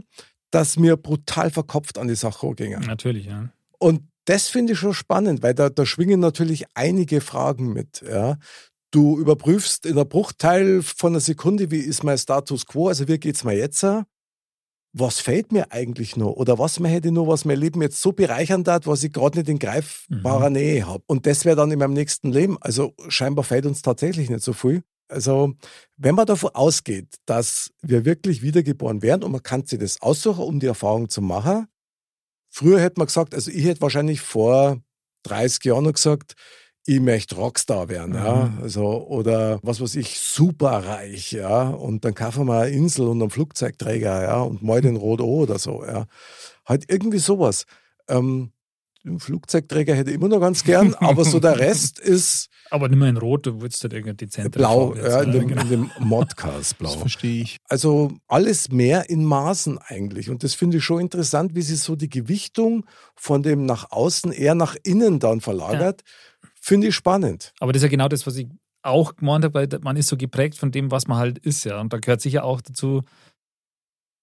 dass 0.52 0.78
mir 0.78 0.96
brutal 0.98 1.52
verkopft 1.52 1.98
an 1.98 2.08
die 2.08 2.16
Sache 2.16 2.54
gehen. 2.56 2.82
natürlich, 2.82 3.26
ja. 3.26 3.50
Und 3.80 4.02
das 4.26 4.48
finde 4.48 4.74
ich 4.74 4.80
schon 4.80 4.94
spannend, 4.94 5.44
weil 5.44 5.54
da, 5.54 5.70
da 5.70 5.86
schwingen 5.86 6.20
natürlich 6.20 6.66
einige 6.74 7.22
Fragen 7.22 7.74
mit. 7.74 8.04
Ja. 8.08 8.38
Du 8.92 9.20
überprüfst 9.20 9.86
in 9.86 9.94
einer 9.94 10.06
Bruchteil 10.06 10.82
von 10.82 11.14
einer 11.14 11.20
Sekunde, 11.20 11.72
wie 11.72 11.80
ist 11.80 12.04
mein 12.04 12.18
Status 12.18 12.66
quo, 12.66 12.88
also 12.88 13.08
wie 13.08 13.18
geht's 13.18 13.44
mir 13.44 13.56
jetzt? 13.56 13.86
Was 14.98 15.20
fehlt 15.20 15.52
mir 15.52 15.72
eigentlich 15.72 16.16
noch? 16.16 16.32
Oder 16.32 16.58
was 16.58 16.80
mir 16.80 16.88
hätte 16.88 17.12
noch, 17.12 17.28
was 17.28 17.44
mein 17.44 17.60
Leben 17.60 17.82
jetzt 17.82 18.02
so 18.02 18.14
bereichern 18.14 18.64
darf, 18.64 18.88
was 18.88 19.04
ich 19.04 19.12
gerade 19.12 19.38
nicht 19.38 19.50
in 19.50 19.60
greifbarer 19.60 20.50
Nähe 20.50 20.88
habe? 20.88 21.04
Und 21.08 21.26
das 21.26 21.44
wäre 21.44 21.58
dann 21.58 21.72
in 21.72 21.80
meinem 21.80 21.94
nächsten 21.94 22.32
Leben. 22.32 22.58
Also 22.62 22.94
scheinbar 23.10 23.44
fehlt 23.44 23.66
uns 23.66 23.82
tatsächlich 23.82 24.30
nicht 24.30 24.44
so 24.44 24.54
viel. 24.54 24.84
Also, 25.08 25.54
wenn 25.98 26.16
man 26.16 26.26
davon 26.26 26.52
ausgeht, 26.54 27.16
dass 27.26 27.72
wir 27.82 28.06
wirklich 28.06 28.42
wiedergeboren 28.42 29.02
werden 29.02 29.24
und 29.24 29.34
man 29.34 29.44
kann 29.44 29.66
sich 29.66 29.80
das 29.80 30.02
aussuchen, 30.02 30.44
um 30.44 30.60
die 30.60 30.66
Erfahrung 30.66 31.10
zu 31.10 31.22
machen, 31.22 31.68
Früher 32.58 32.80
hätte 32.80 33.02
man 33.02 33.08
gesagt, 33.08 33.36
also 33.36 33.52
ich 33.52 33.66
hätte 33.66 33.82
wahrscheinlich 33.82 34.22
vor 34.22 34.78
30 35.24 35.66
Jahren 35.66 35.84
noch 35.84 35.92
gesagt, 35.92 36.36
ich 36.86 37.02
möchte 37.02 37.36
Rockstar 37.36 37.90
werden, 37.90 38.14
ja, 38.16 38.46
Mhm. 38.46 38.64
also, 38.64 39.06
oder 39.08 39.60
was 39.62 39.82
weiß 39.82 39.96
ich, 39.96 40.18
superreich, 40.22 41.34
ja, 41.34 41.64
und 41.68 42.06
dann 42.06 42.16
kaufen 42.16 42.48
wir 42.48 42.62
eine 42.62 42.72
Insel 42.72 43.08
und 43.08 43.22
einen 43.22 43.30
Flugzeugträger, 43.30 44.24
ja, 44.24 44.40
und 44.40 44.64
mal 44.64 44.80
den 44.80 44.96
Rot 44.96 45.20
O 45.20 45.42
oder 45.42 45.60
so, 45.60 45.84
ja. 45.84 46.06
Halt 46.66 46.86
irgendwie 46.88 47.18
sowas. 47.18 47.66
Ähm, 48.08 48.54
den 49.04 49.20
Flugzeugträger 49.20 49.94
hätte 49.94 50.12
ich 50.12 50.16
immer 50.16 50.30
noch 50.30 50.40
ganz 50.40 50.64
gern, 50.64 50.94
aber 51.00 51.26
so 51.26 51.42
der 51.42 51.60
Rest 51.60 52.00
ist 52.00 52.48
Aber 52.76 52.90
nicht 52.90 53.00
mehr 53.00 53.08
in 53.08 53.16
Rot, 53.16 53.46
du 53.46 53.62
würdest 53.62 53.82
halt 53.84 53.94
irgendeine 53.94 54.18
dezente 54.18 54.60
blau, 54.60 54.94
jetzt, 54.96 55.08
ja, 55.08 55.22
in 55.22 55.32
dem, 55.32 55.48
genau. 55.48 55.62
in 55.62 55.70
dem 55.70 55.92
Modcast 56.00 56.72
Das 56.72 56.74
blau. 56.74 56.90
verstehe 56.90 57.42
ich. 57.42 57.58
Also 57.70 58.12
alles 58.28 58.70
mehr 58.70 59.10
in 59.10 59.24
Maßen 59.24 59.78
eigentlich. 59.78 60.30
Und 60.30 60.44
das 60.44 60.56
finde 60.56 60.78
ich 60.78 60.84
schon 60.84 61.00
interessant, 61.00 61.56
wie 61.56 61.62
sich 61.62 61.80
so 61.80 61.96
die 61.96 62.10
Gewichtung 62.10 62.86
von 63.16 63.44
dem 63.44 63.66
nach 63.66 63.92
außen 63.92 64.34
eher 64.34 64.56
nach 64.56 64.76
innen 64.84 65.20
dann 65.20 65.40
verlagert. 65.40 66.02
Finde 66.60 66.88
ich 66.88 66.96
spannend. 66.96 67.54
Aber 67.62 67.72
das 67.72 67.82
ist 67.82 67.84
ja 67.84 67.90
genau 67.90 68.10
das, 68.10 68.28
was 68.28 68.36
ich 68.36 68.48
auch 68.84 69.16
gemeint 69.16 69.46
habe, 69.46 69.54
weil 69.54 69.80
man 69.82 69.96
ist 69.96 70.08
so 70.08 70.18
geprägt 70.18 70.58
von 70.58 70.72
dem, 70.72 70.92
was 70.92 71.08
man 71.08 71.18
halt 71.18 71.38
ist, 71.40 71.64
ja. 71.64 71.80
Und 71.80 71.94
da 71.94 71.98
gehört 71.98 72.20
sicher 72.20 72.44
auch 72.44 72.60
dazu, 72.60 73.04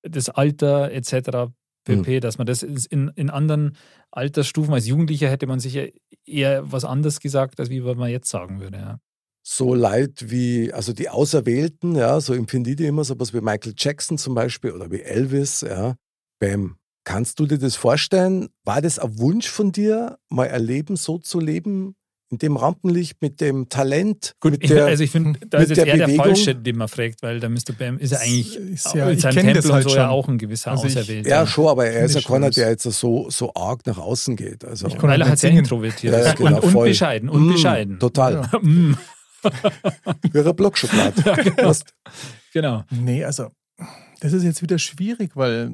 das 0.02 0.28
Alter 0.28 0.92
etc. 0.92 1.50
pp., 1.84 2.20
dass 2.20 2.38
man 2.38 2.46
das 2.46 2.62
in, 2.62 3.08
in 3.14 3.30
anderen 3.30 3.76
Altersstufen 4.10 4.74
als 4.74 4.86
Jugendlicher 4.86 5.28
hätte 5.28 5.46
man 5.46 5.60
sich 5.60 5.74
ja 5.74 5.84
eher 6.24 6.70
was 6.70 6.84
anderes 6.84 7.20
gesagt, 7.20 7.60
als 7.60 7.70
wie 7.70 7.84
was 7.84 7.96
man 7.96 8.10
jetzt 8.10 8.28
sagen 8.28 8.60
würde. 8.60 8.78
Ja. 8.78 8.98
so 9.42 9.74
Leid 9.74 10.30
wie, 10.30 10.72
also 10.72 10.92
die 10.92 11.08
Auserwählten, 11.08 11.94
ja, 11.96 12.20
so 12.20 12.34
empfinde 12.34 12.70
ich 12.70 12.76
die 12.76 12.86
immer, 12.86 13.04
so 13.04 13.18
was 13.18 13.34
wie 13.34 13.40
Michael 13.40 13.74
Jackson 13.76 14.18
zum 14.18 14.34
Beispiel 14.34 14.72
oder 14.72 14.90
wie 14.90 15.02
Elvis, 15.02 15.62
ja. 15.62 15.96
Bam. 16.38 16.76
Kannst 17.04 17.40
du 17.40 17.46
dir 17.46 17.58
das 17.58 17.74
vorstellen? 17.74 18.48
War 18.64 18.80
das 18.80 18.98
ein 19.00 19.18
Wunsch 19.18 19.48
von 19.48 19.72
dir, 19.72 20.18
mal 20.28 20.48
ein 20.48 20.62
Leben 20.62 20.96
so 20.96 21.18
zu 21.18 21.40
leben, 21.40 21.96
in 22.32 22.38
dem 22.38 22.56
Rampenlicht, 22.56 23.20
mit 23.22 23.40
dem 23.40 23.68
Talent, 23.68 24.34
Gut, 24.40 24.52
mit 24.52 24.68
der, 24.70 24.86
also 24.86 25.04
ich 25.04 25.10
finde, 25.10 25.38
da 25.48 25.58
mit 25.58 25.70
ist 25.70 25.76
jetzt 25.76 25.86
der 25.86 25.94
eher 25.94 26.06
Bewegung? 26.06 26.24
der 26.24 26.34
Falsche, 26.34 26.54
den 26.56 26.76
man 26.76 26.88
fragt, 26.88 27.22
weil 27.22 27.38
der 27.40 27.50
Mr. 27.50 27.72
Bam 27.78 27.98
ist 27.98 28.10
ja 28.12 28.18
eigentlich 28.18 28.56
ist 28.56 28.94
ja- 28.94 29.08
in 29.08 29.14
ich 29.16 29.20
seinem 29.22 29.34
Tempel 29.34 29.54
halt 29.54 29.84
und 29.84 29.90
so 29.90 29.96
ja 29.96 30.02
schon. 30.02 30.10
auch 30.10 30.28
ein 30.28 30.38
gewisser 30.38 30.70
Also 30.72 30.86
ich- 30.86 30.96
Auserwählter. 30.96 31.28
Ja, 31.28 31.46
schon, 31.46 31.68
aber 31.68 31.86
er 31.86 32.04
ist 32.06 32.14
ja 32.14 32.22
keiner, 32.22 32.50
der 32.50 32.70
jetzt 32.70 32.82
so, 32.84 33.28
so 33.30 33.52
arg 33.54 33.86
nach 33.86 33.98
außen 33.98 34.34
geht. 34.36 34.64
Also, 34.64 34.88
Ich 34.88 35.00
weil 35.02 35.20
er 35.20 35.28
halt 35.28 35.38
sehr 35.38 35.50
introvertiert 35.50 36.12
Ja, 36.14 36.20
ja, 36.24 36.32
genau, 36.32 36.56
und, 36.56 36.64
und 36.64 36.70
voll. 36.72 36.88
bescheiden. 36.88 37.28
Und 37.28 37.48
Mm. 37.48 37.98
Total. 37.98 38.48
Mm, 38.62 38.94
Wie 40.32 40.38
eine 40.38 40.54
Blockschokolade. 40.54 41.16
Weißt, 41.56 41.92
genau. 42.52 42.84
Nee, 42.90 43.24
also 43.24 43.48
das 44.20 44.32
ist 44.32 44.44
jetzt 44.44 44.62
wieder 44.62 44.78
schwierig, 44.78 45.32
weil 45.34 45.72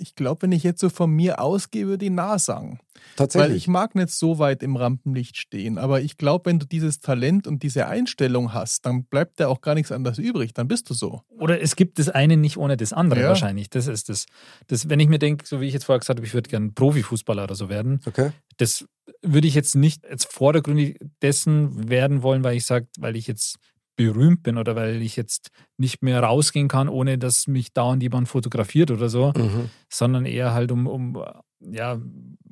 ich 0.00 0.14
glaube, 0.14 0.42
wenn 0.42 0.52
ich 0.52 0.62
jetzt 0.62 0.80
so 0.80 0.88
von 0.88 1.10
mir 1.10 1.40
ausgehe, 1.40 1.86
würde 1.86 2.06
ich 2.06 2.10
nah 2.10 2.38
sagen. 2.38 2.80
Weil 3.16 3.26
Tatsächlich. 3.26 3.56
ich 3.56 3.68
mag 3.68 3.94
nicht 3.94 4.10
so 4.10 4.38
weit 4.38 4.62
im 4.62 4.76
Rampenlicht 4.76 5.36
stehen. 5.36 5.78
Aber 5.78 6.00
ich 6.00 6.16
glaube, 6.16 6.46
wenn 6.46 6.58
du 6.58 6.66
dieses 6.66 7.00
Talent 7.00 7.46
und 7.46 7.62
diese 7.62 7.86
Einstellung 7.86 8.52
hast, 8.52 8.86
dann 8.86 9.04
bleibt 9.04 9.40
da 9.40 9.48
auch 9.48 9.60
gar 9.60 9.74
nichts 9.74 9.92
anderes 9.92 10.18
übrig. 10.18 10.54
Dann 10.54 10.68
bist 10.68 10.88
du 10.90 10.94
so. 10.94 11.22
Oder 11.28 11.60
es 11.60 11.76
gibt 11.76 11.98
das 11.98 12.08
eine 12.08 12.36
nicht 12.36 12.56
ohne 12.56 12.76
das 12.76 12.92
andere 12.92 13.22
Ja. 13.22 13.28
wahrscheinlich. 13.28 13.70
Das 13.70 13.86
ist 13.86 14.08
das. 14.08 14.26
das. 14.68 14.88
Wenn 14.88 15.00
ich 15.00 15.08
mir 15.08 15.18
denke, 15.18 15.46
so 15.46 15.60
wie 15.60 15.66
ich 15.66 15.74
jetzt 15.74 15.84
vorher 15.84 16.00
gesagt 16.00 16.18
habe, 16.18 16.26
ich 16.26 16.34
würde 16.34 16.50
gerne 16.50 16.70
Profifußballer 16.70 17.44
oder 17.44 17.54
so 17.54 17.68
werden, 17.68 18.00
okay. 18.06 18.30
das 18.56 18.86
würde 19.22 19.48
ich 19.48 19.54
jetzt 19.54 19.74
nicht 19.74 20.04
jetzt 20.08 20.32
vordergründig 20.32 20.98
dessen 21.20 21.88
werden 21.88 22.22
wollen, 22.22 22.44
weil 22.44 22.56
ich 22.56 22.64
sage, 22.64 22.86
weil 22.98 23.16
ich 23.16 23.26
jetzt 23.26 23.58
berühmt 24.04 24.42
bin 24.42 24.56
oder 24.56 24.76
weil 24.76 25.02
ich 25.02 25.16
jetzt 25.16 25.50
nicht 25.76 26.02
mehr 26.02 26.22
rausgehen 26.22 26.68
kann, 26.68 26.88
ohne 26.88 27.18
dass 27.18 27.46
mich 27.46 27.72
dauernd 27.74 28.02
jemand 28.02 28.28
fotografiert 28.28 28.90
oder 28.90 29.08
so, 29.10 29.32
Mhm. 29.36 29.68
sondern 29.90 30.24
eher 30.24 30.54
halt 30.54 30.72
um, 30.72 30.86
um 30.86 31.22
ja, 31.60 32.00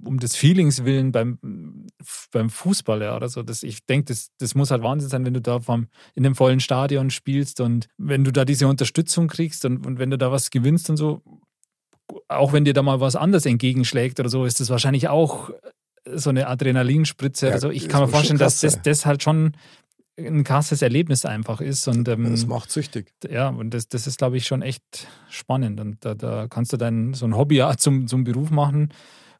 um 0.05 0.19
des 0.19 0.37
Feelings 0.37 0.85
willen 0.85 1.13
beim, 1.13 1.39
beim 2.31 2.51
Fußball 2.51 3.01
ja, 3.01 3.17
oder 3.17 3.31
so. 3.31 3.43
Das, 3.43 3.63
ich 3.63 3.87
denke, 3.87 4.13
das, 4.13 4.29
das 4.39 4.55
muss 4.55 4.71
halt 4.71 4.83
Wahnsinn 4.83 5.09
sein, 5.09 5.25
wenn 5.25 5.33
du 5.33 5.41
da 5.41 5.61
vom, 5.61 5.87
in 6.15 6.25
dem 6.25 6.35
vollen 6.35 6.61
Stadion 6.61 7.09
spielst 7.09 7.61
und 7.63 7.89
wenn 7.97 8.25
du 8.25 8.31
da 8.33 8.45
diese 8.45 8.69
Unterstützung 8.69 9.29
kriegst 9.29 9.65
und, 9.65 9.87
und 9.87 9.99
wenn 9.99 10.11
du 10.11 10.19
da 10.19 10.31
was 10.31 10.51
gewinnst 10.51 10.91
und 10.91 10.99
so, 10.99 11.23
auch 12.29 12.53
wenn 12.53 12.67
dir 12.67 12.75
da 12.75 12.83
mal 12.83 13.01
was 13.01 13.17
anderes 13.17 13.47
entgegenschlägt 13.47 14.21
oder 14.21 14.29
so, 14.29 14.45
ist 14.45 14.61
das 14.61 14.69
wahrscheinlich 14.69 15.09
auch 15.09 15.51
so 16.15 16.31
eine 16.31 16.47
Adrenalinspritze. 16.47 17.47
Ja, 17.49 17.53
also 17.53 17.71
ich 17.71 17.85
das 17.85 17.93
kann 17.93 18.03
mir 18.03 18.09
vorstellen, 18.09 18.39
dass 18.39 18.55
krass 18.55 18.61
das, 18.61 18.73
sein. 18.75 18.83
das 18.85 19.07
halt 19.07 19.23
schon 19.23 19.53
ein 20.19 20.45
krasses 20.45 20.83
Erlebnis 20.83 21.25
einfach 21.25 21.61
ist. 21.61 21.87
Und 21.89 22.09
ähm, 22.09 22.31
Das 22.31 22.47
macht 22.47 22.71
süchtig. 22.71 23.13
ja, 23.29 23.49
und 23.49 23.73
das, 23.73 23.89
das 23.89 24.07
ist, 24.07 24.19
glaube 24.19 24.37
ich, 24.37 24.47
schon 24.47 24.63
echt 24.63 25.07
spannend. 25.29 25.81
Und 25.81 26.05
da, 26.05 26.15
da 26.15 26.49
kannst 26.49 26.73
du 26.73 26.77
dann 26.77 27.15
so 27.15 27.27
ein 27.27 27.37
Hobby 27.37 27.57
ja 27.57 27.77
zum, 27.77 28.07
zum 28.07 28.25
Beruf 28.25 28.51
machen. 28.51 28.93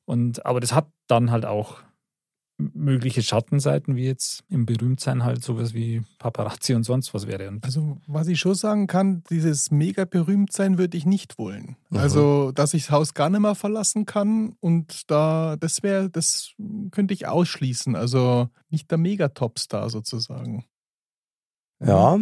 Und, 0.05 0.47
aber 0.47 0.61
das 0.61 0.73
hat 0.73 0.89
dann 1.07 1.31
halt 1.31 1.45
auch 1.45 1.79
mögliche 2.59 3.23
Schattenseiten, 3.23 3.97
wie 3.97 4.05
jetzt 4.05 4.43
im 4.49 4.67
Berühmtsein 4.67 5.25
halt 5.25 5.45
sowas 5.45 5.75
wie 5.75 6.03
Paparazzi 6.19 6.75
und 6.75 6.83
sonst 6.83 7.15
was 7.15 7.27
wäre. 7.27 7.49
Und 7.49 7.65
Also, 7.65 7.99
was 8.07 8.27
ich 8.27 8.41
schon 8.41 8.55
sagen 8.55 8.87
kann, 8.89 9.23
dieses 9.31 9.71
mega 9.71 10.05
berühmt 10.05 10.53
sein 10.53 10.77
würde 10.77 10.97
ich 10.97 11.07
nicht 11.07 11.39
wollen. 11.39 11.77
Mhm. 11.91 11.99
Also, 11.99 12.53
dass 12.53 12.75
ich 12.75 12.87
das 12.87 12.91
Haus 12.91 13.15
gar 13.15 13.31
nicht 13.31 13.41
mehr 13.41 13.55
verlassen 13.55 14.07
kann 14.07 14.57
und 14.61 15.11
da, 15.11 15.57
das 15.57 15.83
wäre, 15.83 16.11
das 16.11 16.53
könnte 16.91 17.15
ich 17.15 17.27
ausschließen. 17.29 17.95
Also, 17.95 18.49
nicht 18.71 18.91
der 18.91 18.99
Megatopstar 18.99 19.89
sozusagen. 19.89 20.65
Ja, 21.81 22.19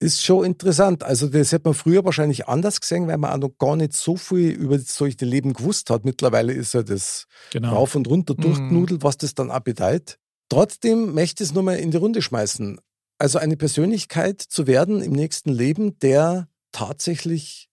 ist 0.00 0.24
schon 0.24 0.44
interessant. 0.46 1.02
Also 1.04 1.28
das 1.28 1.52
hätte 1.52 1.68
man 1.68 1.74
früher 1.74 2.04
wahrscheinlich 2.04 2.48
anders 2.48 2.80
gesehen, 2.80 3.06
weil 3.06 3.18
man 3.18 3.32
auch 3.32 3.48
noch 3.48 3.58
gar 3.58 3.76
nicht 3.76 3.92
so 3.92 4.16
viel 4.16 4.50
über 4.50 4.78
solche 4.78 5.24
Leben 5.26 5.52
gewusst 5.52 5.90
hat. 5.90 6.04
Mittlerweile 6.04 6.52
ist 6.54 6.72
ja 6.74 6.82
das 6.82 7.26
genau. 7.50 7.74
rauf 7.74 7.94
und 7.94 8.08
runter 8.08 8.34
Mhm. 8.36 8.40
durchgenudelt, 8.42 9.02
was 9.04 9.18
das 9.18 9.34
dann 9.34 9.50
auch 9.50 9.60
bedeutet. 9.60 10.18
Trotzdem 10.48 11.12
möchte 11.14 11.42
ich 11.44 11.50
es 11.50 11.54
nur 11.54 11.62
mal 11.62 11.76
in 11.76 11.90
die 11.90 11.98
Runde 11.98 12.22
schmeißen. 12.22 12.80
Also 13.18 13.38
eine 13.38 13.56
Persönlichkeit 13.58 14.40
zu 14.40 14.66
werden 14.66 15.02
im 15.02 15.12
nächsten 15.12 15.50
Leben, 15.50 15.98
der 15.98 16.48
tatsächlich 16.72 17.68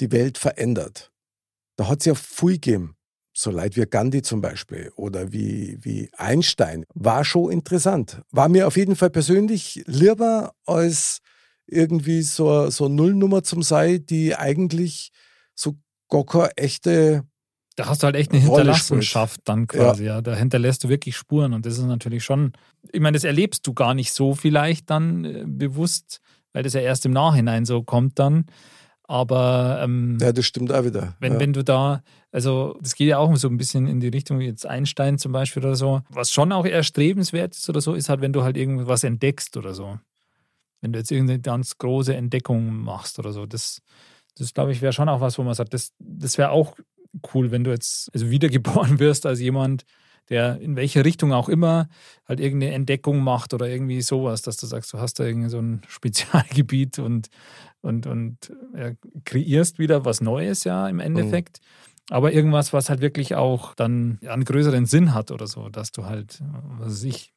die 0.00 0.10
Welt 0.10 0.38
verändert. 0.38 1.12
Da 1.76 1.86
hat 1.88 2.00
es 2.00 2.06
ja 2.06 2.14
viel 2.14 2.52
gegeben. 2.54 2.94
So 3.34 3.50
Leute 3.52 3.76
wie 3.76 3.86
Gandhi 3.86 4.22
zum 4.22 4.40
Beispiel 4.40 4.90
oder 4.96 5.30
wie, 5.32 5.78
wie 5.82 6.10
Einstein. 6.16 6.84
War 6.94 7.24
schon 7.24 7.52
interessant. 7.52 8.22
War 8.32 8.48
mir 8.48 8.66
auf 8.66 8.76
jeden 8.76 8.96
Fall 8.96 9.10
persönlich 9.10 9.84
lieber 9.86 10.54
als 10.66 11.20
irgendwie 11.68 12.22
so, 12.22 12.70
so 12.70 12.86
eine 12.86 12.94
Nullnummer 12.94 13.42
zum 13.42 13.62
Sei, 13.62 13.98
die 13.98 14.34
eigentlich 14.34 15.12
so 15.54 15.76
keine 16.10 16.56
echte 16.56 17.24
Da 17.76 17.86
hast 17.86 18.02
du 18.02 18.06
halt 18.06 18.16
echt 18.16 18.32
eine 18.32 18.40
Rolle 18.40 18.62
Hinterlassenschaft 18.62 19.42
dann 19.44 19.66
quasi, 19.66 20.04
ja. 20.04 20.20
Da 20.22 20.34
hinterlässt 20.34 20.84
du 20.84 20.88
wirklich 20.88 21.16
Spuren 21.16 21.52
und 21.52 21.66
das 21.66 21.78
ist 21.78 21.84
natürlich 21.84 22.24
schon, 22.24 22.52
ich 22.90 23.00
meine, 23.00 23.16
das 23.16 23.24
erlebst 23.24 23.66
du 23.66 23.74
gar 23.74 23.94
nicht 23.94 24.12
so 24.12 24.34
vielleicht 24.34 24.90
dann 24.90 25.24
äh, 25.24 25.44
bewusst, 25.46 26.20
weil 26.52 26.62
das 26.62 26.72
ja 26.72 26.80
erst 26.80 27.04
im 27.06 27.12
Nachhinein 27.12 27.64
so 27.64 27.82
kommt 27.82 28.18
dann. 28.18 28.46
Aber 29.04 29.80
ähm, 29.82 30.18
Ja, 30.20 30.32
das 30.32 30.44
stimmt 30.44 30.70
auch 30.70 30.84
wieder. 30.84 31.16
Wenn, 31.18 31.34
ja. 31.34 31.40
wenn 31.40 31.54
du 31.54 31.64
da, 31.64 32.02
also 32.30 32.78
das 32.82 32.94
geht 32.94 33.08
ja 33.08 33.16
auch 33.18 33.34
so 33.36 33.48
ein 33.48 33.56
bisschen 33.56 33.86
in 33.86 34.00
die 34.00 34.08
Richtung 34.08 34.38
wie 34.38 34.44
jetzt 34.44 34.66
Einstein 34.66 35.16
zum 35.16 35.32
Beispiel 35.32 35.64
oder 35.64 35.76
so. 35.76 36.02
Was 36.10 36.30
schon 36.30 36.52
auch 36.52 36.66
erstrebenswert 36.66 37.54
ist 37.54 37.68
oder 37.70 37.80
so, 37.80 37.94
ist 37.94 38.10
halt, 38.10 38.20
wenn 38.20 38.34
du 38.34 38.42
halt 38.42 38.58
irgendwas 38.58 39.04
entdeckst 39.04 39.56
oder 39.56 39.72
so. 39.72 39.98
Wenn 40.80 40.92
du 40.92 40.98
jetzt 40.98 41.10
irgendeine 41.10 41.40
ganz 41.40 41.78
große 41.78 42.14
Entdeckung 42.14 42.82
machst 42.82 43.18
oder 43.18 43.32
so. 43.32 43.46
Das, 43.46 43.82
das 44.36 44.54
glaube 44.54 44.72
ich, 44.72 44.82
wäre 44.82 44.92
schon 44.92 45.08
auch 45.08 45.20
was, 45.20 45.38
wo 45.38 45.42
man 45.42 45.54
sagt, 45.54 45.74
das, 45.74 45.92
das 45.98 46.38
wäre 46.38 46.50
auch 46.50 46.76
cool, 47.34 47.50
wenn 47.50 47.64
du 47.64 47.70
jetzt 47.70 48.10
also 48.14 48.30
wiedergeboren 48.30 48.98
wirst 48.98 49.26
als 49.26 49.40
jemand, 49.40 49.84
der 50.28 50.60
in 50.60 50.76
welche 50.76 51.04
Richtung 51.04 51.32
auch 51.32 51.48
immer 51.48 51.88
halt 52.26 52.40
irgendeine 52.40 52.74
Entdeckung 52.74 53.20
macht 53.20 53.54
oder 53.54 53.66
irgendwie 53.66 54.02
sowas, 54.02 54.42
dass 54.42 54.56
du 54.56 54.66
sagst, 54.66 54.92
du 54.92 54.98
hast 54.98 55.18
da 55.18 55.24
irgendwie 55.24 55.48
so 55.48 55.58
ein 55.58 55.82
Spezialgebiet 55.88 56.98
und, 56.98 57.28
und, 57.80 58.06
und 58.06 58.52
ja, 58.76 58.92
kreierst 59.24 59.78
wieder 59.78 60.04
was 60.04 60.20
Neues 60.20 60.64
ja 60.64 60.88
im 60.88 61.00
Endeffekt. 61.00 61.60
Aber 62.10 62.32
irgendwas, 62.32 62.72
was 62.72 62.88
halt 62.88 63.00
wirklich 63.00 63.34
auch 63.34 63.74
dann 63.74 64.18
einen 64.26 64.44
größeren 64.44 64.86
Sinn 64.86 65.12
hat 65.12 65.30
oder 65.30 65.46
so, 65.46 65.68
dass 65.68 65.92
du 65.92 66.06
halt, 66.06 66.42
was 66.78 66.90
weiß 66.90 67.02
ich, 67.04 67.34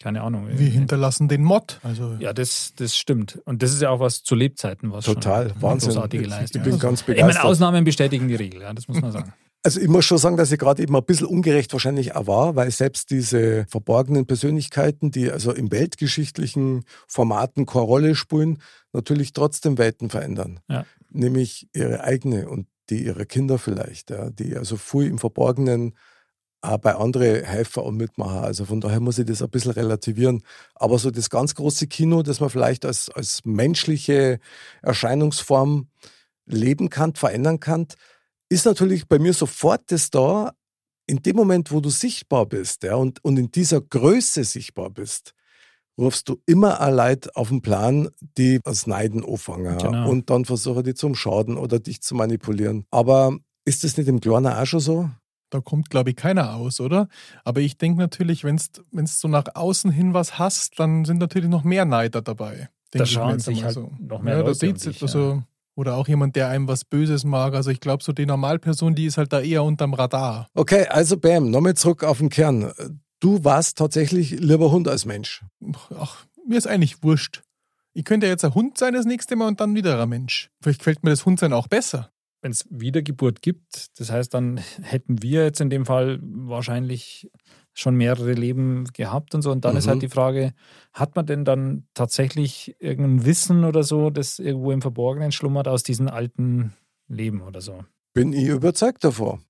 keine 0.00 0.22
Ahnung. 0.22 0.48
Wir 0.48 0.68
hinterlassen 0.70 1.28
den 1.28 1.42
Mod. 1.44 1.78
Also, 1.82 2.16
Ja, 2.18 2.32
das, 2.32 2.72
das 2.76 2.96
stimmt. 2.96 3.40
Und 3.44 3.62
das 3.62 3.72
ist 3.72 3.82
ja 3.82 3.90
auch 3.90 4.00
was 4.00 4.22
zu 4.22 4.34
Lebzeiten, 4.34 4.90
was 4.92 5.04
Total, 5.04 5.50
schon 5.50 5.62
Wahnsinn. 5.62 5.88
großartige 5.90 6.24
Ich- 6.24 6.28
Leistung 6.30 6.62
ich 6.62 6.68
bin 6.68 6.78
ganz 6.78 7.02
Ich 7.02 7.08
meine, 7.08 7.20
begeistert. 7.20 7.44
Ausnahmen 7.44 7.84
bestätigen 7.84 8.28
die 8.28 8.34
Regel, 8.34 8.62
ja, 8.62 8.72
das 8.72 8.88
muss 8.88 9.00
man 9.00 9.12
sagen. 9.12 9.32
Also 9.64 9.80
ich 9.80 9.86
muss 9.86 10.04
schon 10.04 10.18
sagen, 10.18 10.36
dass 10.36 10.50
ich 10.50 10.58
gerade 10.58 10.82
eben 10.82 10.96
ein 10.96 11.04
bisschen 11.04 11.28
ungerecht 11.28 11.72
wahrscheinlich 11.72 12.16
auch 12.16 12.26
war, 12.26 12.56
weil 12.56 12.68
selbst 12.72 13.10
diese 13.12 13.64
verborgenen 13.68 14.26
Persönlichkeiten, 14.26 15.12
die 15.12 15.30
also 15.30 15.52
im 15.52 15.70
weltgeschichtlichen 15.70 16.82
Formaten 17.06 17.64
keine 17.64 17.84
Rolle 17.84 18.14
spielen, 18.16 18.58
natürlich 18.92 19.32
trotzdem 19.32 19.78
Welten 19.78 20.10
verändern. 20.10 20.58
Ja. 20.68 20.84
Nämlich 21.10 21.68
ihre 21.74 22.02
eigene 22.02 22.48
und 22.48 22.66
die 22.90 23.04
ihrer 23.04 23.24
Kinder 23.24 23.56
vielleicht, 23.58 24.10
ja, 24.10 24.30
die 24.30 24.56
also 24.56 24.76
viel 24.76 25.06
im 25.06 25.18
Verborgenen 25.18 25.94
auch 26.62 26.78
bei 26.78 26.94
anderen 26.94 27.44
helfen 27.44 27.82
und 27.82 27.96
mitmachen. 27.96 28.38
Also 28.38 28.64
von 28.64 28.80
daher 28.80 29.00
muss 29.00 29.18
ich 29.18 29.26
das 29.26 29.42
ein 29.42 29.50
bisschen 29.50 29.72
relativieren. 29.72 30.42
Aber 30.74 30.98
so 30.98 31.10
das 31.10 31.28
ganz 31.28 31.54
große 31.54 31.88
Kino, 31.88 32.22
das 32.22 32.40
man 32.40 32.50
vielleicht 32.50 32.84
als, 32.84 33.10
als 33.10 33.44
menschliche 33.44 34.38
Erscheinungsform 34.82 35.88
leben 36.46 36.88
kann, 36.90 37.14
verändern 37.14 37.60
kann, 37.60 37.86
ist 38.48 38.66
natürlich 38.66 39.08
bei 39.08 39.18
mir 39.18 39.32
sofort 39.32 39.90
das 39.90 40.10
da, 40.10 40.52
in 41.06 41.22
dem 41.22 41.36
Moment, 41.36 41.72
wo 41.72 41.80
du 41.80 41.90
sichtbar 41.90 42.46
bist 42.46 42.84
ja, 42.84 42.94
und, 42.94 43.24
und 43.24 43.38
in 43.38 43.50
dieser 43.50 43.80
Größe 43.80 44.44
sichtbar 44.44 44.90
bist, 44.90 45.34
rufst 45.98 46.28
du 46.28 46.40
immer 46.46 46.80
ein 46.80 46.94
Leid 46.94 47.34
auf 47.36 47.48
den 47.48 47.60
Plan, 47.60 48.08
die 48.38 48.60
das 48.62 48.86
Neiden 48.86 49.24
anfangen 49.24 49.78
Genau. 49.78 50.08
und 50.08 50.30
dann 50.30 50.44
versuchen 50.44 50.84
die 50.84 50.94
zum 50.94 51.14
Schaden 51.14 51.58
oder 51.58 51.80
dich 51.80 52.02
zu 52.02 52.14
manipulieren. 52.14 52.86
Aber 52.90 53.36
ist 53.64 53.84
das 53.84 53.96
nicht 53.96 54.08
im 54.08 54.20
Kleinen 54.20 54.46
auch 54.52 54.64
schon 54.66 54.80
so? 54.80 55.10
Da 55.52 55.60
kommt, 55.60 55.90
glaube 55.90 56.10
ich, 56.10 56.16
keiner 56.16 56.54
aus, 56.54 56.80
oder? 56.80 57.08
Aber 57.44 57.60
ich 57.60 57.76
denke 57.76 57.98
natürlich, 57.98 58.44
wenn 58.44 58.56
du 58.56 59.06
so 59.06 59.28
nach 59.28 59.44
außen 59.54 59.90
hin 59.90 60.14
was 60.14 60.38
hast, 60.38 60.78
dann 60.78 61.04
sind 61.04 61.18
natürlich 61.18 61.50
noch 61.50 61.64
mehr 61.64 61.84
Neider 61.84 62.22
dabei. 62.22 62.68
Da 62.90 63.06
schauen 63.06 63.32
jetzt 63.32 63.44
sich 63.44 63.64
einmal 63.64 63.74
halt 63.74 64.00
noch 64.00 64.22
mehr 64.22 64.34
ja, 64.34 64.40
da 64.40 64.46
Leute 64.48 64.58
sieht's 64.58 64.86
um 64.86 64.92
dich, 64.92 65.02
also, 65.02 65.42
Oder 65.74 65.96
auch 65.96 66.08
jemand, 66.08 66.36
der 66.36 66.48
einem 66.48 66.68
was 66.68 66.84
Böses 66.84 67.24
mag. 67.24 67.54
Also 67.54 67.70
ich 67.70 67.80
glaube, 67.80 68.04
so 68.04 68.12
die 68.12 68.26
Normalperson, 68.26 68.94
die 68.94 69.06
ist 69.06 69.16
halt 69.16 69.32
da 69.32 69.40
eher 69.40 69.64
unterm 69.64 69.94
Radar. 69.94 70.48
Okay, 70.54 70.86
also 70.88 71.16
Bam, 71.16 71.50
nochmal 71.50 71.74
zurück 71.74 72.04
auf 72.04 72.18
den 72.18 72.28
Kern. 72.28 72.72
Du 73.20 73.44
warst 73.44 73.78
tatsächlich 73.78 74.32
lieber 74.32 74.70
Hund 74.70 74.88
als 74.88 75.06
Mensch. 75.06 75.44
Ach, 75.98 76.26
mir 76.46 76.58
ist 76.58 76.66
eigentlich 76.66 77.02
wurscht. 77.02 77.42
Ich 77.94 78.04
könnte 78.04 78.26
ja 78.26 78.32
jetzt 78.32 78.44
ein 78.44 78.54
Hund 78.54 78.78
sein 78.78 78.94
das 78.94 79.06
nächste 79.06 79.36
Mal 79.36 79.48
und 79.48 79.60
dann 79.60 79.74
wieder 79.74 80.00
ein 80.00 80.08
Mensch. 80.08 80.50
Vielleicht 80.60 80.80
gefällt 80.80 81.04
mir 81.04 81.10
das 81.10 81.24
Hundsein 81.26 81.52
auch 81.52 81.68
besser. 81.68 82.10
Wenn 82.42 82.50
es 82.50 82.66
Wiedergeburt 82.70 83.40
gibt, 83.40 83.98
das 83.98 84.10
heißt, 84.10 84.34
dann 84.34 84.58
hätten 84.82 85.22
wir 85.22 85.44
jetzt 85.44 85.60
in 85.60 85.70
dem 85.70 85.86
Fall 85.86 86.18
wahrscheinlich 86.22 87.30
schon 87.72 87.94
mehrere 87.94 88.32
Leben 88.34 88.84
gehabt 88.92 89.34
und 89.34 89.40
so. 89.40 89.50
Und 89.50 89.64
dann 89.64 89.76
ist 89.76 89.86
Mhm. 89.86 89.90
halt 89.90 90.02
die 90.02 90.08
Frage, 90.10 90.52
hat 90.92 91.16
man 91.16 91.24
denn 91.24 91.44
dann 91.46 91.86
tatsächlich 91.94 92.76
irgendein 92.80 93.24
Wissen 93.24 93.64
oder 93.64 93.82
so, 93.82 94.10
das 94.10 94.38
irgendwo 94.38 94.72
im 94.72 94.82
Verborgenen 94.82 95.32
schlummert 95.32 95.68
aus 95.68 95.82
diesen 95.82 96.08
alten 96.10 96.74
Leben 97.08 97.40
oder 97.40 97.62
so? 97.62 97.84
Bin 98.12 98.34
ich 98.34 98.48
überzeugt 98.48 99.04
davon. 99.04 99.40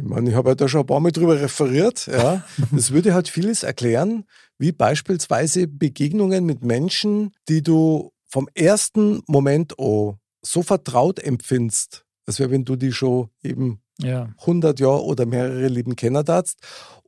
Ich 0.00 0.06
meine, 0.06 0.30
ich 0.30 0.36
habe 0.36 0.50
ja 0.50 0.54
da 0.54 0.68
schon 0.68 0.82
ein 0.82 0.86
paar 0.86 1.00
Mal 1.00 1.10
drüber 1.12 1.38
referiert. 1.40 2.06
Ja. 2.06 2.44
Das 2.72 2.92
würde 2.92 3.12
halt 3.12 3.28
vieles 3.28 3.62
erklären, 3.62 4.24
wie 4.56 4.72
beispielsweise 4.72 5.66
Begegnungen 5.66 6.46
mit 6.46 6.64
Menschen, 6.64 7.32
die 7.48 7.62
du 7.62 8.12
vom 8.30 8.48
ersten 8.54 9.22
Moment 9.26 9.78
an 9.78 10.14
so 10.50 10.62
vertraut 10.62 11.18
empfindest, 11.18 12.04
als 12.26 12.38
wäre, 12.38 12.50
wenn 12.50 12.64
du 12.64 12.76
die 12.76 12.92
schon 12.92 13.28
eben 13.42 13.80
Ja. 14.00 14.32
100 14.40 14.78
Jahre 14.78 15.02
oder 15.04 15.26
mehrere 15.26 15.68
Leben 15.68 15.96
kennen 15.96 16.24
darfst. 16.24 16.60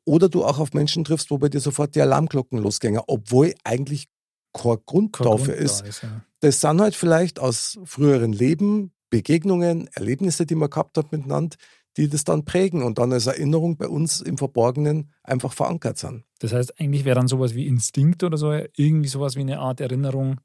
Oder 0.04 0.28
du 0.28 0.44
auch 0.44 0.58
auf 0.58 0.72
Menschen 0.72 1.04
triffst, 1.04 1.30
wo 1.30 1.38
bei 1.38 1.48
dir 1.48 1.60
sofort 1.60 1.94
die 1.94 2.00
Alarmglocken 2.00 2.58
losgängen, 2.58 3.00
obwohl 3.06 3.54
eigentlich 3.62 4.08
kein 4.52 4.78
Grund 4.86 5.12
kein 5.12 5.26
dafür 5.26 5.54
Grund 5.54 5.64
ist. 5.64 5.82
da 5.82 5.86
ist 5.86 6.02
ja. 6.02 6.24
Das 6.40 6.60
sind 6.60 6.80
halt 6.80 6.96
vielleicht 6.96 7.38
aus 7.38 7.78
früheren 7.84 8.32
Leben 8.32 8.92
Begegnungen, 9.10 9.88
Erlebnisse, 9.92 10.46
die 10.46 10.54
man 10.54 10.70
gehabt 10.70 10.96
hat 10.96 11.12
miteinander, 11.12 11.56
die 11.96 12.08
das 12.08 12.24
dann 12.24 12.44
prägen 12.44 12.82
und 12.82 12.98
dann 12.98 13.12
als 13.12 13.26
Erinnerung 13.26 13.76
bei 13.76 13.88
uns 13.88 14.20
im 14.20 14.38
Verborgenen 14.38 15.10
einfach 15.22 15.52
verankert 15.52 15.98
sind. 15.98 16.24
Das 16.38 16.52
heißt, 16.52 16.80
eigentlich 16.80 17.04
wäre 17.04 17.16
dann 17.16 17.28
sowas 17.28 17.54
wie 17.54 17.66
Instinkt 17.66 18.22
oder 18.22 18.38
so, 18.38 18.52
irgendwie 18.76 19.08
sowas 19.08 19.36
wie 19.36 19.40
eine 19.40 19.58
Art 19.58 19.80
Erinnerung 19.80 20.40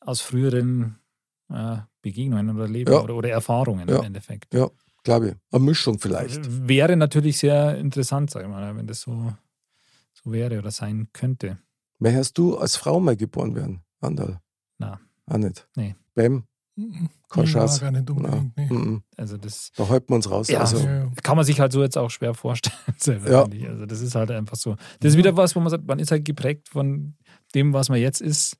aus 0.00 0.20
früheren 0.20 0.98
äh, 1.50 1.76
Begegnungen 2.02 2.50
oder 2.56 2.68
Leben 2.68 2.92
Ja. 2.92 3.00
oder, 3.02 3.14
oder 3.14 3.30
Erfahrungen 3.30 3.88
Ja. 3.88 3.98
im 3.98 4.04
Endeffekt. 4.04 4.52
Ja, 4.54 4.68
glaube 5.02 5.28
ich. 5.28 5.34
Eine 5.50 5.64
Mischung 5.64 5.98
vielleicht. 5.98 6.40
Wäre 6.68 6.96
natürlich 6.96 7.38
sehr 7.38 7.76
interessant, 7.78 8.30
sag 8.30 8.42
ich 8.42 8.48
mal, 8.48 8.76
wenn 8.76 8.86
das 8.86 9.00
so, 9.00 9.32
so 10.12 10.32
wäre 10.32 10.58
oder 10.58 10.70
sein 10.70 11.08
könnte. 11.12 11.58
Möchtest 11.98 12.36
du 12.38 12.56
als 12.58 12.76
Frau 12.76 13.00
mal 13.00 13.16
geboren 13.16 13.54
werden, 13.54 13.82
Andal? 14.00 14.40
Na. 14.78 15.00
Auch 15.26 15.38
nicht? 15.38 15.66
Nee. 15.76 15.94
Bam? 16.14 16.44
Mhm. 16.76 17.08
Kein 17.30 17.44
Ja, 17.44 17.50
Schatz. 17.50 17.80
gar 17.80 17.90
nicht 17.92 18.10
unbedingt. 18.10 18.56
Nee. 18.56 18.66
Mhm. 18.68 19.02
Also 19.16 19.36
das 19.36 19.70
Da 19.76 19.88
halten 19.88 20.08
wir 20.10 20.16
uns 20.16 20.28
raus. 20.30 20.48
Ja. 20.48 20.60
Also, 20.60 20.78
Ja. 20.78 21.08
kann 21.22 21.36
man 21.36 21.44
sich 21.46 21.60
halt 21.60 21.70
so 21.72 21.82
jetzt 21.82 21.96
auch 21.96 22.10
schwer 22.10 22.34
vorstellen. 22.34 22.74
selber, 22.98 23.30
Ja. 23.54 23.68
Also 23.70 23.86
das 23.86 24.00
ist 24.00 24.14
halt 24.16 24.30
einfach 24.32 24.56
so. 24.56 24.76
Das 25.00 25.12
ist 25.12 25.16
wieder 25.16 25.36
was, 25.36 25.54
wo 25.54 25.60
man 25.60 25.70
sagt, 25.70 25.86
man 25.86 25.98
ist 26.00 26.10
halt 26.10 26.24
geprägt 26.24 26.68
von 26.68 27.16
dem, 27.54 27.72
was 27.72 27.88
man 27.88 28.00
jetzt 28.00 28.20
ist. 28.20 28.56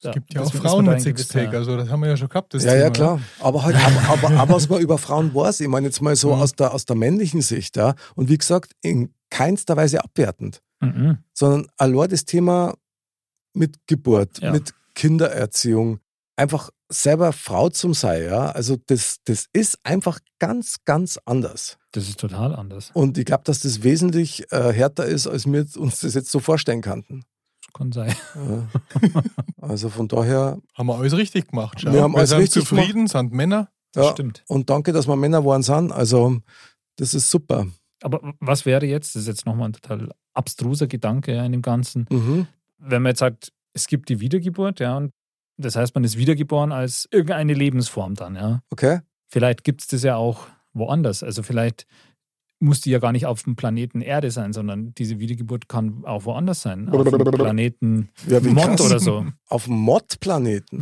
Es 0.00 0.12
gibt 0.12 0.32
ja 0.32 0.42
auch 0.42 0.52
Frauen 0.52 0.86
mit 0.86 1.00
Sixpack, 1.00 1.52
also 1.54 1.76
das 1.76 1.88
haben 1.88 2.00
wir 2.00 2.08
ja 2.08 2.16
schon 2.16 2.28
gehabt. 2.28 2.54
Das 2.54 2.62
ja, 2.64 2.70
Thema, 2.72 2.82
ja, 2.84 2.90
klar. 2.90 3.20
Aber 3.40 3.64
halt, 3.64 3.74
aber, 3.76 4.08
aber, 4.28 4.40
aber 4.42 4.54
was 4.54 4.68
man 4.68 4.80
über 4.80 4.96
Frauen 4.98 5.34
weiß, 5.34 5.60
ich 5.60 5.68
meine 5.68 5.86
jetzt 5.88 6.00
mal 6.00 6.14
so 6.14 6.34
Mhm. 6.34 6.40
aus, 6.42 6.52
der, 6.52 6.72
aus 6.72 6.84
der 6.84 6.94
männlichen 6.96 7.40
Sicht, 7.42 7.76
ja. 7.76 7.94
Und 8.14 8.28
wie 8.28 8.38
gesagt, 8.38 8.72
in 8.82 9.12
keinster 9.30 9.76
Weise 9.76 10.02
abwertend. 10.02 10.62
Mhm. 10.80 11.18
sondern 11.34 11.66
allein 11.76 12.08
das 12.10 12.24
Thema 12.24 12.74
mit 13.52 13.78
Geburt, 13.88 14.38
Ja. 14.40 14.52
mit 14.52 14.72
Kindererziehung, 14.94 15.98
einfach 16.36 16.70
selber 16.88 17.32
Frau 17.32 17.68
zum 17.68 17.94
Sein, 17.94 18.22
ja, 18.24 18.50
also 18.52 18.76
das, 18.86 19.16
das 19.24 19.46
ist 19.52 19.78
einfach 19.82 20.20
ganz, 20.38 20.76
ganz 20.84 21.18
anders. 21.24 21.78
Das 21.90 22.08
ist 22.08 22.20
total 22.20 22.54
anders. 22.54 22.90
Und 22.94 23.18
ich 23.18 23.24
glaube, 23.24 23.42
dass 23.44 23.58
das 23.60 23.82
wesentlich 23.82 24.50
äh, 24.52 24.72
härter 24.72 25.04
ist, 25.06 25.26
als 25.26 25.46
wir 25.46 25.66
uns 25.76 26.00
das 26.02 26.14
jetzt 26.14 26.30
so 26.30 26.38
vorstellen 26.38 26.80
könnten. 26.80 27.24
Kann 27.74 27.92
sein. 27.92 28.14
Ja. 28.34 29.22
also 29.60 29.88
von 29.88 30.08
daher, 30.08 30.58
Haben 30.74 30.86
wir 30.88 30.96
alles 30.96 31.16
richtig 31.16 31.48
gemacht. 31.48 31.80
Schau. 31.80 31.92
Wir 31.92 32.02
haben 32.02 32.16
alles 32.16 32.30
sind 32.30 32.38
richtig 32.40 32.64
zufrieden, 32.64 33.06
sind 33.06 33.32
Männer. 33.32 33.68
Das 33.92 34.06
ja, 34.06 34.12
stimmt. 34.12 34.44
und 34.48 34.68
danke, 34.68 34.92
dass 34.92 35.06
wir 35.08 35.16
Männer 35.16 35.44
waren 35.44 35.62
sind. 35.62 35.92
Also 35.92 36.38
das 36.96 37.14
ist 37.14 37.30
super. 37.30 37.66
Aber 38.02 38.34
was 38.40 38.66
wäre 38.66 38.84
jetzt, 38.86 39.14
das 39.14 39.22
ist 39.22 39.28
jetzt 39.28 39.46
nochmal 39.46 39.70
ein 39.70 39.72
total 39.72 40.10
abstruser 40.34 40.86
Gedanke 40.86 41.34
ja, 41.34 41.44
in 41.44 41.52
dem 41.52 41.62
Ganzen, 41.62 42.06
Mhm. 42.10 42.46
wenn 42.78 43.02
man 43.02 43.10
jetzt 43.10 43.20
sagt, 43.20 43.52
es 43.72 43.86
gibt 43.86 44.08
die 44.08 44.20
Wiedergeburt, 44.20 44.80
ja, 44.80 44.96
und 44.96 45.12
das 45.56 45.74
heißt, 45.74 45.94
man 45.94 46.04
ist 46.04 46.16
wiedergeboren 46.16 46.70
als 46.70 47.08
irgendeine 47.10 47.54
Lebensform 47.54 48.14
dann, 48.14 48.36
ja. 48.36 48.62
Okay? 48.70 49.00
Vielleicht 49.26 49.64
gibt 49.64 49.80
es 49.82 49.86
das 49.88 50.02
ja 50.02 50.16
auch 50.16 50.46
woanders. 50.74 51.22
Also 51.22 51.42
vielleicht 51.42 51.86
muss 52.60 52.80
die 52.80 52.90
ja 52.90 52.98
gar 52.98 53.12
nicht 53.12 53.26
auf 53.26 53.42
dem 53.42 53.56
Planeten 53.56 54.00
Erde 54.00 54.30
sein, 54.30 54.52
sondern 54.52 54.92
diese 54.94 55.18
Wiedergeburt 55.20 55.68
kann 55.68 56.04
auch 56.04 56.24
woanders 56.24 56.62
sein. 56.62 56.88
Auf 56.88 57.08
dem 57.08 57.24
Planeten 57.24 58.08
Ja, 58.26 58.40
krass. 58.40 58.80
oder 58.80 58.98
so. 58.98 59.26
Auf 59.48 59.64
dem 59.66 59.74
Mod-Planeten. 59.76 60.80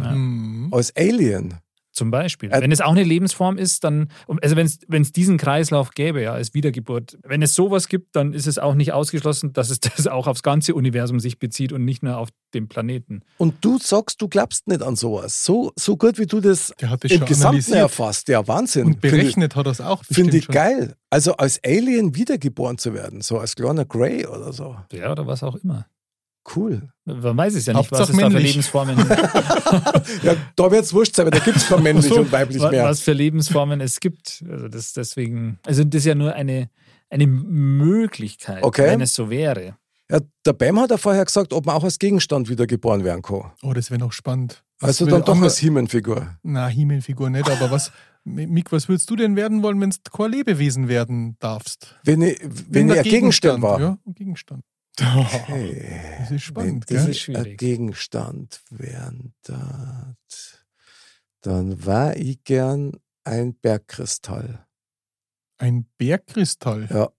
Ja. 0.71 0.77
Als 0.77 0.95
Alien. 0.97 1.55
Zum 1.97 2.11
Beispiel. 2.11 2.53
Äh, 2.53 2.61
wenn 2.61 2.71
es 2.73 2.83
auch 2.83 2.91
eine 2.91 3.05
Lebensform 3.05 3.57
ist, 3.57 3.83
dann, 3.83 4.09
also 4.43 4.55
wenn 4.55 4.67
es, 4.67 4.81
wenn 4.87 5.01
es 5.01 5.13
diesen 5.13 5.39
Kreislauf 5.39 5.93
gäbe, 5.93 6.21
ja, 6.21 6.35
als 6.35 6.53
Wiedergeburt, 6.53 7.17
wenn 7.23 7.41
es 7.41 7.55
sowas 7.55 7.89
gibt, 7.89 8.15
dann 8.15 8.35
ist 8.35 8.47
es 8.47 8.59
auch 8.59 8.75
nicht 8.75 8.93
ausgeschlossen, 8.93 9.55
dass 9.55 9.71
es 9.71 9.81
das 9.81 10.07
auch 10.07 10.27
aufs 10.27 10.43
ganze 10.43 10.75
Universum 10.75 11.21
sich 11.21 11.39
bezieht 11.39 11.73
und 11.73 11.87
nicht 11.87 12.03
nur 12.03 12.19
auf 12.19 12.29
den 12.53 12.69
Planeten. 12.69 13.23
Und 13.39 13.65
du 13.65 13.79
sagst, 13.79 14.21
du 14.21 14.29
glaubst 14.29 14.69
nicht 14.69 14.83
an 14.83 14.95
sowas. 14.95 15.43
So, 15.43 15.73
so 15.75 15.97
gut, 15.97 16.19
wie 16.19 16.27
du 16.27 16.41
das 16.41 16.75
Der 16.83 16.91
hat 16.91 17.03
das 17.03 17.13
im 17.13 17.19
schon 17.21 17.29
Gesamten 17.29 17.73
erfasst. 17.73 18.29
Ja, 18.29 18.47
Wahnsinn. 18.47 18.85
und 18.85 19.01
berechnet 19.01 19.57
hat 19.57 19.67
er 19.67 19.73
es 19.73 19.81
auch. 19.81 20.05
Finde 20.05 20.37
ich, 20.37 20.43
ich 20.45 20.55
geil. 20.55 20.97
Also 21.09 21.35
als 21.39 21.65
Alien 21.65 22.15
wiedergeboren 22.15 22.77
zu 22.77 22.93
werden, 22.93 23.23
so 23.23 23.39
als 23.39 23.57
kleiner 23.57 23.87
Grey 23.87 24.27
oder 24.27 24.53
so. 24.53 24.77
Ja, 24.93 25.13
oder 25.13 25.27
was 25.27 25.43
auch 25.43 25.57
immer. 25.57 25.87
Cool. 26.55 26.89
Man 27.05 27.37
weiß 27.37 27.55
es 27.55 27.67
ja 27.67 27.73
nicht, 27.75 27.91
was 27.91 28.01
Hauptsache 28.01 28.17
es 28.17 28.23
da 28.23 28.31
für. 28.31 28.39
Lebensformen 28.39 28.97
Ja, 30.23 30.37
da 30.55 30.71
wird 30.71 30.85
es 30.85 30.93
wurscht 30.95 31.17
sein, 31.17 31.27
weil 31.27 31.33
da 31.33 31.39
gibt 31.41 31.57
es 31.57 31.67
kein 31.67 31.83
männlich 31.83 32.07
So, 32.07 32.21
und 32.21 32.31
weiblich 32.31 32.63
mehr. 32.63 32.85
was 32.85 33.01
für 33.01 33.13
Lebensformen 33.13 33.81
es 33.81 33.99
gibt. 34.01 34.45
Also 34.49 34.69
das 34.69 34.93
deswegen, 34.93 35.59
also 35.67 35.83
das 35.85 36.01
ist 36.01 36.05
ja 36.07 36.15
nur 36.15 36.35
eine, 36.35 36.71
eine 37.11 37.27
Möglichkeit, 37.27 38.63
Okay. 38.63 38.87
wenn 38.87 39.01
es 39.01 39.15
so 39.15 39.31
wäre. 39.31 39.77
Ja, 40.11 40.21
der 40.45 40.53
Bam 40.53 40.79
hat 40.79 40.91
ja 40.91 40.99
vorher 40.99 41.25
gesagt, 41.25 41.53
ob 41.53 41.67
man 41.67 41.75
auch 41.75 41.83
als 41.83 41.99
Gegenstand 41.99 42.49
wiedergeboren 42.49 43.03
werden 43.03 43.23
kann. 43.23 43.51
Oh, 43.63 43.73
das 43.73 43.91
wäre 43.91 43.99
noch 43.99 44.13
spannend. 44.13 44.63
Was 44.79 44.89
Also 45.01 45.07
dann 45.07 45.25
doch 45.25 45.41
als 45.43 45.59
He-Man-Figur. 45.59 46.37
Na, 46.45 46.69
Himenfigur 46.69 47.29
nicht, 47.31 47.51
aber 47.51 47.71
was, 47.73 47.91
Mick, 48.25 48.71
was 48.71 48.89
würdest 48.89 49.11
du 49.11 49.17
denn 49.17 49.35
werden 49.35 49.63
wollen, 49.65 49.81
wenn 49.81 49.91
du 49.91 49.97
kein 50.17 50.31
Lebewesen 50.31 50.87
werden 50.87 51.37
darfst? 51.41 51.97
Wenn 52.05 52.23
ich, 52.23 52.39
wenn 52.69 52.87
ich 52.89 52.95
der 52.95 53.03
ein 53.03 53.09
Gegenstand 53.11 53.63
war. 53.63 53.81
Ja, 53.81 53.99
ein 54.07 54.15
Gegenstand. 54.15 54.63
Okay. 55.01 56.03
Das 56.19 56.31
ist 56.31 56.31
Wenn 56.31 56.39
spannend, 56.41 56.91
das 56.91 57.05
gell? 57.05 57.11
ist 57.11 57.29
ein. 57.29 57.57
Gegenstand 57.57 58.61
wären 58.71 59.35
dann 61.43 61.87
war 61.87 62.17
ich 62.17 62.43
gern 62.43 62.93
ein 63.23 63.55
Bergkristall. 63.55 64.67
Ein 65.59 65.87
Bergkristall. 65.99 66.89
Ja. 66.91 67.11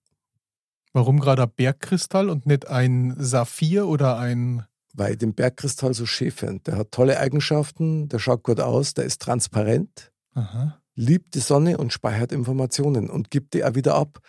Warum 0.91 1.19
gerade 1.19 1.43
ein 1.43 1.51
Bergkristall 1.55 2.29
und 2.29 2.45
nicht 2.45 2.67
ein 2.67 3.15
Saphir 3.17 3.87
oder 3.87 4.17
ein. 4.17 4.65
weil 4.93 5.13
ich 5.13 5.17
den 5.19 5.33
Bergkristall 5.35 5.93
so 5.93 6.05
schön 6.05 6.31
finde. 6.31 6.59
Der 6.63 6.77
hat 6.77 6.91
tolle 6.91 7.19
Eigenschaften, 7.19 8.09
der 8.09 8.19
schaut 8.19 8.43
gut 8.43 8.59
aus, 8.59 8.95
der 8.95 9.05
ist 9.05 9.21
transparent, 9.21 10.11
Aha. 10.33 10.81
liebt 10.95 11.35
die 11.35 11.39
Sonne 11.39 11.77
und 11.77 11.93
speichert 11.93 12.31
Informationen 12.31 13.09
und 13.09 13.29
gibt 13.29 13.53
die 13.53 13.63
auch 13.63 13.75
wieder 13.75 13.95
ab 13.95 14.19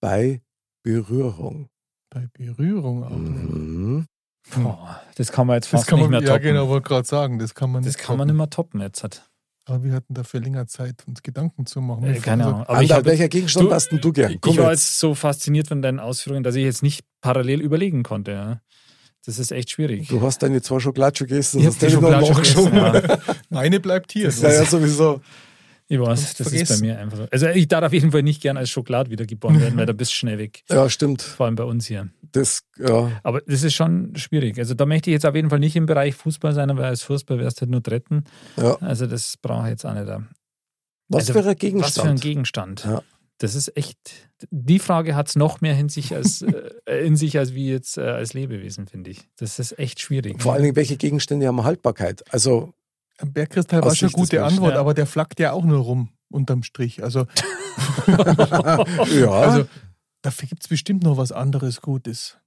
bei 0.00 0.42
Berührung. 0.82 1.68
Bei 2.10 2.26
Berührung 2.32 3.04
auch. 3.04 3.10
nicht. 3.10 3.52
Mhm. 3.54 4.06
Boah, 4.62 5.00
das 5.16 5.30
kann 5.30 5.46
man 5.46 5.56
jetzt 5.56 5.66
Das 5.72 5.80
fast 5.80 5.86
kann 5.88 5.98
man, 6.00 6.10
nicht 6.10 6.20
mehr 6.20 6.28
ja 6.28 6.34
toppen. 6.36 6.42
genau, 6.54 6.68
wollte 6.68 6.88
gerade 6.88 7.06
sagen, 7.06 7.38
das 7.38 7.54
kann 7.54 7.70
man 7.70 7.82
das 7.82 7.94
nicht 7.96 7.98
kann 8.06 8.16
man 8.16 8.26
nicht 8.28 8.36
mehr 8.36 8.48
toppen 8.48 8.80
jetzt. 8.80 9.02
Hat. 9.04 9.28
Aber 9.66 9.84
wir 9.84 9.92
hatten 9.92 10.14
dafür 10.14 10.40
länger 10.40 10.66
Zeit, 10.66 11.04
uns 11.06 11.22
Gedanken 11.22 11.66
zu 11.66 11.82
machen. 11.82 12.04
Äh, 12.04 12.14
keine 12.20 12.46
Ahnung. 12.46 12.62
Aber 12.64 12.82
ich, 12.82 12.90
hab, 12.92 13.04
welcher 13.04 13.28
Gegenstand 13.28 13.66
du- 13.68 13.74
hast 13.74 13.90
denn 13.92 14.00
du 14.00 14.10
gern? 14.12 14.32
ich 14.32 14.40
Komm 14.40 14.56
war 14.56 14.70
jetzt. 14.70 14.84
jetzt 14.88 14.98
so 15.00 15.14
fasziniert 15.14 15.66
von 15.68 15.82
deinen 15.82 16.00
Ausführungen, 16.00 16.44
dass 16.44 16.54
ich 16.54 16.64
jetzt 16.64 16.82
nicht 16.82 17.04
parallel 17.20 17.60
überlegen 17.60 18.02
konnte. 18.02 18.30
Ja. 18.32 18.60
Das 19.26 19.38
ist 19.38 19.50
echt 19.52 19.70
schwierig. 19.70 20.08
Du 20.08 20.22
hast 20.22 20.42
deine 20.42 20.62
zwei 20.62 20.78
Schokoladsche 20.80 21.26
gegessen, 21.26 21.58
Ich 21.58 21.64
die 21.64 21.68
hast 21.68 21.82
du 21.82 22.00
noch 22.00 22.24
Schokolade 22.24 22.32
gegessen, 22.32 22.74
ja. 22.74 23.34
Meine 23.50 23.80
bleibt 23.80 24.12
hier. 24.12 24.30
Ja, 24.30 24.48
ja, 24.50 24.64
sowieso. 24.64 25.20
Ich 25.90 25.98
weiß, 25.98 26.20
das 26.20 26.30
ist 26.30 26.38
bei 26.38 26.44
vergessen. 26.50 26.86
mir 26.86 26.98
einfach 26.98 27.16
so. 27.16 27.26
Also 27.30 27.48
ich 27.48 27.66
darf 27.66 27.82
auf 27.84 27.92
jeden 27.94 28.12
Fall 28.12 28.22
nicht 28.22 28.42
gern 28.42 28.56
als 28.58 28.68
Schokolade 28.68 29.10
wiedergeboren 29.10 29.58
werden, 29.60 29.76
weil 29.78 29.86
da 29.86 29.94
bist 29.94 30.12
du 30.12 30.16
schnell 30.16 30.38
weg. 30.38 30.62
Ja, 30.70 30.88
stimmt. 30.90 31.22
Vor 31.22 31.46
allem 31.46 31.54
bei 31.54 31.64
uns 31.64 31.86
hier. 31.86 32.08
Das, 32.32 32.60
ja. 32.76 33.10
Aber 33.22 33.40
das 33.40 33.62
ist 33.62 33.72
schon 33.74 34.14
schwierig. 34.16 34.58
Also 34.58 34.74
da 34.74 34.84
möchte 34.84 35.08
ich 35.10 35.14
jetzt 35.14 35.24
auf 35.24 35.34
jeden 35.34 35.48
Fall 35.48 35.60
nicht 35.60 35.76
im 35.76 35.86
Bereich 35.86 36.14
Fußball 36.14 36.52
sein, 36.52 36.70
aber 36.70 36.84
als 36.86 37.02
Fußball 37.04 37.38
wärst 37.38 37.58
du 37.58 37.60
halt 37.62 37.70
nur 37.70 37.80
dritten. 37.80 38.24
ja. 38.56 38.76
Also 38.82 39.06
das 39.06 39.36
brauche 39.40 39.64
ich 39.64 39.70
jetzt 39.70 39.86
auch 39.86 39.94
nicht. 39.94 40.06
Was 41.08 41.30
Also, 41.30 41.32
für 41.32 41.38
ein 41.38 41.44
Was 41.80 41.94
für 41.94 42.02
ein 42.02 42.16
Gegenstand? 42.16 42.20
Gegenstand. 42.20 42.84
Ja. 42.84 43.02
Das 43.38 43.54
ist 43.54 43.74
echt. 43.76 43.98
Die 44.50 44.80
Frage 44.80 45.14
hat 45.14 45.28
es 45.28 45.36
noch 45.36 45.60
mehr 45.60 45.78
in 45.78 45.88
sich 45.88 46.14
als, 46.14 46.42
äh, 46.86 47.06
in 47.06 47.16
sich 47.16 47.38
als 47.38 47.54
wie 47.54 47.70
jetzt 47.70 47.96
äh, 47.96 48.02
als 48.02 48.34
Lebewesen, 48.34 48.88
finde 48.88 49.10
ich. 49.10 49.28
Das 49.36 49.58
ist 49.58 49.78
echt 49.78 50.00
schwierig. 50.00 50.42
Vor 50.42 50.52
allen 50.52 50.64
Dingen, 50.64 50.76
welche 50.76 50.96
Gegenstände 50.98 51.46
haben 51.46 51.62
Haltbarkeit? 51.64 52.22
Also, 52.30 52.74
Bergkristall 53.26 53.82
war 53.82 53.94
schon 53.94 54.08
eine 54.08 54.16
gute 54.16 54.44
Antwort, 54.44 54.74
ja. 54.74 54.80
aber 54.80 54.94
der 54.94 55.06
flackt 55.06 55.40
ja 55.40 55.52
auch 55.52 55.64
nur 55.64 55.78
rum, 55.78 56.10
unterm 56.30 56.62
Strich. 56.62 57.02
Also, 57.02 57.26
ja. 58.06 59.30
also 59.30 59.66
dafür 60.22 60.48
gibt 60.48 60.62
es 60.62 60.68
bestimmt 60.68 61.02
noch 61.02 61.16
was 61.16 61.32
anderes 61.32 61.80
Gutes. 61.80 62.38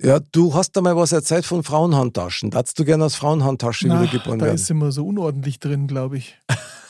ja, 0.00 0.20
du 0.20 0.54
hast 0.54 0.72
da 0.72 0.80
mal 0.80 0.96
was 0.96 1.12
erzählt 1.12 1.46
von 1.46 1.62
Frauenhandtaschen. 1.62 2.50
Darfst 2.50 2.78
du 2.78 2.84
gerne 2.84 3.04
aus 3.04 3.16
Frauenhandtasche 3.16 3.88
Na, 3.88 4.02
wiedergeboren 4.02 4.38
da 4.38 4.46
werden? 4.46 4.56
ist 4.56 4.70
immer 4.70 4.92
so 4.92 5.06
unordentlich 5.06 5.58
drin, 5.58 5.86
glaube 5.86 6.18
ich. 6.18 6.38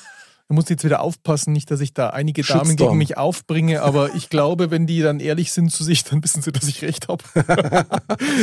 Da 0.49 0.55
muss 0.55 0.65
ich 0.65 0.71
jetzt 0.71 0.85
wieder 0.85 1.01
aufpassen, 1.01 1.55
nicht, 1.55 1.71
dass 1.71 1.81
ich 1.81 1.95
da 1.95 2.11
einige 2.11 2.43
Damen 2.43 2.67
Shitstorm. 2.67 2.89
gegen 2.89 2.99
mich 2.99 3.17
aufbringe, 3.17 3.81
aber 3.81 4.15
ich 4.15 4.29
glaube, 4.29 4.71
wenn 4.71 4.87
die 4.87 5.01
dann 5.01 5.19
ehrlich 5.19 5.53
sind 5.53 5.71
zu 5.73 5.83
sich, 5.83 6.05
dann 6.05 6.23
wissen 6.23 6.43
sie, 6.43 6.53
dass 6.53 6.69
ich 6.69 6.83
recht 6.83 7.09
habe. 7.09 7.25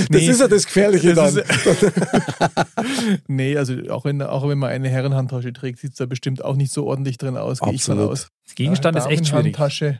Das 0.09 0.23
ist 0.23 0.39
ja 0.39 0.47
das 0.47 0.65
Gefährliche 0.65 1.13
Das 1.13 1.35
dann. 1.35 1.43
nee, 3.27 3.55
also 3.55 3.73
auch 3.89 4.05
wenn, 4.05 4.21
auch 4.21 4.47
wenn 4.47 4.57
man 4.57 4.69
eine 4.69 4.89
Herrenhandtasche 4.89 5.53
trägt, 5.53 5.79
sieht 5.79 5.91
es 5.91 5.97
da 5.97 6.05
bestimmt 6.05 6.43
auch 6.43 6.55
nicht 6.55 6.71
so 6.71 6.85
ordentlich 6.85 7.17
drin 7.17 7.37
aus, 7.37 7.59
gehe 7.59 7.73
ich 7.73 7.83
von 7.83 7.93
Absolut. 7.93 8.11
aus. 8.11 8.27
Das 8.45 8.55
Gegenstand 8.55 8.97
ist 8.97 9.07
echt 9.07 9.27
schwierig. 9.27 9.57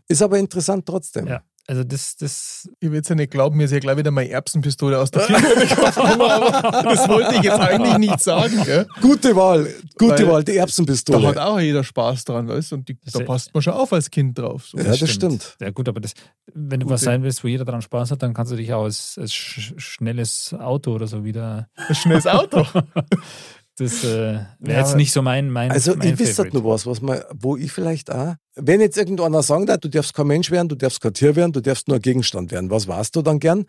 Ist 0.08 0.22
aber 0.22 0.39
interessant 0.39 0.86
trotzdem. 0.86 1.28
Ja. 1.28 1.43
Also 1.72 1.86
das, 1.86 2.17
das, 2.17 2.69
Ihr 2.82 2.91
werdet 2.91 3.07
ja 3.07 3.15
nicht 3.15 3.32
glauben, 3.32 3.55
mir 3.55 3.63
ist 3.63 3.72
ja 3.72 3.80
gleich 3.80 3.95
wieder 3.95 4.11
meine 4.11 4.30
Erbsenpistole 4.30 4.99
aus 4.99 5.09
der 5.09 5.22
Firma 5.22 5.39
gekommen, 5.93 6.22
aber 6.22 6.84
das 6.84 7.07
wollte 7.07 7.36
ich 7.36 7.43
jetzt 7.43 7.61
eigentlich 7.61 7.97
nicht 7.97 8.19
sagen. 8.19 8.61
Gell? 8.65 8.86
Gute 8.99 9.34
Wahl, 9.38 9.74
gute 9.97 10.17
Weil 10.17 10.28
Wahl, 10.28 10.43
die 10.43 10.51
Da 10.51 10.63
hat 10.63 10.67
Erbsenpistole. 10.67 11.45
auch 11.45 11.61
jeder 11.61 11.86
Spaß 11.86 12.26
dran, 12.26 12.49
weißt 12.49 12.74
du? 12.74 12.76
Und 12.76 12.89
die, 12.89 12.97
da 13.13 13.24
passt 13.24 13.53
man 13.53 13.63
schon 13.63 13.72
auf 13.72 13.93
als 13.93 14.11
Kind 14.11 14.38
drauf. 14.38 14.65
So. 14.65 14.80
Ja, 14.80 14.97
das 14.97 15.09
stimmt. 15.09 15.55
Ja 15.61 15.69
gut, 15.69 15.88
aber 15.88 16.01
das, 16.01 16.11
wenn 16.53 16.82
du 16.82 16.89
was 16.89 16.99
Gute. 16.99 17.05
sein 17.05 17.24
willst, 17.24 17.41
wo 17.41 17.47
jeder 17.47 17.63
dran 17.63 17.82
Spaß 17.82 18.11
hat, 18.11 18.22
dann 18.22 18.34
kannst 18.34 18.51
du 18.51 18.57
dich 18.57 18.74
auch 18.74 18.84
als, 18.84 19.17
als 19.17 19.34
sch 19.34 19.74
schnelles 19.78 20.53
Auto 20.53 20.93
oder 20.93 21.07
so 21.07 21.24
wieder. 21.24 21.69
Ein 21.88 21.95
schnelles 21.95 22.28
Auto. 22.28 22.67
Das 23.78 24.03
äh, 24.03 24.07
wäre 24.07 24.47
Ja, 24.67 24.80
jetzt 24.80 24.95
nicht 24.95 25.11
so 25.11 25.22
mein 25.22 25.49
mein 25.49 25.72
Also 25.72 25.95
mein 25.95 26.13
ich 26.13 26.19
wüsste 26.19 26.45
noch 26.47 26.63
was, 26.65 26.86
was 26.86 27.01
man, 27.01 27.22
wo 27.34 27.55
ich 27.57 27.72
vielleicht 27.72 28.11
auch, 28.11 28.36
wenn 28.55 28.82
jetzt 28.82 28.97
irgendeiner 28.97 29.41
sagen 29.43 29.65
darf, 29.65 29.78
du 29.80 29.88
darfst 29.89 30.13
kein 30.13 30.28
Mensch 30.28 30.51
werden, 30.51 30.67
du 30.69 30.76
darfst 30.76 30.99
kein 31.01 31.13
Tier 31.13 31.36
werden, 31.36 31.53
du 31.53 31.61
darfst 31.61 31.88
nur 31.88 31.97
ein 31.97 32.01
Gegenstand 32.01 32.51
werden, 32.51 32.69
was 32.69 32.88
warst 32.88 33.15
du 33.15 33.22
dann 33.22 33.39
gern? 33.39 33.65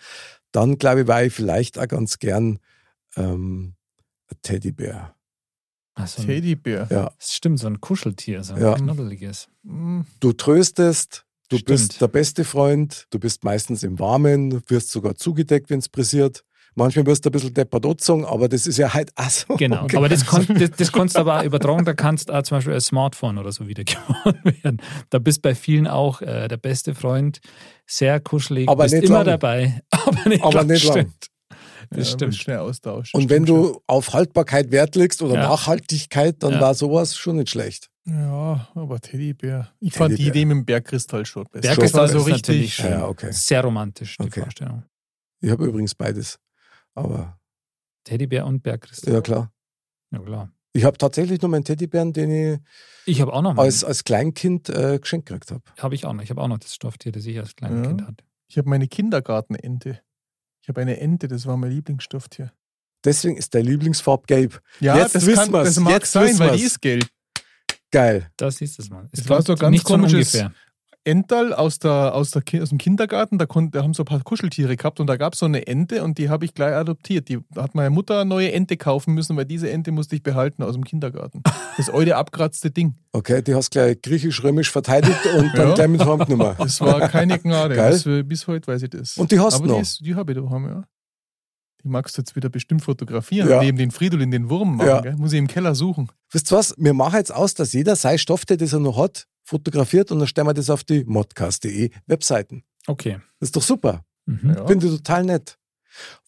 Dann 0.51 0.77
glaube 0.77 1.03
ich, 1.03 1.07
war 1.07 1.23
ich 1.25 1.33
vielleicht 1.33 1.79
auch 1.79 1.89
ganz 1.89 2.19
gern 2.19 2.59
ähm, 3.17 3.75
ein 4.31 4.37
Teddybär. 4.43 5.15
Ach, 5.95 6.07
so 6.09 6.23
ein, 6.23 6.27
Teddybär. 6.29 6.89
Ja. 6.91 7.13
das 7.19 7.33
stimmt, 7.35 7.61
so 7.61 7.69
ein 7.69 7.81
Kuscheltier, 7.81 8.43
so 8.43 8.55
ein 8.55 8.61
Ja. 8.63 8.75
knuddeliges. 8.75 9.49
Hm, 9.65 10.05
Du 10.21 10.33
tröstest, 10.33 11.25
du 11.49 11.57
Stimmt. 11.57 11.69
bist 11.69 12.01
der 12.01 12.09
beste 12.09 12.45
Freund, 12.45 13.07
du 13.11 13.19
bist 13.19 13.45
meistens 13.45 13.83
im 13.83 13.99
Warmen, 13.99 14.63
wirst 14.69 14.91
sogar 14.91 15.15
zugedeckt, 15.15 15.71
wenn 15.71 15.79
es 15.79 15.89
pressiert. 15.89 16.45
Manchmal 16.75 17.05
wirst 17.07 17.25
du 17.25 17.29
ein 17.29 17.33
bisschen 17.33 17.55
angezogen, 17.55 18.25
aber 18.25 18.49
das 18.49 18.67
ist 18.67 18.79
ja 18.79 18.95
halt 18.95 19.11
auch 19.17 19.29
so. 19.29 19.57
Genau, 19.57 19.85
Okay. 19.85 19.97
aber 19.99 20.09
das, 20.09 20.25
kon 20.25 20.47
das, 20.49 20.71
das 20.71 20.91
kannst 20.93 21.17
du 21.17 21.21
aber 21.21 21.41
auch 21.41 21.45
übertragen, 21.45 21.85
da 21.85 21.93
kannst 21.93 22.29
du 22.29 22.33
auch 22.33 22.43
zum 22.43 22.57
Beispiel 22.57 22.73
als 22.75 22.87
Smartphone 22.87 23.37
oder 23.39 23.53
so 23.53 23.67
wiedergeboren 23.69 24.41
werden. 24.63 24.81
Da 25.11 25.19
bist 25.19 25.43
bei 25.43 25.55
vielen 25.55 25.87
auch 25.87 26.23
äh, 26.23 26.49
der 26.49 26.57
beste 26.57 26.95
Freund, 26.95 27.41
sehr 27.87 28.21
kuschelig, 28.21 28.69
Aber 28.69 28.85
bist 28.85 28.95
nicht 28.95 29.05
immer 29.05 29.19
lang. 29.19 29.27
dabei, 29.27 29.83
aber 29.91 30.29
nicht 30.29 30.43
Aber 30.43 30.55
lang, 30.55 30.67
nicht 30.69 30.85
lang. 30.85 30.93
stimmt. 30.93 31.27
ja, 31.51 31.57
Das 31.91 31.99
muss 31.99 32.11
stimmt. 32.13 32.35
Schnell 32.37 32.59
austauschen. 32.59 33.21
Und 33.21 33.29
wenn 33.29 33.45
du 33.45 33.81
auf 33.87 34.13
Haltbarkeit 34.15 34.71
Wert 34.71 34.97
legst 34.97 35.21
oder 35.21 35.35
Ja. 35.35 35.43
Nachhaltigkeit, 35.49 36.37
dann 36.43 36.53
Ja. 36.55 36.61
war 36.61 36.75
sowas 36.75 37.15
schon 37.17 37.37
nicht 37.37 37.51
schlecht. 37.51 37.89
Ja, 38.07 38.67
aber 38.75 38.99
Teddybär. 38.99 39.69
Ich 39.79 39.93
fand 39.93 40.13
die 40.13 40.17
Teddybär. 40.17 40.33
Idee 40.35 40.45
mit 40.47 40.57
dem 40.57 40.65
Bergkristall 40.65 41.25
schon 41.27 41.45
besser. 41.53 41.69
Bergkristall 41.69 42.09
so 42.09 42.21
richtig. 42.23 42.75
schön. 42.75 42.91
Ja, 42.91 43.07
okay. 43.07 43.29
Sehr 43.31 43.61
romantisch, 43.63 44.17
die 44.17 44.25
Okay. 44.25 44.41
Vorstellung. 44.41 44.83
Ich 45.41 45.51
habe 45.51 45.67
übrigens 45.67 45.95
beides. 45.95 46.39
Aber 46.95 47.39
Teddybär 48.05 48.47
und 48.47 48.63
Bergkristall. 48.63 49.15
ja 49.15 49.21
klar. 49.21 49.53
Ja, 50.11 50.19
klar. 50.21 50.53
Ich 50.75 50.85
habe 50.85 50.97
tatsächlich 50.99 51.41
noch 51.43 51.49
meinen 51.51 51.65
Teddybären, 51.65 52.13
den 52.13 52.31
ich 52.31 52.59
Ich 53.07 53.21
habe 53.21 53.33
auch 53.33 53.43
noch 53.43 53.55
mal. 53.55 53.63
als, 53.65 53.85
als 53.85 54.05
Kleinkind 54.05 54.69
äh, 54.71 54.99
geschenkt 54.99 55.27
gekriegt 55.29 55.51
habe. 55.51 55.63
Habe 55.79 55.95
ich 55.95 56.07
auch 56.07 56.13
noch. 56.15 56.23
Ich 56.23 56.31
habe 56.31 56.41
auch 56.41 56.49
noch 56.49 56.59
das 56.59 56.75
Stofftier, 56.75 57.13
das 57.13 57.27
ich 57.27 57.39
als 57.39 57.55
kleines 57.57 57.83
Ja. 57.83 57.89
Kind 57.89 58.03
hatte. 58.07 58.25
Ich 58.49 58.57
habe 58.59 58.69
meine 58.69 58.89
Kindergartenente. 58.89 60.01
Ich 60.63 60.69
habe 60.69 60.81
eine 60.81 60.99
Ente, 61.01 61.29
das 61.29 61.47
war 61.47 61.57
mein 61.57 61.71
Lieblingsstofftier. 61.73 62.53
Deswegen 63.05 63.37
ist 63.37 63.53
der 63.55 63.63
Lieblingsfarb 63.65 64.27
gelb. 64.27 64.63
Ja, 64.81 64.97
Jetzt 64.97 65.15
das, 65.15 65.27
wissen 65.27 65.45
kann, 65.45 65.53
wir's. 65.53 65.69
das 65.75 65.79
mag 65.81 65.93
Jetzt 65.95 66.13
sein, 66.13 66.29
wissen 66.29 66.39
weil 66.41 66.57
die 66.57 66.63
ist 66.63 66.81
gelb. 66.81 67.07
Geil. 67.91 68.31
Das 68.37 68.61
ist 68.61 68.79
es 68.79 68.89
mal. 68.91 69.05
Es 69.13 69.21
Das 69.21 69.29
war 69.29 69.43
so 69.43 69.55
ganz 69.57 69.83
komisches- 69.83 70.35
ungefähr. 70.35 70.55
Ental 71.05 71.53
aus, 71.53 71.81
der, 71.81 72.15
aus, 72.15 72.31
der, 72.31 72.43
aus 72.63 72.69
dem 72.69 72.79
Kindergarten, 72.79 73.37
da, 73.37 73.47
kon, 73.47 73.73
da 73.73 73.83
haben 73.83 73.93
so 73.93 74.03
ein 74.03 74.07
paar 74.07 74.21
Kuscheltiere 74.23 74.77
gehabt 74.77 75.01
und 75.01 75.09
da 75.09 75.17
gab 75.17 75.33
es 75.33 75.41
so 75.41 75.47
eine 75.47 75.67
Ente 75.67 76.05
und 76.05 76.17
die 76.19 76.29
habe 76.29 76.45
ich 76.45 76.55
gleich 76.55 76.75
adoptiert. 76.75 77.29
Die 77.29 77.39
hat 77.57 77.75
meine 77.75 77.91
Mutter 77.91 78.21
eine 78.21 78.29
neue 78.29 78.53
Ente 78.53 78.77
kaufen 78.77 79.15
müssen, 79.15 79.37
weil 79.37 79.45
diese 79.45 79.69
Ente 79.69 79.91
musste 79.91 80.15
ich 80.15 80.23
behalten 80.23 80.63
aus 80.63 80.75
dem 80.75 80.85
Kindergarten. 80.85 81.43
Das 81.77 81.91
alte 81.91 82.17
abkratzte 82.17 82.71
Ding. 82.71 82.95
Okay, 83.13 83.43
die 83.43 83.55
hast 83.55 83.71
gleich 83.73 84.01
griechisch-römisch 84.01 84.71
verteidigt 84.71 85.19
und 85.37 85.51
dann 85.57 85.69
Ja. 85.71 85.75
gleich 85.75 85.89
mit 85.89 86.05
heimgenommen. 86.05 86.55
Das 86.59 86.81
war 86.81 87.09
keine 87.09 87.39
Gnade. 87.41 87.75
Das, 87.75 88.07
äh, 88.07 88.23
bis 88.23 88.47
heute 88.47 88.69
weiß 88.71 88.83
ich 88.83 88.91
das. 88.91 89.17
Und 89.19 89.33
die 89.33 89.41
hast 89.41 89.59
du 89.59 89.65
noch? 89.67 89.75
Die, 89.77 89.81
ist- 89.83 90.01
die 90.07 90.15
habe 90.15 90.33
ich 90.33 90.39
daheim, 90.39 90.67
ja. 90.67 90.85
Die 91.83 91.89
magst 91.89 92.17
du 92.17 92.21
jetzt 92.23 92.37
wieder 92.37 92.49
bestimmt 92.49 92.83
fotografieren 92.83 93.49
Ja. 93.49 93.61
neben 93.61 93.77
den 93.77 93.91
Fridolin 93.91 94.31
den 94.31 94.49
Wurm 94.49 94.77
machen. 94.77 95.05
Ja. 95.05 95.17
Muss 95.17 95.33
ich 95.33 95.39
im 95.41 95.49
Keller 95.49 95.75
suchen. 95.75 96.09
Wisst 96.31 96.53
ihr 96.53 96.57
was? 96.59 96.75
Wir 96.79 96.95
machen 96.95 97.17
jetzt 97.17 97.35
aus, 97.35 97.55
dass 97.55 97.73
jeder 97.73 97.97
sein 97.97 98.19
Stofftier, 98.19 98.57
das 98.57 98.73
er 98.73 98.79
noch 98.79 98.97
hat, 98.99 99.27
fotografiert 99.43 100.11
und 100.11 100.19
dann 100.19 100.29
stellen 100.29 100.47
wir 100.47 100.55
das 100.55 100.71
auf 100.71 100.85
die 100.85 101.05
modcast.de 101.05 101.91
Webseiten. 102.07 102.65
Okay. 102.87 103.21
Das 103.39 103.49
ist 103.49 103.57
doch 103.57 103.63
super. 103.63 104.05
Mhm. 104.27 104.55
Ja. 104.57 104.67
Finde 104.67 104.87
ich 104.87 104.97
total 104.97 105.25
nett. 105.25 105.59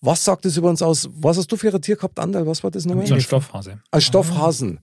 Was 0.00 0.24
sagt 0.24 0.44
das 0.44 0.56
über 0.56 0.68
uns 0.68 0.82
aus? 0.82 1.08
Was 1.12 1.38
hast 1.38 1.50
du 1.50 1.56
für 1.56 1.72
ein 1.72 1.80
Tier 1.80 1.96
gehabt, 1.96 2.18
Andal? 2.18 2.46
Was 2.46 2.62
war 2.62 2.70
das 2.70 2.84
nochmal? 2.84 3.06
So 3.06 3.14
ein 3.14 3.20
Stoffhase. 3.20 3.80
Ein 3.90 4.00
Stoffhasen. 4.00 4.80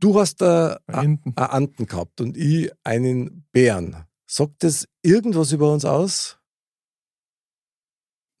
Du 0.00 0.18
hast 0.18 0.40
äh, 0.40 0.76
einen 0.86 1.20
Anten 1.36 1.86
gehabt 1.86 2.20
und 2.20 2.36
ich 2.36 2.70
einen 2.82 3.44
Bären. 3.52 3.96
Sagt 4.26 4.64
das 4.64 4.88
irgendwas 5.02 5.52
über 5.52 5.70
uns 5.72 5.84
aus? 5.84 6.38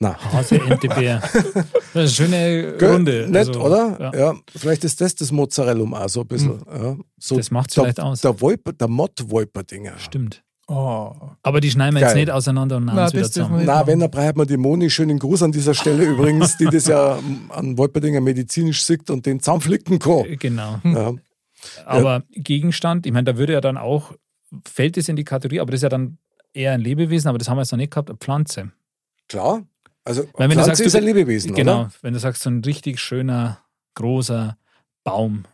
Na. 0.02 0.16
Hase, 0.32 0.56
Ente, 0.60 0.88
Bär. 0.88 1.22
Das 1.94 2.10
ist 2.10 2.20
eine 2.20 2.30
schöne 2.30 2.76
Gell? 2.78 2.90
Runde. 2.92 3.26
Nett, 3.28 3.48
Also, 3.48 3.60
oder? 3.60 3.96
Ja. 4.00 4.18
Ja. 4.18 4.34
Vielleicht 4.56 4.82
ist 4.82 5.00
das 5.00 5.14
das 5.14 5.30
Mozzarellum 5.30 5.94
auch 5.94 6.08
so 6.08 6.22
ein 6.22 6.26
bisschen. 6.26 6.60
Ja. 6.66 6.96
So 7.18 7.36
Das 7.36 7.50
macht's 7.52 7.74
der, 7.74 7.84
vielleicht 7.84 8.00
aus. 8.00 8.20
Der, 8.22 8.40
Wolper, 8.40 8.72
der 8.72 8.88
Mott-Wolper-Dinger. 8.88 9.98
Stimmt. 9.98 10.42
Oh. 10.66 11.12
Aber 11.42 11.60
die 11.60 11.70
schneiden 11.70 11.94
wir 11.94 12.00
jetzt 12.00 12.14
nicht 12.16 12.30
auseinander 12.30 12.78
und 12.78 12.86
Na, 12.86 13.06
es 13.06 13.12
wieder 13.12 13.30
zusammen. 13.30 13.62
Na, 13.64 13.86
wenn, 13.86 14.00
dann 14.00 14.10
braucht 14.10 14.36
man 14.36 14.46
die 14.48 14.56
Moni. 14.56 14.90
Schönen 14.90 15.18
Gruß 15.18 15.42
an 15.44 15.52
dieser 15.52 15.74
Stelle 15.74 16.04
übrigens, 16.04 16.56
die 16.56 16.64
das 16.64 16.86
ja 16.86 17.18
an 17.50 17.78
Wolperdinger 17.78 18.20
medizinisch 18.20 18.82
sieht 18.84 19.08
und 19.10 19.24
den 19.26 19.38
zusammenflicken 19.38 19.98
kann. 20.00 20.24
Äh, 20.24 20.36
Genau. 20.36 20.80
Ja. 20.82 21.12
Aber 21.84 22.22
Gegenstand, 22.32 23.06
ich 23.06 23.12
meine, 23.12 23.24
da 23.24 23.36
würde 23.38 23.52
ja 23.52 23.60
dann 23.60 23.76
auch, 23.76 24.14
fällt 24.66 24.96
es 24.96 25.08
in 25.08 25.14
die 25.16 25.24
Kategorie, 25.24 25.60
aber 25.60 25.70
das 25.70 25.78
ist 25.78 25.82
ja 25.84 25.88
dann 25.90 26.18
eher 26.54 26.72
ein 26.72 26.80
Lebewesen, 26.80 27.28
aber 27.28 27.38
das 27.38 27.48
haben 27.48 27.56
wir 27.58 27.62
jetzt 27.62 27.70
noch 27.70 27.76
nicht 27.78 27.92
gehabt, 27.92 28.08
eine 28.08 28.18
Pflanze. 28.18 28.72
Klar. 29.28 29.62
Also, 30.04 30.22
Weil 30.34 30.48
wenn 30.48 30.50
du 30.50 30.54
Pflanze 30.64 30.68
sagst, 30.70 30.80
ist 30.80 30.92
du- 30.94 30.98
ein 30.98 31.04
Lebewesen, 31.04 31.54
Genau, 31.54 31.80
oder? 31.82 31.92
wenn 32.02 32.12
du 32.14 32.18
sagst, 32.18 32.42
so 32.42 32.50
ein 32.50 32.62
richtig 32.64 32.98
schöner, 32.98 33.58
großer 33.94 34.56
Baum, 35.04 35.44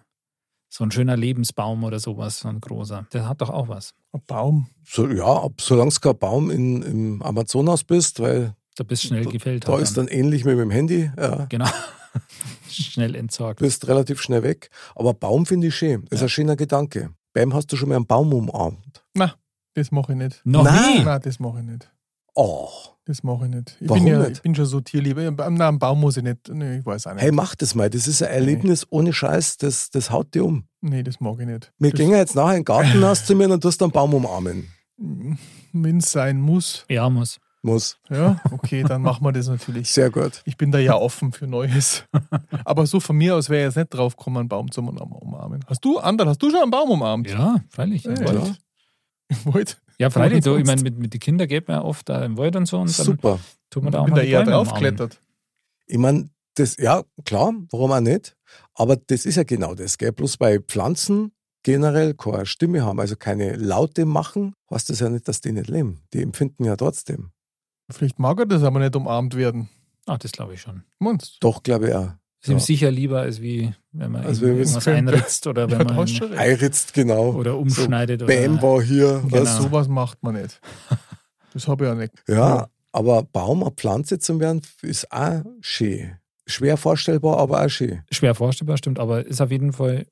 so 0.71 0.85
ein 0.85 0.91
schöner 0.91 1.17
Lebensbaum 1.17 1.85
oder 1.85 1.99
sowas, 1.99 2.41
so 2.41 2.49
ein 2.49 2.61
großer, 2.61 3.07
der 3.13 3.29
hat 3.29 3.41
doch 3.41 3.51
auch 3.51 3.69
was. 3.69 3.95
Ein 4.13 4.23
Baum. 4.27 4.69
So, 4.87 5.07
ja, 5.09 5.47
solange 5.61 5.91
du 5.91 6.01
kein 6.01 6.19
Baum 6.19 6.51
in, 6.51 6.83
im 6.83 7.23
Amazonas 7.23 7.85
bist, 7.85 8.21
weil 8.21 8.55
Da 8.77 8.85
bist 8.85 9.03
schnell 9.05 9.25
gefällt. 9.27 9.67
da 9.69 9.73
halt 9.73 9.83
ist 9.83 9.97
dann 9.99 10.09
ähnlich 10.09 10.45
wie 10.45 10.51
mit 10.51 10.61
dem 10.61 10.71
Handy. 10.71 11.11
Ja. 11.19 11.45
Genau. 11.47 11.67
schnell 12.69 13.15
entsorgt. 13.15 13.61
bist 13.61 13.87
relativ 13.89 14.21
schnell 14.21 14.43
weg. 14.43 14.71
Aber 14.95 15.15
Baum 15.15 15.47
finde 15.47 15.67
ich 15.69 15.75
schön. 15.77 16.05
Das 16.11 16.21
ist 16.21 16.23
ein 16.25 16.29
schöner 16.29 16.57
Gedanke. 16.57 17.11
Bam, 17.35 17.53
hast 17.55 17.71
du 17.73 17.77
schon 17.77 17.89
mal 17.91 17.97
einen 17.97 18.07
Baum 18.07 18.33
umarmt? 18.33 19.05
Na, 19.15 19.35
das 19.75 19.91
mache 19.91 20.13
ich 20.13 20.19
nicht. 20.19 20.41
Noch 20.45 20.65
Nein. 20.65 20.99
nie. 20.99 21.05
Na, 21.05 21.19
das 21.19 21.39
mache 21.39 21.61
ich 21.61 21.67
nicht. 21.67 21.91
Oh, 22.35 22.69
Das 23.09 23.23
mache 23.23 23.47
ich 23.47 23.55
nicht. 23.55 23.79
Ich 23.81 23.89
Warum 23.89 24.05
bin 24.05 24.13
ja, 24.13 24.19
nicht? 24.19 24.33
ich 24.33 24.43
bin 24.43 24.55
schon 24.55 24.67
so 24.67 24.83
tierlieb. 24.83 25.17
Na, 25.17 25.69
einen 25.69 25.79
Baum 25.79 26.01
muss 26.01 26.19
ich 26.19 26.23
nicht. 26.23 26.51
Nee, 26.51 26.81
ich 26.81 26.87
weiß 26.87 27.07
auch 27.07 27.15
nicht. 27.15 27.23
hey, 27.23 27.33
mach 27.33 27.55
das 27.55 27.75
mal. 27.75 27.89
Das 27.89 28.07
ist 28.07 28.23
ein 28.23 28.29
Erlebnis 28.29 28.87
ohne 28.91 29.15
Scheiß. 29.15 29.57
Das, 29.57 29.89
das 29.89 30.11
haut 30.11 30.35
dir 30.35 30.45
um. 30.45 30.65
nee, 30.83 31.03
das 31.03 31.19
mag 31.19 31.41
ich 31.41 31.47
nicht. 31.47 31.73
Wir 31.79 31.91
das, 31.91 31.99
gehen 31.99 32.11
jetzt 32.11 32.37
nachher 32.37 32.51
in 32.51 32.57
den 32.59 32.65
Gartenhaus 32.67 33.25
zu 33.25 33.35
mir 33.35 33.51
und 33.51 33.63
tust 33.63 33.83
einen 33.83 33.93
Baum 33.93 34.13
umarmen. 34.13 34.69
Wenn 35.73 35.97
es 35.97 36.13
sein 36.13 36.39
muss. 36.39 36.85
Ja, 36.91 37.09
muss. 37.09 37.41
Muss. 37.63 37.99
Ja, 38.11 38.43
okay, 38.51 38.83
dann 38.83 39.01
machen 39.01 39.25
wir 39.25 39.33
das 39.33 39.49
natürlich. 39.49 39.89
Sehr 39.93 40.11
gut. 40.11 40.43
Ich 40.45 40.59
bin 40.59 40.71
da 40.71 40.79
ja 40.79 40.95
offen 40.95 41.33
für 41.33 41.47
Neues. 41.47 42.05
Aber 42.67 42.87
so 42.87 43.01
von 43.01 43.17
mir 43.17 43.37
aus 43.37 43.49
wäre 43.49 43.63
ich 43.63 43.67
jetzt 43.69 43.77
nicht 43.77 43.95
drauf 43.95 44.19
gekommen, 44.19 44.37
einen 44.37 44.49
Baum 44.51 44.71
zu 44.71 44.83
umarmen. 44.83 45.65
Hast 45.67 45.83
du, 45.83 45.99
Ander, 45.99 46.27
hast 46.27 46.43
du 46.43 46.51
schon 46.51 46.61
einen 46.61 46.71
Baum 46.71 46.91
umarmt? 46.91 47.31
Ja, 47.31 47.57
freilich. 47.71 48.05
Ja. 48.05 48.13
Im 48.13 49.55
Wald? 49.55 49.81
Ja, 49.99 50.11
freilich. 50.11 50.45
So, 50.45 50.57
ich 50.57 50.65
meine, 50.65 50.83
mit, 50.83 50.99
mit 50.99 51.13
den 51.13 51.21
Kindern 51.21 51.49
geht 51.49 51.69
man 51.69 51.79
ja 51.79 51.85
oft 51.85 52.09
da 52.09 52.25
im 52.25 52.37
Wald 52.39 52.55
und 52.57 52.67
so 52.67 52.79
und 52.79 52.97
dann 52.99 53.07
Super. 53.07 53.41
tut 53.69 53.83
man 53.83 53.93
da 53.93 54.01
auch 54.01 54.05
bin 54.05 54.15
mal 54.15 54.21
da 54.21 54.27
eher 54.27 54.45
draufgeklettert. 54.45 55.21
Ich 55.87 55.99
meine, 55.99 56.31
das, 56.55 56.77
ja, 56.77 57.03
klar, 57.25 57.55
warum 57.71 57.93
auch 57.93 58.01
nicht? 58.01 58.37
Aber 58.75 58.97
das 58.97 59.27
ist 59.27 59.37
ja 59.37 59.43
genau 59.43 59.75
das, 59.75 59.99
gell? 59.99 60.13
Bloß 60.13 60.37
bei 60.37 60.61
Pflanzen 60.61 61.33
generell 61.63 62.15
keine 62.15 62.47
Stimme 62.47 62.85
haben, 62.85 63.01
also 63.01 63.17
keine 63.17 63.57
Laute 63.57 64.07
machen, 64.07 64.55
heißt 64.71 64.91
das 64.91 65.01
ja 65.01 65.09
nicht, 65.09 65.27
dass 65.29 65.41
die 65.41 65.53
nicht 65.53 65.69
leben. 65.69 66.03
Die 66.13 66.23
empfinden 66.23 66.65
ja 66.65 66.77
trotzdem. 66.77 67.31
Vielleicht 67.91 68.19
mag 68.19 68.39
er 68.39 68.47
das 68.47 68.63
aber 68.63 68.79
nicht 68.81 68.95
umarmt 68.95 69.35
werden. 69.35 69.69
Ach, 70.07 70.19
das 70.19 70.33
glaube 70.33 70.55
ich 70.55 70.61
schon. 70.61 70.85
Meinst 70.99 71.39
Doch, 71.41 71.63
glaube 71.63 71.89
ich 71.89 71.95
auch. 71.95 72.13
Ist 72.41 72.49
ihm 72.49 72.55
Ja. 72.55 72.61
sicher 72.61 72.91
lieber, 72.91 73.21
als 73.21 73.43
wie 73.43 73.75
wenn 73.93 74.13
man 74.13 74.25
Also 74.25 74.47
ihm 74.47 74.59
irgendwas 74.59 74.85
könnte. 74.85 75.13
einritzt 75.13 75.47
oder 75.47 75.69
wenn 75.71 75.89
Ja, 75.89 75.95
man. 75.95 76.39
Eiritzt, 76.39 76.95
genau. 76.95 77.33
oder 77.33 77.59
umschneidet. 77.59 78.27
Bam 78.27 78.55
oder, 78.55 78.63
war 78.63 78.83
hier. 78.83 79.23
Genau. 79.29 79.43
Was? 79.43 79.57
Sowas 79.57 79.89
macht 79.89 80.23
man 80.23 80.35
nicht. 80.41 80.61
Das 81.55 81.67
habe 81.67 81.85
ich 81.87 81.89
ja 81.89 81.95
nicht. 81.95 82.13
Ja, 82.29 82.69
aber 82.93 83.23
Baum, 83.23 83.63
eine 83.63 83.73
Pflanze 83.73 84.19
zu 84.19 84.39
werden, 84.39 84.61
ist 84.83 85.11
auch 85.11 85.43
schön. 85.63 86.13
Schwer 86.47 86.77
vorstellbar, 86.77 87.39
aber 87.39 87.65
auch 87.65 87.69
schön. 87.71 88.03
Schwer 88.13 88.35
vorstellbar, 88.35 88.77
stimmt, 88.77 88.99
aber 88.99 89.27
ist 89.27 89.41
auf 89.41 89.51
jeden 89.51 89.73
Fall 89.73 90.07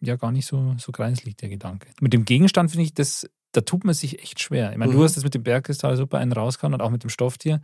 ja 0.00 0.16
gar 0.16 0.30
nicht 0.30 0.46
so, 0.46 0.74
so 0.78 0.92
greislich, 0.92 1.36
der 1.36 1.48
Gedanke. 1.48 1.88
Mit 2.00 2.12
dem 2.12 2.26
Gegenstand 2.26 2.70
finde 2.70 2.84
ich, 2.84 2.92
das, 2.94 3.26
da 3.52 3.62
tut 3.62 3.84
man 3.84 3.94
sich 3.94 4.22
echt 4.22 4.40
schwer. 4.40 4.72
Ich 4.72 4.76
meine, 4.78 4.92
Mhm. 4.92 4.96
du 4.98 5.04
hast 5.04 5.16
das 5.16 5.24
mit 5.24 5.34
dem 5.34 5.42
Bergkristall 5.42 5.96
super 5.96 6.18
einen 6.18 6.32
rausgehauen 6.32 6.74
und 6.74 6.82
auch 6.82 6.90
mit 6.90 7.02
dem 7.02 7.10
Stofftier, 7.10 7.60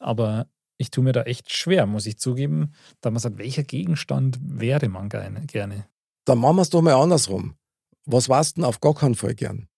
aber 0.00 0.46
ich 0.82 0.90
tue 0.90 1.04
mir 1.04 1.12
da 1.12 1.22
echt 1.22 1.52
schwer, 1.52 1.86
muss 1.86 2.06
ich 2.06 2.18
zugeben, 2.18 2.72
da 3.00 3.10
man 3.10 3.20
sagt, 3.20 3.38
welcher 3.38 3.62
Gegenstand 3.62 4.38
wäre 4.42 4.88
man 4.88 5.08
gerne? 5.08 5.46
gerne? 5.46 5.86
Dann 6.24 6.38
machen 6.38 6.56
wir 6.56 6.62
es 6.62 6.70
doch 6.70 6.82
mal 6.82 6.94
andersrum. 6.94 7.54
Was 8.04 8.28
warst 8.28 8.56
denn 8.56 8.64
auf 8.64 8.80
gar 8.80 8.94
keinen 8.94 9.14
Fall 9.14 9.34
gern? 9.34 9.68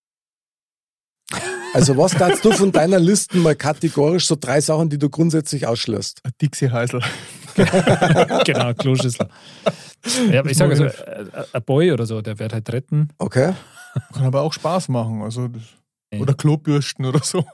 Also 1.75 1.97
was 1.97 2.13
darfst 2.13 2.45
du 2.45 2.53
von 2.53 2.73
deiner 2.73 2.99
Liste 2.99 3.37
mal 3.37 3.55
kategorisch 3.55 4.27
so 4.27 4.37
drei 4.39 4.61
Sachen, 4.61 4.89
die 4.89 4.99
du 4.99 5.11
grundsätzlich 5.11 5.67
ausschließt? 5.67 6.23
Dixie 6.41 6.71
Heisel. 6.71 7.03
genau, 8.45 8.73
Kloschüssel. 8.75 9.29
Ja, 10.31 10.41
aber 10.41 10.51
ich 10.51 10.57
sage 10.57 10.73
also, 10.73 11.39
ein 11.53 11.63
Boy 11.65 11.93
oder 11.93 12.07
so, 12.07 12.23
der 12.23 12.39
wird 12.39 12.53
halt 12.53 12.73
retten. 12.73 13.09
Okay? 13.19 13.53
Kann 14.13 14.25
aber 14.25 14.43
auch 14.43 14.53
Spaß 14.53 14.89
machen. 14.89 15.23
Also, 15.23 15.51
oder 16.19 16.35
Klobürsten 16.35 17.05
oder 17.05 17.21
so. 17.23 17.45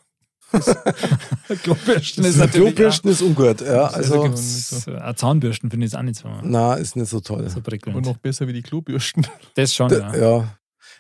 Klobürsten 1.62 2.24
Das 2.24 2.51
Klobürsten 2.51 3.11
ist 3.11 3.22
ungut. 3.22 3.61
Ja, 3.61 3.86
Also, 3.86 4.22
also, 4.22 4.92
auch 4.96 5.14
Zahnbürsten 5.14 5.70
finde 5.70 5.86
ich 5.86 5.92
jetzt 5.92 5.98
auch 5.98 6.03
nicht 6.03 6.18
so, 6.20 6.28
na, 6.42 6.74
ist 6.74 6.96
nicht 6.96 7.09
so 7.09 7.20
toll. 7.20 7.48
so 7.48 7.55
Aber 7.57 7.62
prickelnd. 7.62 8.05
noch 8.07 8.16
besser 8.18 8.46
wie 8.48 8.53
die 8.53 8.62
Klobürsten. 8.62 9.26
Das 9.55 9.74
schon, 9.74 9.88
D- 9.88 9.96
ja. 9.98 10.16
ja. 10.16 10.57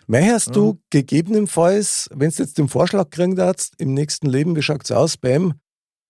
Möchtest 0.06 0.56
du 0.56 0.80
gegebenenfalls, 0.90 2.08
wenn 2.12 2.30
du 2.30 2.36
jetzt 2.42 2.58
den 2.58 2.68
Vorschlag 2.68 3.10
kriegen 3.10 3.36
darfst, 3.36 3.74
im 3.78 3.94
nächsten 3.94 4.28
Leben, 4.28 4.56
wie 4.56 4.62
schaut 4.62 4.82
es 4.84 4.90
aus, 4.90 5.16
Bam, 5.16 5.54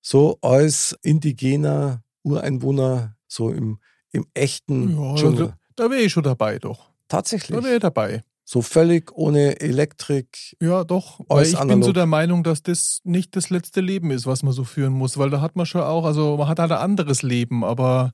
so 0.01 0.39
als 0.41 0.97
indigener 1.03 2.03
Ureinwohner, 2.23 3.17
so 3.29 3.51
im, 3.51 3.79
im 4.13 4.27
echten 4.35 4.97
Ja, 4.99 5.15
Dschungel? 5.17 5.47
da, 5.77 5.85
da 5.85 5.91
wäre 5.91 6.01
ich 6.01 6.13
schon 6.13 6.23
dabei, 6.23 6.59
doch. 6.59 6.91
Tatsächlich. 7.09 7.57
Da 7.59 7.63
wäre 7.63 7.75
ich 7.75 7.81
dabei. 7.81 8.23
So 8.53 8.63
völlig 8.63 9.13
ohne 9.13 9.61
Elektrik. 9.61 10.57
Ja, 10.61 10.83
doch. 10.83 11.21
Weil 11.29 11.45
ich 11.47 11.53
bin 11.53 11.61
analog. 11.61 11.85
so 11.85 11.93
der 11.93 12.07
Meinung, 12.07 12.43
dass 12.43 12.65
das 12.65 13.01
nicht 13.05 13.37
das 13.37 13.49
letzte 13.49 13.81
Leben 13.81 14.11
ist, 14.11 14.27
was 14.27 14.43
man 14.43 14.53
so 14.53 14.65
führen 14.65 14.93
muss, 14.93 15.19
weil 15.19 15.31
da 15.31 15.41
hat 15.41 15.55
man 15.55 15.67
schon 15.67 15.83
auch, 15.83 16.05
also 16.05 16.37
man 16.37 16.49
hat 16.49 16.59
halt 16.59 16.73
ein 16.73 16.79
anderes 16.79 17.23
Leben, 17.23 17.63
aber 17.63 18.13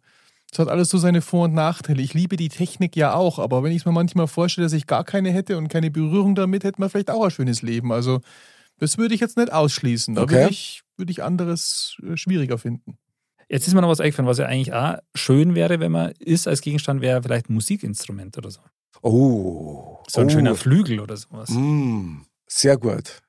es 0.52 0.58
hat 0.58 0.68
alles 0.68 0.90
so 0.90 0.98
seine 0.98 1.22
Vor- 1.22 1.44
und 1.44 1.54
Nachteile. 1.54 2.02
Ich 2.02 2.12
liebe 2.12 2.36
die 2.36 2.50
Technik 2.50 2.96
ja 2.96 3.14
auch, 3.14 3.38
aber 3.38 3.62
wenn 3.62 3.72
ich 3.72 3.78
es 3.78 3.86
mir 3.86 3.92
manchmal 3.92 4.26
vorstelle, 4.26 4.66
dass 4.66 4.74
ich 4.74 4.86
gar 4.86 5.04
keine 5.04 5.30
hätte 5.30 5.56
und 5.56 5.68
keine 5.68 5.90
Berührung 5.90 6.34
damit, 6.34 6.64
hätte 6.64 6.82
man 6.82 6.90
vielleicht 6.90 7.10
auch 7.10 7.24
ein 7.24 7.30
schönes 7.30 7.62
Leben. 7.62 7.90
Also 7.90 8.20
das 8.78 8.98
würde 8.98 9.14
ich 9.14 9.22
jetzt 9.22 9.38
nicht 9.38 9.50
ausschließen. 9.50 10.16
Da 10.16 10.22
Okay. 10.24 10.34
würde 10.34 10.50
ich, 10.50 10.82
würde 10.98 11.12
ich 11.12 11.22
anderes 11.22 11.96
äh, 12.02 12.14
schwieriger 12.18 12.58
finden. 12.58 12.98
Jetzt 13.48 13.68
ist 13.68 13.72
mir 13.72 13.80
noch 13.80 13.88
was 13.88 14.00
eingefallen, 14.00 14.28
was 14.28 14.36
ja 14.36 14.44
eigentlich 14.44 14.74
auch 14.74 14.96
schön 15.14 15.54
wäre, 15.54 15.80
wenn 15.80 15.92
man 15.92 16.12
ist 16.18 16.46
als 16.46 16.60
Gegenstand, 16.60 17.00
wäre 17.00 17.22
vielleicht 17.22 17.48
ein 17.48 17.54
Musikinstrument 17.54 18.36
oder 18.36 18.50
so. 18.50 18.60
Oh. 19.00 19.95
So 20.08 20.20
ein 20.20 20.26
oh. 20.26 20.30
schöner 20.30 20.54
Flügel 20.54 21.00
oder 21.00 21.16
sowas. 21.16 21.50
Mm, 21.50 22.18
sehr 22.46 22.76
gut. 22.76 23.22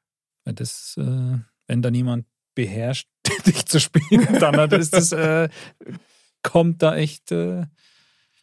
Weil 0.45 0.53
Das, 0.53 0.95
äh, 0.97 1.38
wenn 1.67 1.82
da 1.82 1.91
niemand 1.91 2.25
beherrscht, 2.55 3.07
dich 3.45 3.65
zu 3.65 3.80
spielen, 3.80 4.28
dann 4.39 4.71
ist 4.71 4.93
das, 4.93 5.11
äh, 5.11 5.49
kommt 6.43 6.82
da 6.82 6.95
echt. 6.95 7.32
Äh, 7.32 7.65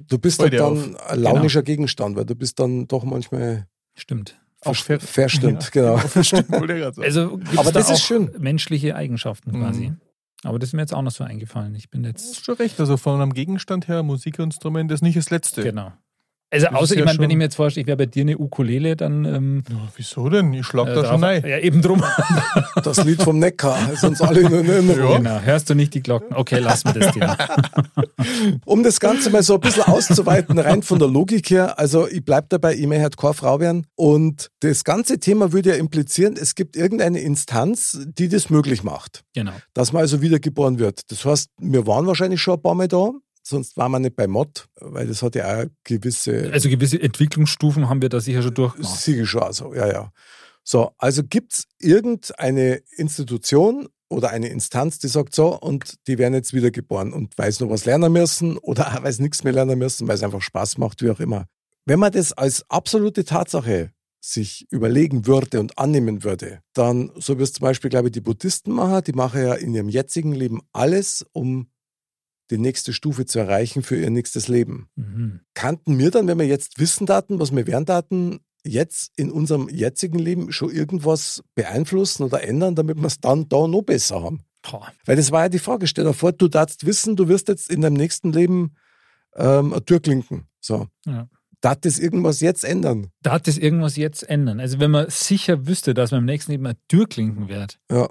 Du 0.01 0.19
bist 0.19 0.41
halt 0.41 0.53
dann 0.55 0.97
ein 0.97 1.21
launischer 1.21 1.63
Gegenstand, 1.63 2.17
weil 2.17 2.25
du 2.25 2.35
bist 2.35 2.59
dann 2.59 2.89
doch 2.89 3.05
manchmal 3.05 3.69
stimmt. 3.95 4.37
Auch 4.63 4.75
ver- 4.75 4.99
verstimmt, 4.99 5.63
Ja. 5.75 5.97
genau. 5.97 5.99
Stimmt, 6.23 6.51
wollte 6.51 6.73
ich 6.75 6.81
gerade 6.81 6.95
sagen. 6.97 7.05
Also 7.07 7.41
Aber 7.57 7.71
da 7.71 7.79
das 7.79 7.91
ist 7.91 7.97
auch 7.97 8.05
schön. 8.05 8.31
menschliche 8.39 8.97
Eigenschaften 8.97 9.53
quasi. 9.53 9.91
Mhm. 9.91 10.01
Aber 10.43 10.59
das 10.59 10.71
ist 10.71 10.73
mir 10.73 10.81
jetzt 10.83 10.93
auch 10.95 11.03
noch 11.03 11.13
so 11.13 11.23
eingefallen. 11.23 11.75
Ich 11.75 11.91
bin 11.91 12.03
Du 12.03 12.09
jetzt. 12.09 12.25
hast 12.37 12.45
schon 12.45 12.57
recht. 12.57 12.81
Also 12.81 12.97
von 12.97 13.21
einem 13.21 13.33
Gegenstand 13.35 13.87
her, 13.89 14.03
Musikinstrument 14.03 14.91
ist 14.91 15.03
nicht 15.03 15.17
das 15.17 15.31
letzte. 15.31 15.63
Genau. 15.63 15.93
Also, 16.51 16.67
Das 16.67 16.75
außer, 16.75 16.83
ist 16.85 16.91
ich 16.93 16.99
ja 16.99 17.05
meine, 17.07 17.19
wenn 17.19 17.31
ich 17.31 17.37
mir 17.37 17.45
jetzt 17.45 17.57
vorstelle, 17.57 17.83
ich 17.83 17.87
wäre 17.89 17.97
bei 17.97 18.07
dir 18.07 18.21
eine 18.23 18.39
Ukulele, 18.39 18.95
dann. 18.97 19.25
Ähm, 19.25 19.63
Ja, 19.69 19.77
wieso 19.97 20.29
denn? 20.29 20.53
Ich 20.55 20.65
schlag 20.67 20.87
äh, 20.89 20.95
da 20.95 21.05
schon 21.05 21.25
rein. 21.25 21.43
Ja, 21.47 21.59
eben 21.59 21.83
drum. 21.83 22.03
Das 22.85 23.03
Lied 23.05 23.23
vom 23.23 23.39
Neckar 23.39 23.91
ist 23.93 24.05
uns 24.05 24.21
alle 24.21 24.41
in 24.41 24.53
Erinnerung. 24.53 25.17
Genau. 25.19 25.41
Hörst 25.41 25.71
du 25.71 25.75
nicht 25.75 25.95
die 25.95 26.03
Glocken? 26.03 26.35
Okay, 26.37 26.59
lass 26.59 26.85
mir 26.85 26.93
das 26.93 27.13
Thema. 27.13 27.37
Um 28.65 28.83
das 28.83 29.01
Ganze 29.01 29.31
mal 29.31 29.43
so 29.43 29.55
ein 29.55 29.61
bisschen 29.61 29.85
auszuweiten, 29.85 30.59
rein 30.59 30.83
von 30.83 30.99
der 30.99 31.09
Logik 31.09 31.51
her, 31.51 31.79
also 31.79 32.09
ich 32.09 32.25
bleibe 32.25 32.47
dabei, 32.49 32.75
ich 32.75 32.87
möchte 32.87 33.11
keine 33.17 33.35
Frau 33.35 33.61
werden. 33.61 33.87
Und 33.97 34.51
das 34.61 34.85
ganze 34.85 35.19
Thema 35.19 35.53
würde 35.53 35.71
ja 35.71 35.77
implizieren, 35.77 36.37
es 36.41 36.55
gibt 36.55 36.77
irgendeine 36.77 37.21
Instanz, 37.21 37.99
die 38.19 38.29
das 38.29 38.51
möglich 38.51 38.83
macht, 38.83 39.23
Genau. 39.35 39.53
dass 39.75 39.93
man 39.93 40.03
also 40.03 40.21
wiedergeboren 40.23 40.79
wird. 40.79 41.11
Das 41.11 41.25
heißt, 41.25 41.51
wir 41.59 41.87
waren 41.87 42.07
wahrscheinlich 42.07 42.41
schon 42.41 42.55
ein 42.55 42.63
paar 42.63 42.75
Mal 42.75 42.89
da, 42.89 43.11
sonst 43.47 43.77
waren 43.77 43.93
wir 43.93 43.99
nicht 43.99 44.17
bei 44.17 44.27
Mod, 44.27 44.69
weil 44.81 45.07
das 45.07 45.23
hat 45.23 45.35
ja 45.35 45.61
auch 45.61 45.67
gewisse 45.85 46.51
Also 46.53 46.69
gewisse 46.69 47.01
Entwicklungsstufen 47.01 47.89
haben 47.89 48.03
wir 48.03 48.09
da 48.09 48.21
sicher 48.21 48.43
schon 48.43 48.55
durchgemacht. 48.55 49.01
Siege 49.01 49.27
schon, 49.27 49.43
also, 49.43 49.75
ja, 49.75 49.87
ja. 49.87 50.13
So, 50.65 50.93
also 50.99 51.23
gibt 51.23 51.53
es 51.53 51.65
irgendeine 51.79 52.81
Institution 52.97 53.89
oder 54.09 54.31
eine 54.31 54.49
Instanz, 54.49 54.99
die 54.99 55.09
sagt 55.09 55.35
so, 55.35 55.59
und 55.59 55.95
die 56.07 56.19
werden 56.19 56.35
jetzt 56.35 56.55
wiedergeboren 56.55 57.13
und 57.13 57.35
sie 57.37 57.65
noch 57.65 57.71
was 57.71 57.85
lernen 57.85 58.13
müssen 58.13 58.57
oder 58.59 59.01
sie 59.11 59.23
nichts 59.23 59.45
mehr 59.45 59.53
lernen 59.53 59.79
müssen, 59.79 60.09
weil 60.09 60.15
es 60.15 60.23
einfach 60.23 60.41
Spaß 60.41 60.79
macht, 60.79 61.03
wie 61.03 61.11
auch 61.11 61.21
immer. 61.21 61.47
Wenn 61.85 61.99
man 61.99 62.13
das 62.13 62.33
als 62.33 62.69
absolute 62.71 63.25
Tatsache 63.25 63.93
sich 64.21 64.67
überlegen 64.71 65.27
würde 65.27 65.61
und 65.61 65.79
annehmen 65.79 66.25
würde, 66.25 66.61
dann, 66.73 67.11
so 67.17 67.39
wie 67.39 67.43
es 67.43 67.53
zum 67.53 67.65
Beispiel, 67.65 67.91
glaube 67.91 68.09
ich, 68.09 68.13
die 68.13 68.23
Buddhisten 68.23 68.73
machen, 68.73 69.05
die 69.05 69.13
machen 69.13 69.43
ja 69.43 69.53
in 69.55 69.75
ihrem 69.75 69.91
jetzigen 69.91 70.33
Leben 70.33 70.63
alles, 70.73 71.27
um 71.33 71.69
die 72.51 72.59
nächste 72.59 72.93
Stufe 72.93 73.25
zu 73.27 73.39
erreichen 73.39 73.83
für 73.83 73.97
ihr 73.97 74.11
nächstes 74.11 74.49
Leben 74.49 74.89
Mhm. 74.97 75.41
kannten 75.55 75.99
wir 75.99 76.11
dann, 76.11 76.27
wenn 76.27 76.39
wir 76.39 76.47
jetzt 76.47 76.79
wissen 76.79 77.07
Daten, 77.07 77.39
was 77.41 77.55
wir 77.55 77.67
wären 77.67 77.85
Daten, 77.85 78.41
jetzt 78.65 79.13
in 79.17 79.31
unserem 79.31 79.69
jetzigen 79.69 80.19
Leben 80.19 80.51
schon 80.53 80.71
irgendwas 80.71 81.43
beeinflussen 81.55 82.23
oder 82.23 82.43
ändern, 82.45 82.75
damit 82.75 82.97
wir 82.99 83.07
es 83.07 83.21
dann 83.21 83.49
da 83.49 83.67
noch 83.67 83.83
besser 83.83 84.23
haben? 84.23 84.41
Boah. 84.63 84.91
Weil 85.05 85.17
das 85.17 85.31
war 85.31 85.43
ja 85.43 85.49
die 85.51 85.59
Frage. 85.59 85.87
Stell 85.87 86.05
dir 86.05 86.15
vor, 86.15 86.33
du 86.33 86.49
darfst 86.49 86.87
wissen, 86.87 87.17
du 87.17 87.29
wirst 87.29 87.49
jetzt 87.49 87.71
in 87.71 87.83
deinem 87.83 87.95
nächsten 87.95 88.33
Leben 88.33 88.75
ähm, 89.37 89.73
eine 89.75 89.85
Tür 89.85 90.01
klinken. 90.01 90.47
So. 90.61 90.87
Ja. 91.07 91.29
Darf 91.61 91.81
das 91.81 91.99
irgendwas 91.99 92.41
jetzt 92.41 92.65
ändern? 92.65 93.09
Da 93.23 93.33
hat 93.33 93.47
das 93.47 93.59
irgendwas 93.59 93.97
jetzt 93.97 94.23
ändern. 94.29 94.61
Also 94.61 94.81
wenn 94.81 94.91
man 94.91 95.07
sicher 95.11 95.67
wüsste, 95.67 95.93
dass 95.95 96.11
man 96.11 96.21
im 96.21 96.27
nächsten 96.27 96.53
Leben 96.53 96.67
eine 96.67 96.79
Tür 96.89 97.07
klinken 97.07 97.49
wird. 97.49 97.79
Ja. 97.91 98.09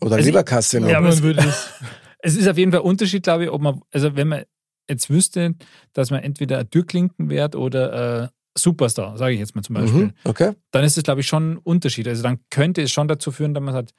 Oder 0.00 0.16
Also 0.16 0.26
Leberkasse 0.26 0.80
noch. 0.80 0.88
Ja, 0.88 1.00
man 1.00 1.10
es- 1.12 1.22
würde 1.22 1.42
das, 1.42 1.68
Es 2.22 2.36
ist 2.36 2.48
auf 2.48 2.58
jeden 2.58 2.72
Fall 2.72 2.80
ein 2.80 2.86
Unterschied, 2.86 3.22
glaube 3.22 3.44
ich, 3.44 3.50
ob 3.50 3.62
man, 3.62 3.80
also 3.92 4.16
wenn 4.16 4.28
man 4.28 4.44
jetzt 4.88 5.10
wüsste, 5.10 5.54
dass 5.92 6.10
man 6.10 6.22
entweder 6.22 6.58
ein 6.58 6.70
Türklinken 6.70 7.30
wird 7.30 7.54
oder 7.54 8.24
äh, 8.24 8.28
Superstar, 8.58 9.16
sage 9.16 9.34
ich 9.34 9.40
jetzt 9.40 9.54
mal 9.54 9.62
zum 9.62 9.74
Beispiel, 9.74 10.04
mhm. 10.06 10.12
Okay. 10.24 10.52
dann 10.72 10.84
ist 10.84 10.96
es, 10.96 11.04
glaube 11.04 11.20
ich, 11.20 11.26
schon 11.26 11.52
ein 11.52 11.58
Unterschied. 11.58 12.08
Also 12.08 12.22
dann 12.22 12.40
könnte 12.50 12.82
es 12.82 12.90
schon 12.90 13.08
dazu 13.08 13.30
führen, 13.30 13.54
dass 13.54 13.62
man 13.62 13.74
sagt, 13.74 13.94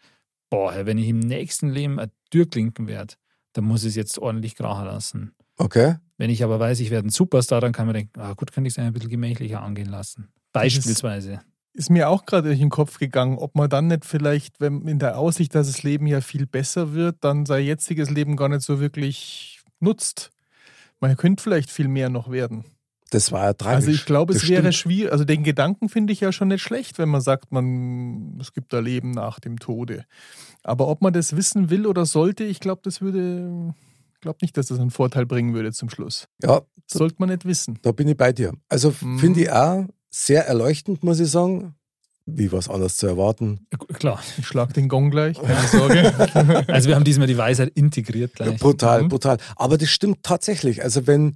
boah, 0.50 0.86
wenn 0.86 0.98
ich 0.98 1.08
im 1.08 1.20
nächsten 1.20 1.70
Leben 1.70 2.00
ein 2.00 2.12
Türklinken 2.30 2.88
werde, 2.88 3.16
dann 3.54 3.66
muss 3.66 3.84
ich 3.84 3.90
es 3.90 3.96
jetzt 3.96 4.20
ordentlich 4.20 4.56
krachen 4.56 4.86
lassen. 4.86 5.34
Okay. 5.58 5.96
Wenn 6.18 6.30
ich 6.30 6.44
aber 6.44 6.60
weiß, 6.60 6.80
ich 6.82 6.92
werde 6.92 7.08
ein 7.08 7.12
Superstar, 7.12 7.62
dann 7.62 7.72
kann 7.72 7.88
man 7.88 7.96
denken, 7.96 8.20
ah, 8.20 8.34
gut, 8.34 8.52
könnte 8.52 8.68
ich 8.68 8.74
es 8.74 8.80
ein 8.80 8.94
bisschen 8.94 9.10
gemächlicher 9.10 9.62
angehen 9.62 9.90
lassen. 9.90 10.32
Beispielsweise. 10.52 11.42
Ist 11.74 11.90
mir 11.90 12.10
auch 12.10 12.26
gerade 12.26 12.50
durch 12.50 12.60
den 12.60 12.70
Kopf 12.70 12.98
gegangen, 13.00 13.38
ob 13.38 13.56
man 13.56 13.70
dann 13.70 13.88
nicht 13.88 14.06
vielleicht, 14.06 14.60
wenn 14.60 14.88
in 14.88 15.00
der 15.00 15.18
Aussicht, 15.18 15.56
dass 15.56 15.68
das 15.68 15.84
Leben 15.84 16.06
ja 16.08 16.22
viel 16.22 16.46
besser 16.46 16.94
wird, 16.94 17.18
dann 17.22 17.46
sein 17.46 17.66
jetziges 17.66 18.10
Leben 18.10 18.36
gar 18.36 18.50
nicht 18.50 18.62
so 18.62 18.80
wirklich 18.80 19.62
nutzt. 19.80 20.32
Man 21.00 21.16
könnte 21.18 21.42
vielleicht 21.42 21.70
viel 21.72 21.88
mehr 21.88 22.10
noch 22.10 22.30
werden. 22.30 22.66
Das 23.10 23.32
war 23.32 23.44
ja 23.46 23.54
tragisch. 23.54 23.76
Also 23.76 23.92
ich 23.92 24.06
glaube, 24.06 24.34
es 24.34 24.42
Das 24.42 24.50
wäre 24.50 24.62
stimmt. 24.62 24.76
schwierig. 24.76 25.12
Also 25.12 25.26
den 25.26 25.44
Gedanken 25.44 25.90
finde 25.90 26.14
ich 26.14 26.22
ja 26.22 26.32
schon 26.32 26.48
nicht 26.50 26.62
schlecht, 26.62 26.98
wenn 26.98 27.10
man 27.10 27.20
sagt, 27.22 27.52
man, 27.52 28.38
es 28.40 28.54
gibt 28.54 28.72
da 28.72 28.80
Leben 28.80 29.12
nach 29.12 29.40
dem 29.40 29.60
Tode. 29.60 30.06
Aber 30.64 30.88
ob 30.88 31.02
man 31.02 31.12
das 31.12 31.36
wissen 31.36 31.70
will 31.70 31.88
oder 31.88 32.06
sollte, 32.06 32.44
ich 32.46 32.60
glaube, 32.62 32.82
das 32.86 33.02
würde, 33.02 33.74
ich 34.14 34.22
glaube 34.22 34.38
nicht, 34.42 34.56
dass 34.56 34.68
das 34.68 34.80
einen 34.80 34.92
Vorteil 34.92 35.26
bringen 35.26 35.54
würde 35.54 35.74
zum 35.74 35.90
Schluss. 35.90 36.28
Ja, 36.42 36.62
sollte 36.88 37.16
man 37.20 37.30
nicht 37.30 37.44
wissen. 37.46 37.80
Da 37.82 37.92
bin 37.92 38.08
ich 38.08 38.16
bei 38.16 38.32
dir. 38.32 38.54
Also 38.70 38.94
Mhm. 39.02 39.20
finde 39.20 39.42
ich 39.42 39.52
auch 39.52 39.86
sehr 40.12 40.46
erleuchtend, 40.48 41.04
muss 41.04 41.20
ich 41.20 41.30
sagen. 41.32 41.76
Wie 42.28 42.52
was 42.52 42.70
anderes 42.70 42.98
zu 42.98 43.08
erwarten. 43.08 43.66
Klar. 43.94 44.22
Ich 44.38 44.46
schlage 44.46 44.74
den 44.74 44.88
Gong 44.90 45.10
gleich, 45.10 45.42
keine 45.42 45.68
Sorge. 45.68 46.66
Also 46.68 46.88
wir 46.90 46.96
haben 46.96 47.04
diesmal 47.04 47.26
die 47.28 47.38
Weisheit 47.38 47.70
integriert 47.76 48.38
Ja, 48.40 48.46
gleich. 48.46 48.60
brutal, 48.60 49.04
Mhm. 49.04 49.08
brutal. 49.10 49.38
Aber 49.56 49.78
das 49.80 49.90
stimmt 49.90 50.22
tatsächlich. 50.22 50.84
Also 50.84 51.08
wenn, 51.08 51.36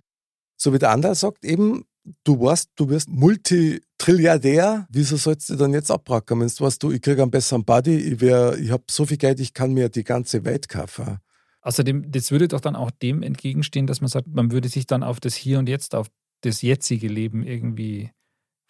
so 0.58 0.74
wie 0.74 0.78
der 0.80 0.92
andere 0.92 1.16
sagt, 1.16 1.44
eben, 1.44 1.86
du 2.24 2.40
weißt, 2.40 2.70
du 2.76 2.88
wirst 2.90 3.10
Multitrilliardär, 3.10 4.86
wieso 4.90 5.18
sollst 5.18 5.50
du 5.50 5.56
dann 5.56 5.74
jetzt 5.74 5.90
abbracken? 5.92 6.40
Wenn 6.40 6.48
du 6.48 6.64
weißt, 6.64 6.82
du, 6.84 6.92
ich 6.92 7.02
kriege 7.02 7.22
einen 7.22 7.32
besseren 7.32 7.66
Buddy, 7.66 7.96
ich, 7.98 8.22
wär- 8.22 8.58
ich 8.58 8.72
habe 8.72 8.84
so 8.90 9.06
viel 9.06 9.18
Geld, 9.18 9.40
ich 9.40 9.54
kann 9.54 9.74
mir 9.74 9.90
die 9.90 10.04
ganze 10.04 10.46
Welt 10.46 10.70
kaufen. 10.70 11.18
Außerdem, 11.62 12.12
das 12.12 12.30
würde 12.32 12.48
doch 12.48 12.62
dann 12.62 12.76
auch 12.76 12.92
dem 12.92 13.24
entgegenstehen, 13.24 13.88
dass 13.88 14.02
man 14.02 14.08
sagt, 14.10 14.28
man 14.28 14.52
würde 14.52 14.70
sich 14.70 14.86
dann 14.86 15.02
auf 15.02 15.20
das 15.20 15.34
Hier 15.34 15.58
und 15.58 15.68
Jetzt, 15.68 15.96
auf 15.96 16.08
das 16.42 16.62
jetzige 16.62 17.08
Leben 17.08 17.42
irgendwie 17.44 18.12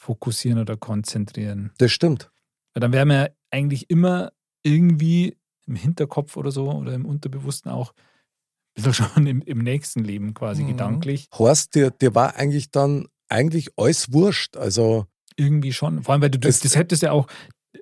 fokussieren 0.06 0.60
oder 0.60 0.78
konzentrieren. 0.78 1.72
Das 1.78 1.92
stimmt. 1.92 2.32
Weil 2.74 2.82
dann 2.82 2.94
wäre 2.94 3.06
man 3.06 3.18
ja 3.18 3.28
eigentlich 3.52 3.90
immer 3.90 4.32
irgendwie 4.64 5.38
im 5.68 5.76
Hinterkopf 5.76 6.38
oder 6.38 6.52
so 6.52 6.72
oder 6.72 6.94
im 6.94 7.06
Unterbewussten 7.06 7.72
auch 7.72 7.94
schon 8.92 9.26
im, 9.28 9.42
im 9.42 9.60
nächsten 9.60 10.04
Leben 10.04 10.34
quasi 10.34 10.64
Mhm. 10.64 10.68
gedanklich. 10.68 11.28
Horst, 11.34 11.76
dir, 11.76 11.92
dir 11.92 12.14
war 12.14 12.36
eigentlich 12.36 12.72
dann 12.72 13.08
eigentlich 13.30 13.70
alles 13.78 14.12
wurscht. 14.12 14.58
Also 14.58 15.06
Irgendwie 15.38 15.74
schon. 15.74 16.04
Vor 16.04 16.14
allem, 16.14 16.22
weil 16.22 16.30
du 16.30 16.40
das, 16.40 16.60
das 16.60 16.76
hättest 16.76 17.02
ja 17.02 17.12
auch 17.12 17.28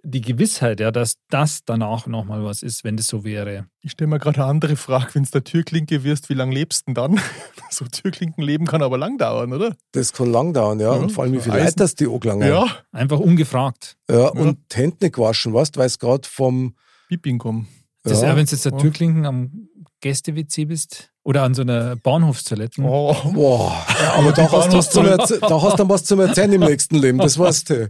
die 0.04 0.22
Gewissheit, 0.22 0.80
ja, 0.80 0.92
dass 0.92 1.18
das 1.30 1.62
danach 1.66 2.08
nochmal 2.08 2.44
was 2.44 2.64
ist, 2.64 2.84
wenn 2.84 2.98
das 2.98 3.08
so 3.08 3.24
wäre. 3.24 3.68
Ich 3.82 3.92
stelle 3.92 4.10
mir 4.10 4.20
gerade 4.20 4.42
eine 4.42 4.50
andere 4.50 4.76
Frage, 4.76 5.16
wenn 5.16 5.24
du 5.24 5.30
der 5.32 5.44
Türklinke 5.44 6.04
wirst, 6.04 6.30
wie 6.30 6.34
lange 6.34 6.54
lebst 6.54 6.88
du 6.88 6.94
denn 6.94 6.96
dann? 6.96 7.20
so 7.70 7.86
Türklinkenleben 7.86 8.68
kann 8.68 8.82
aber 8.82 8.98
lang 8.98 9.18
dauern, 9.18 9.54
oder? 9.54 9.76
das 9.92 10.14
kann 10.14 10.32
lang 10.32 10.54
dauern, 10.54 10.80
ja. 10.80 10.94
Ja, 10.94 11.00
und 11.02 11.12
vor 11.12 11.24
allem, 11.24 11.34
wie 11.34 11.40
viel 11.40 11.54
Leute 11.54 11.74
das 11.76 11.96
die 11.96 12.08
angelangen. 12.08 12.48
Ja, 12.48 12.66
Einfach 12.92 13.20
ungefragt. 13.20 13.98
ja. 14.10 14.28
Und 14.30 14.58
Hände 14.74 14.98
nicht 15.02 15.16
gewaschen, 15.16 15.54
weißt 15.54 15.78
weil 15.78 15.88
es 15.88 16.00
gerade 16.00 16.28
vom. 16.28 16.76
Bibing 17.10 17.38
kommen. 17.38 17.68
Das 18.04 18.22
Ja. 18.22 18.30
ja. 18.30 18.36
wenn 18.36 18.46
du 18.46 18.52
jetzt 18.52 18.66
der. 18.66 18.78
Türklinken 18.78 19.26
am 19.26 19.68
Gäste-WC 20.02 20.66
bist 20.66 21.12
oder 21.24 21.44
an 21.44 21.54
so 21.54 21.62
einer 21.62 21.96
Bahnhofstoilette. 21.96 22.82
Oh, 22.82 23.16
Boah, 23.34 23.86
aber 24.16 24.34
da 24.34 24.52
hast, 24.52 24.72
du 24.72 24.78
was 24.78 24.90
zum 24.90 25.06
da 25.06 25.18
hast 25.18 25.74
du 25.74 25.78
dann 25.78 25.90
was 25.90 26.04
zum 26.04 26.20
Erzählen 26.20 26.52
im 26.54 26.62
nächsten 26.62 26.96
Leben, 26.96 27.18
das 27.18 27.40
weißt 27.40 27.70
du. 27.70 27.88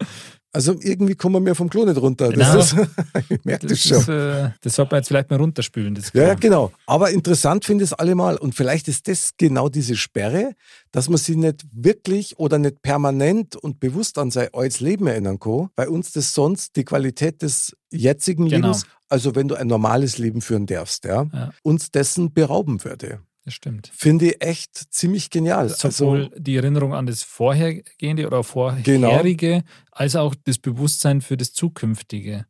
Also 0.55 0.75
irgendwie 0.79 1.15
kommen 1.15 1.33
wir 1.35 1.39
mir 1.39 1.55
vom 1.55 1.67
Klo 1.69 1.83
nicht 1.83 1.99
runter. 1.99 2.31
Das 2.31 2.51
Genau. 2.51 2.59
ist, 2.59 2.89
ich 3.29 3.43
merke 3.43 3.65
Das, 3.67 3.79
das 3.79 3.87
schon. 3.87 3.97
ist, 3.97 4.07
äh, 4.07 4.49
das 4.61 4.75
sollte 4.75 4.91
man 4.93 4.99
jetzt 4.99 5.07
vielleicht 5.07 5.29
mal 5.31 5.37
runterspülen. 5.39 5.95
Das 5.95 6.13
Ja, 6.13 6.35
genau. 6.35 6.71
Aber 6.85 7.09
interessant 7.09 7.65
finde 7.65 7.83
ich 7.83 7.89
es 7.91 7.93
allemal. 7.97 8.37
Und 8.37 8.53
vielleicht 8.53 8.87
ist 8.87 9.07
das 9.07 9.31
genau 9.37 9.67
diese 9.67 9.95
Sperre, 9.95 10.53
dass 10.91 11.09
man 11.09 11.17
sich 11.17 11.35
nicht 11.35 11.65
wirklich 11.71 12.37
oder 12.37 12.59
nicht 12.59 12.83
permanent 12.83 13.55
und 13.55 13.79
bewusst 13.79 14.17
an 14.19 14.29
sein 14.29 14.49
altes 14.53 14.79
Leben 14.79 15.07
erinnern 15.07 15.39
kann, 15.39 15.69
weil 15.75 15.87
uns 15.87 16.11
das 16.11 16.33
sonst 16.35 16.75
die 16.75 16.85
Qualität 16.85 17.41
des 17.41 17.75
jetzigen 17.91 18.47
Genau. 18.47 18.67
Lebens, 18.67 18.85
also 19.09 19.35
wenn 19.35 19.47
du 19.47 19.55
ein 19.55 19.67
normales 19.67 20.19
Leben 20.19 20.41
führen 20.41 20.67
darfst, 20.67 21.05
ja, 21.05 21.25
Ja. 21.33 21.51
uns 21.63 21.89
dessen 21.91 22.31
berauben 22.31 22.83
würde. 22.83 23.19
Das 23.45 23.53
stimmt. 23.53 23.91
Finde 23.93 24.27
ich 24.27 24.41
echt 24.41 24.93
ziemlich 24.93 25.29
genial. 25.29 25.69
Sowohl 25.69 26.23
Also, 26.25 26.35
die 26.37 26.55
Erinnerung 26.55 26.93
an 26.93 27.05
das 27.05 27.23
Vorhergehende 27.23 28.25
oder 28.25 28.43
Vorherige, 28.43 29.63
als 29.91 30.15
auch 30.15 30.33
das 30.45 30.59
Bewusstsein 30.59 31.21
für 31.21 31.35
das 31.35 31.53
Zukünftige. 31.53 32.45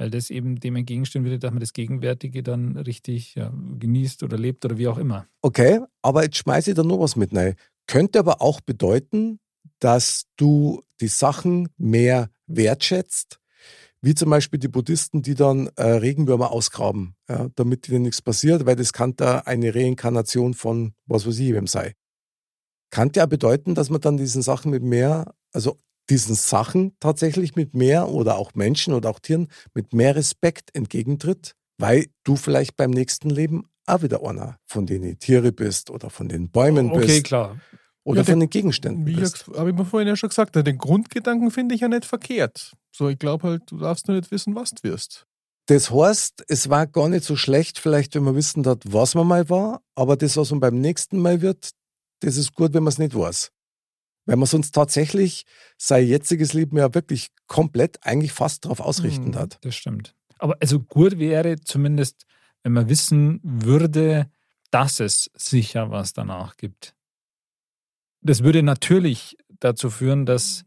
Weil 0.00 0.10
das 0.10 0.30
eben 0.30 0.60
dem 0.60 0.76
entgegenstehen 0.76 1.24
würde, 1.24 1.40
dass 1.40 1.50
man 1.50 1.58
das 1.58 1.72
Gegenwärtige 1.72 2.44
dann 2.44 2.76
richtig 2.76 3.34
ja, 3.34 3.52
genießt 3.78 4.22
oder 4.22 4.38
lebt 4.38 4.64
oder 4.64 4.78
wie 4.78 4.86
auch 4.86 4.98
immer. 4.98 5.26
okay, 5.42 5.80
aber 6.02 6.22
jetzt 6.22 6.36
schmeiße 6.36 6.70
ich 6.70 6.76
da 6.76 6.84
noch 6.84 7.00
was 7.00 7.16
mit 7.16 7.34
rein. 7.34 7.56
Könnte 7.88 8.20
aber 8.20 8.40
auch 8.40 8.60
bedeuten, 8.60 9.40
dass 9.80 10.26
du 10.36 10.82
die 11.00 11.08
Sachen 11.08 11.68
mehr 11.78 12.30
wertschätzt, 12.46 13.37
wie 14.00 14.14
zum 14.14 14.30
Beispiel 14.30 14.58
die 14.60 14.68
Buddhisten, 14.68 15.22
die 15.22 15.34
dann 15.34 15.68
äh, 15.76 15.82
Regenwürmer 15.82 16.50
ausgraben, 16.52 17.14
ja, 17.28 17.48
damit 17.56 17.88
ihnen 17.88 18.02
nichts 18.02 18.22
passiert, 18.22 18.64
weil 18.66 18.76
das 18.76 18.92
kann 18.92 19.14
da 19.16 19.40
eine 19.40 19.74
Reinkarnation 19.74 20.54
von 20.54 20.92
was 21.06 21.26
weiß 21.26 21.38
ich 21.40 21.52
wem 21.52 21.66
sei. 21.66 21.94
Kann 22.90 23.10
ja 23.14 23.26
bedeuten, 23.26 23.74
dass 23.74 23.90
man 23.90 24.00
dann 24.00 24.16
diesen 24.16 24.42
Sachen 24.42 24.70
mit 24.70 24.82
mehr, 24.82 25.34
also 25.52 25.78
diesen 26.08 26.34
Sachen 26.34 26.96
tatsächlich 27.00 27.54
mit 27.54 27.74
mehr 27.74 28.08
oder 28.08 28.36
auch 28.38 28.54
Menschen 28.54 28.94
oder 28.94 29.10
auch 29.10 29.18
Tieren 29.18 29.48
mit 29.74 29.92
mehr 29.92 30.16
Respekt 30.16 30.74
entgegentritt, 30.74 31.52
weil 31.78 32.06
du 32.24 32.36
vielleicht 32.36 32.76
beim 32.76 32.90
nächsten 32.90 33.28
Leben 33.28 33.64
auch 33.84 34.02
wieder 34.02 34.22
einer 34.22 34.56
von 34.66 34.86
den 34.86 35.18
Tiere 35.18 35.52
bist 35.52 35.90
oder 35.90 36.08
von 36.08 36.28
den 36.28 36.50
Bäumen 36.50 36.90
Okay, 36.90 37.06
bist 37.06 37.24
klar. 37.24 37.58
oder 38.04 38.20
Ja, 38.20 38.24
von 38.24 38.40
der- 38.40 38.46
den 38.46 38.50
Gegenständen 38.50 39.06
Wie 39.06 39.16
bist. 39.16 39.46
habe 39.54 39.70
ich 39.70 39.76
mir 39.76 39.84
vorhin 39.84 40.08
ja 40.08 40.16
schon 40.16 40.30
gesagt, 40.30 40.56
den 40.56 40.78
Grundgedanken 40.78 41.50
finde 41.50 41.74
ich 41.74 41.82
ja 41.82 41.88
nicht 41.88 42.06
verkehrt. 42.06 42.72
So, 42.90 43.08
ich 43.08 43.18
glaube 43.18 43.48
halt, 43.48 43.62
du 43.70 43.78
darfst 43.78 44.08
nur 44.08 44.16
nicht 44.16 44.30
wissen, 44.30 44.54
was 44.54 44.70
du 44.70 44.88
wirst. 44.88 45.26
Das 45.66 45.90
heißt, 45.90 46.44
es 46.48 46.70
war 46.70 46.86
gar 46.86 47.08
nicht 47.08 47.24
so 47.24 47.36
schlecht, 47.36 47.78
vielleicht, 47.78 48.14
wenn 48.14 48.22
man 48.24 48.34
wissen 48.34 48.64
hat, 48.66 48.82
was 48.90 49.14
man 49.14 49.26
mal 49.26 49.50
war, 49.50 49.82
aber 49.94 50.16
das, 50.16 50.36
was 50.36 50.50
man 50.50 50.60
beim 50.60 50.80
nächsten 50.80 51.18
Mal 51.18 51.42
wird, 51.42 51.70
das 52.20 52.36
ist 52.36 52.54
gut, 52.54 52.72
wenn 52.72 52.82
man 52.82 52.92
es 52.92 52.98
nicht 52.98 53.14
weiß. 53.14 53.52
Weil 54.24 54.36
man 54.36 54.46
sonst 54.46 54.72
tatsächlich 54.72 55.44
sein 55.76 56.06
jetziges 56.06 56.52
Leben 56.54 56.76
ja 56.78 56.94
wirklich 56.94 57.28
komplett 57.46 57.98
eigentlich 58.04 58.32
fast 58.32 58.64
darauf 58.64 58.80
ausrichten 58.80 59.30
Mhm. 59.30 59.34
hat. 59.36 59.58
Das 59.62 59.74
stimmt. 59.74 60.14
Aber 60.38 60.56
also 60.60 60.80
gut 60.80 61.18
wäre 61.18 61.56
zumindest, 61.60 62.24
wenn 62.62 62.72
man 62.72 62.88
wissen 62.88 63.40
würde, 63.42 64.30
dass 64.70 65.00
es 65.00 65.30
sicher 65.34 65.90
was 65.90 66.12
danach 66.12 66.56
gibt. 66.56 66.94
Das 68.20 68.42
würde 68.42 68.62
natürlich 68.62 69.36
dazu 69.60 69.90
führen, 69.90 70.26
dass 70.26 70.64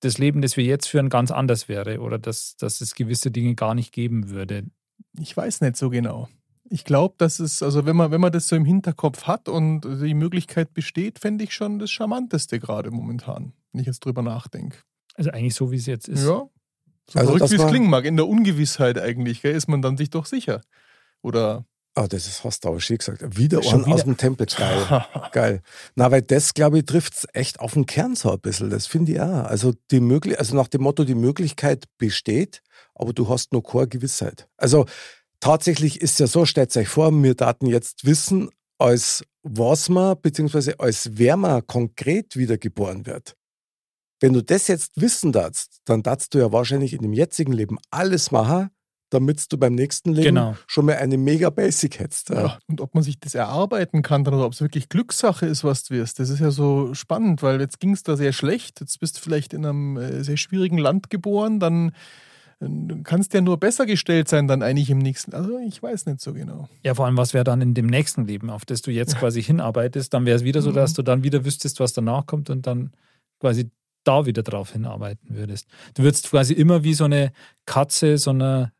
das 0.00 0.18
Leben, 0.18 0.42
das 0.42 0.56
wir 0.56 0.64
jetzt 0.64 0.88
führen, 0.88 1.08
ganz 1.08 1.30
anders 1.30 1.68
wäre 1.68 2.00
oder 2.00 2.18
dass, 2.18 2.56
dass 2.56 2.80
es 2.80 2.94
gewisse 2.94 3.30
Dinge 3.30 3.54
gar 3.54 3.74
nicht 3.74 3.92
geben 3.92 4.30
würde. 4.30 4.64
Ich 5.18 5.36
weiß 5.36 5.60
nicht 5.60 5.76
so 5.76 5.90
genau. 5.90 6.28
Ich 6.68 6.84
glaube, 6.84 7.14
dass 7.18 7.40
es, 7.40 7.62
also 7.62 7.84
wenn 7.84 7.96
man, 7.96 8.10
wenn 8.10 8.20
man 8.20 8.32
das 8.32 8.48
so 8.48 8.56
im 8.56 8.64
Hinterkopf 8.64 9.24
hat 9.24 9.48
und 9.48 9.82
die 9.82 10.14
Möglichkeit 10.14 10.72
besteht, 10.72 11.18
fände 11.18 11.44
ich 11.44 11.52
schon 11.52 11.78
das 11.78 11.90
Charmanteste 11.90 12.60
gerade 12.60 12.90
momentan, 12.90 13.52
wenn 13.72 13.80
ich 13.80 13.86
jetzt 13.86 14.04
drüber 14.04 14.22
nachdenke. 14.22 14.78
Also 15.14 15.30
eigentlich 15.30 15.54
so, 15.54 15.72
wie 15.72 15.76
es 15.76 15.86
jetzt 15.86 16.08
ist. 16.08 16.20
Ja. 16.20 16.26
So 16.26 16.50
Also, 17.14 17.32
verrückt, 17.32 17.50
wie 17.50 17.56
es 17.56 17.66
klingen 17.66 17.90
mag. 17.90 18.04
In 18.04 18.16
der 18.16 18.28
Ungewissheit 18.28 18.98
eigentlich, 18.98 19.42
gell, 19.42 19.54
ist 19.54 19.68
man 19.68 19.82
dann 19.82 19.96
sich 19.96 20.10
doch 20.10 20.26
sicher. 20.26 20.60
Oder 21.22 21.66
Ah, 21.94 22.06
das 22.06 22.26
ist 22.26 22.38
fast 22.38 22.64
aber 22.66 22.80
schön 22.80 22.98
gesagt. 22.98 23.36
Wieder 23.36 23.62
Schon 23.62 23.84
wieder. 23.84 23.94
aus 23.94 24.04
dem 24.04 24.16
Tempel. 24.16 24.46
Geil. 24.46 25.06
Geil. 25.32 25.62
Na, 25.96 26.10
weil 26.10 26.22
das, 26.22 26.54
glaube 26.54 26.78
ich, 26.78 26.84
trifft 26.84 27.14
es 27.14 27.26
echt 27.32 27.58
auf 27.58 27.72
den 27.74 27.86
Kern 27.86 28.14
so 28.14 28.30
ein 28.30 28.40
bisschen. 28.40 28.70
Das 28.70 28.86
finde 28.86 29.12
ich 29.12 29.20
auch. 29.20 29.44
Also, 29.44 29.74
die 29.90 30.00
möglich 30.00 30.38
also 30.38 30.54
nach 30.54 30.68
dem 30.68 30.82
Motto, 30.82 31.04
die 31.04 31.16
Möglichkeit 31.16 31.86
besteht, 31.98 32.62
aber 32.94 33.12
du 33.12 33.28
hast 33.28 33.52
noch 33.52 33.62
keine 33.62 33.88
Gewissheit. 33.88 34.48
Also 34.56 34.86
tatsächlich 35.40 36.00
ist 36.00 36.20
ja 36.20 36.26
so, 36.28 36.46
stellt 36.46 36.76
euch 36.76 36.88
vor, 36.88 37.10
wir 37.12 37.34
Daten 37.34 37.66
jetzt 37.66 38.04
wissen, 38.04 38.50
als 38.78 39.24
was 39.42 39.88
man, 39.88 40.20
beziehungsweise 40.20 40.78
als 40.78 41.10
wer 41.12 41.36
man 41.36 41.66
konkret 41.66 42.36
wiedergeboren 42.36 43.06
wird. 43.06 43.36
Wenn 44.20 44.34
du 44.34 44.42
das 44.42 44.68
jetzt 44.68 45.00
wissen 45.00 45.32
darfst, 45.32 45.80
dann 45.86 46.02
darfst 46.02 46.34
du 46.34 46.38
ja 46.38 46.52
wahrscheinlich 46.52 46.92
in 46.92 47.02
dem 47.02 47.14
jetzigen 47.14 47.52
Leben 47.52 47.78
alles 47.90 48.30
machen, 48.30 48.70
damit 49.10 49.52
du 49.52 49.58
beim 49.58 49.74
nächsten 49.74 50.10
Leben 50.12 50.24
Genau. 50.36 50.56
schon 50.66 50.86
mal 50.86 50.96
eine 50.96 51.18
mega 51.18 51.50
Basic 51.50 51.98
hättest. 51.98 52.30
Ja. 52.30 52.40
Ja, 52.42 52.58
und 52.68 52.80
ob 52.80 52.94
man 52.94 53.02
sich 53.02 53.18
das 53.20 53.34
erarbeiten 53.34 54.02
kann 54.02 54.24
dann, 54.24 54.34
oder 54.34 54.46
ob 54.46 54.52
es 54.52 54.60
wirklich 54.60 54.88
Glückssache 54.88 55.46
ist, 55.46 55.64
was 55.64 55.84
du 55.84 55.94
wirst, 55.94 56.18
das 56.20 56.30
ist 56.30 56.38
ja 56.40 56.50
so 56.50 56.94
spannend, 56.94 57.42
weil 57.42 57.60
jetzt 57.60 57.80
ging 57.80 57.92
es 57.92 58.02
da 58.02 58.16
sehr 58.16 58.32
schlecht. 58.32 58.80
Jetzt 58.80 58.98
bist 59.00 59.16
du 59.16 59.20
vielleicht 59.20 59.52
in 59.52 59.66
einem 59.66 59.96
äh, 59.96 60.22
sehr 60.24 60.36
schwierigen 60.36 60.78
Land 60.78 61.10
geboren, 61.10 61.60
dann 61.60 61.92
äh, 62.60 62.66
kannst 63.04 63.32
du 63.32 63.38
ja 63.38 63.42
nur 63.42 63.56
besser 63.58 63.86
gestellt 63.86 64.28
sein, 64.28 64.46
dann 64.48 64.62
eigentlich 64.62 64.90
im 64.90 64.98
nächsten. 64.98 65.34
Also 65.34 65.58
ich 65.58 65.82
weiß 65.82 66.06
nicht 66.06 66.20
so 66.20 66.32
genau. 66.32 66.68
Ja, 66.82 66.94
vor 66.94 67.06
allem, 67.06 67.16
was 67.16 67.34
wäre 67.34 67.44
dann 67.44 67.60
in 67.62 67.74
dem 67.74 67.86
nächsten 67.86 68.26
Leben, 68.26 68.50
auf 68.50 68.64
das 68.64 68.82
du 68.82 68.90
jetzt 68.90 69.16
quasi 69.18 69.42
hinarbeitest, 69.42 70.12
dann 70.14 70.24
wäre 70.26 70.36
es 70.36 70.44
wieder 70.44 70.62
so, 70.62 70.70
Mhm. 70.70 70.74
dass 70.74 70.92
du 70.94 71.02
dann 71.02 71.22
wieder 71.24 71.44
wüsstest, 71.44 71.80
was 71.80 71.92
danach 71.92 72.26
kommt 72.26 72.48
und 72.50 72.66
dann 72.66 72.92
quasi 73.40 73.70
da 74.04 74.24
wieder 74.24 74.42
drauf 74.42 74.72
hinarbeiten 74.72 75.34
würdest. 75.36 75.66
Du 75.94 76.02
würdest 76.02 76.30
quasi 76.30 76.54
immer 76.54 76.84
wie 76.84 76.94
so 76.94 77.04
eine 77.04 77.32
Katze 77.66 78.16
so 78.16 78.30
einer, 78.30 78.72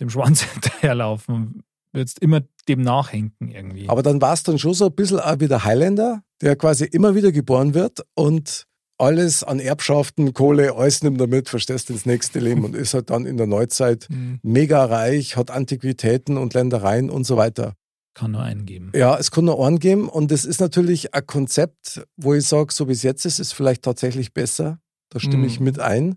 dem 0.00 0.10
Schwanz 0.10 0.42
hinterherlaufen 0.52 1.34
und 1.34 1.62
würdest 1.92 2.18
immer 2.20 2.42
dem 2.68 2.82
nachhinken 2.82 3.50
irgendwie. 3.50 3.88
Aber 3.88 4.02
dann 4.02 4.20
war 4.20 4.34
es 4.34 4.42
dann 4.42 4.58
schon 4.58 4.74
so 4.74 4.86
ein 4.86 4.94
bisschen 4.94 5.20
auch 5.20 5.40
wie 5.40 5.48
der 5.48 5.64
Highlander, 5.64 6.22
der 6.42 6.56
quasi 6.56 6.84
immer 6.84 7.14
wieder 7.14 7.32
geboren 7.32 7.74
wird 7.74 8.04
und 8.14 8.66
alles 8.98 9.44
an 9.44 9.60
Erbschaften, 9.60 10.32
Kohle, 10.32 10.74
alles 10.74 11.02
nimmt 11.02 11.20
er 11.20 11.26
mit, 11.26 11.48
verstehst 11.50 11.90
ins 11.90 12.06
nächste 12.06 12.38
Leben 12.40 12.64
und 12.64 12.74
ist 12.74 12.94
halt 12.94 13.10
dann 13.10 13.26
in 13.26 13.36
der 13.36 13.46
Neuzeit 13.46 14.06
Mhm. 14.10 14.40
mega 14.42 14.84
reich, 14.84 15.36
hat 15.36 15.50
Antiquitäten 15.50 16.36
und 16.38 16.54
Ländereien 16.54 17.10
und 17.10 17.24
so 17.24 17.36
weiter. 17.36 17.74
Kann 18.14 18.30
nur 18.30 18.40
einen 18.42 18.64
geben. 18.64 18.92
Ja, 18.94 19.18
es 19.18 19.30
kann 19.30 19.44
nur 19.44 19.58
Ohren 19.58 19.78
geben 19.78 20.08
und 20.08 20.30
das 20.30 20.46
ist 20.46 20.60
natürlich 20.60 21.12
ein 21.14 21.26
Konzept, 21.26 22.02
wo 22.16 22.32
ich 22.32 22.46
sage, 22.46 22.72
so 22.72 22.88
wie 22.88 22.92
es 22.92 23.02
jetzt 23.02 23.26
ist, 23.26 23.38
ist 23.38 23.52
vielleicht 23.52 23.82
tatsächlich 23.82 24.32
besser. 24.32 24.78
Da 25.10 25.20
stimme 25.20 25.42
Mhm. 25.42 25.48
ich 25.48 25.60
mit 25.60 25.78
ein, 25.78 26.16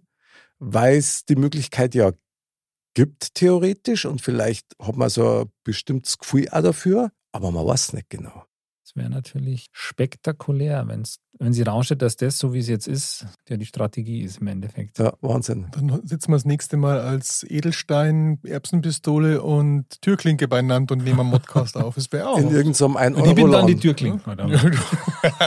weil 0.59 0.95
es 0.97 1.25
die 1.25 1.35
Möglichkeit 1.35 1.93
ja 1.95 2.11
gibt, 2.93 3.35
theoretisch, 3.35 4.05
und 4.05 4.21
vielleicht 4.21 4.65
hat 4.81 4.95
man 4.95 5.09
so 5.09 5.41
ein 5.41 5.51
bestimmtes 5.63 6.17
Gefühl 6.17 6.47
auch 6.49 6.61
dafür, 6.61 7.11
aber 7.31 7.51
man 7.51 7.65
weiß 7.65 7.93
nicht 7.93 8.09
genau. 8.09 8.45
Das 8.89 8.95
wäre 8.95 9.09
natürlich 9.11 9.67
spektakulär, 9.71 10.87
wenn's, 10.87 11.19
wenn 11.37 11.53
sie 11.53 11.61
rausstellt, 11.61 12.01
dass 12.01 12.15
das, 12.15 12.39
so 12.39 12.55
wie 12.55 12.59
es 12.59 12.67
jetzt 12.67 12.87
ist, 12.87 13.27
ja 13.47 13.55
die 13.55 13.67
Strategie 13.67 14.23
ist 14.23 14.39
im 14.39 14.47
Endeffekt. 14.47 14.97
Ja, 14.97 15.13
Wahnsinn. 15.21 15.67
Dann 15.73 16.01
sitzen 16.07 16.31
wir 16.31 16.37
das 16.37 16.45
nächste 16.45 16.75
Mal 16.75 16.99
als 16.99 17.45
Edelstein, 17.47 18.39
Erbsenpistole 18.43 19.43
und 19.43 20.01
Türklinke 20.01 20.47
beieinander 20.47 20.93
und 20.93 21.03
nehmen 21.03 21.19
einen 21.19 21.29
Modcast 21.29 21.77
auf. 21.77 21.93
Das 21.93 22.11
wäre 22.11 22.29
auch. 22.29 22.39
In 22.39 22.49
irgendeinem 22.49 22.97
1 22.97 23.15
Und 23.15 23.27
ich 23.27 23.35
bin 23.35 23.51
dann 23.51 23.67
die 23.67 23.89
oder? 24.25 24.47
Ja, 24.47 24.57
du 24.57 24.77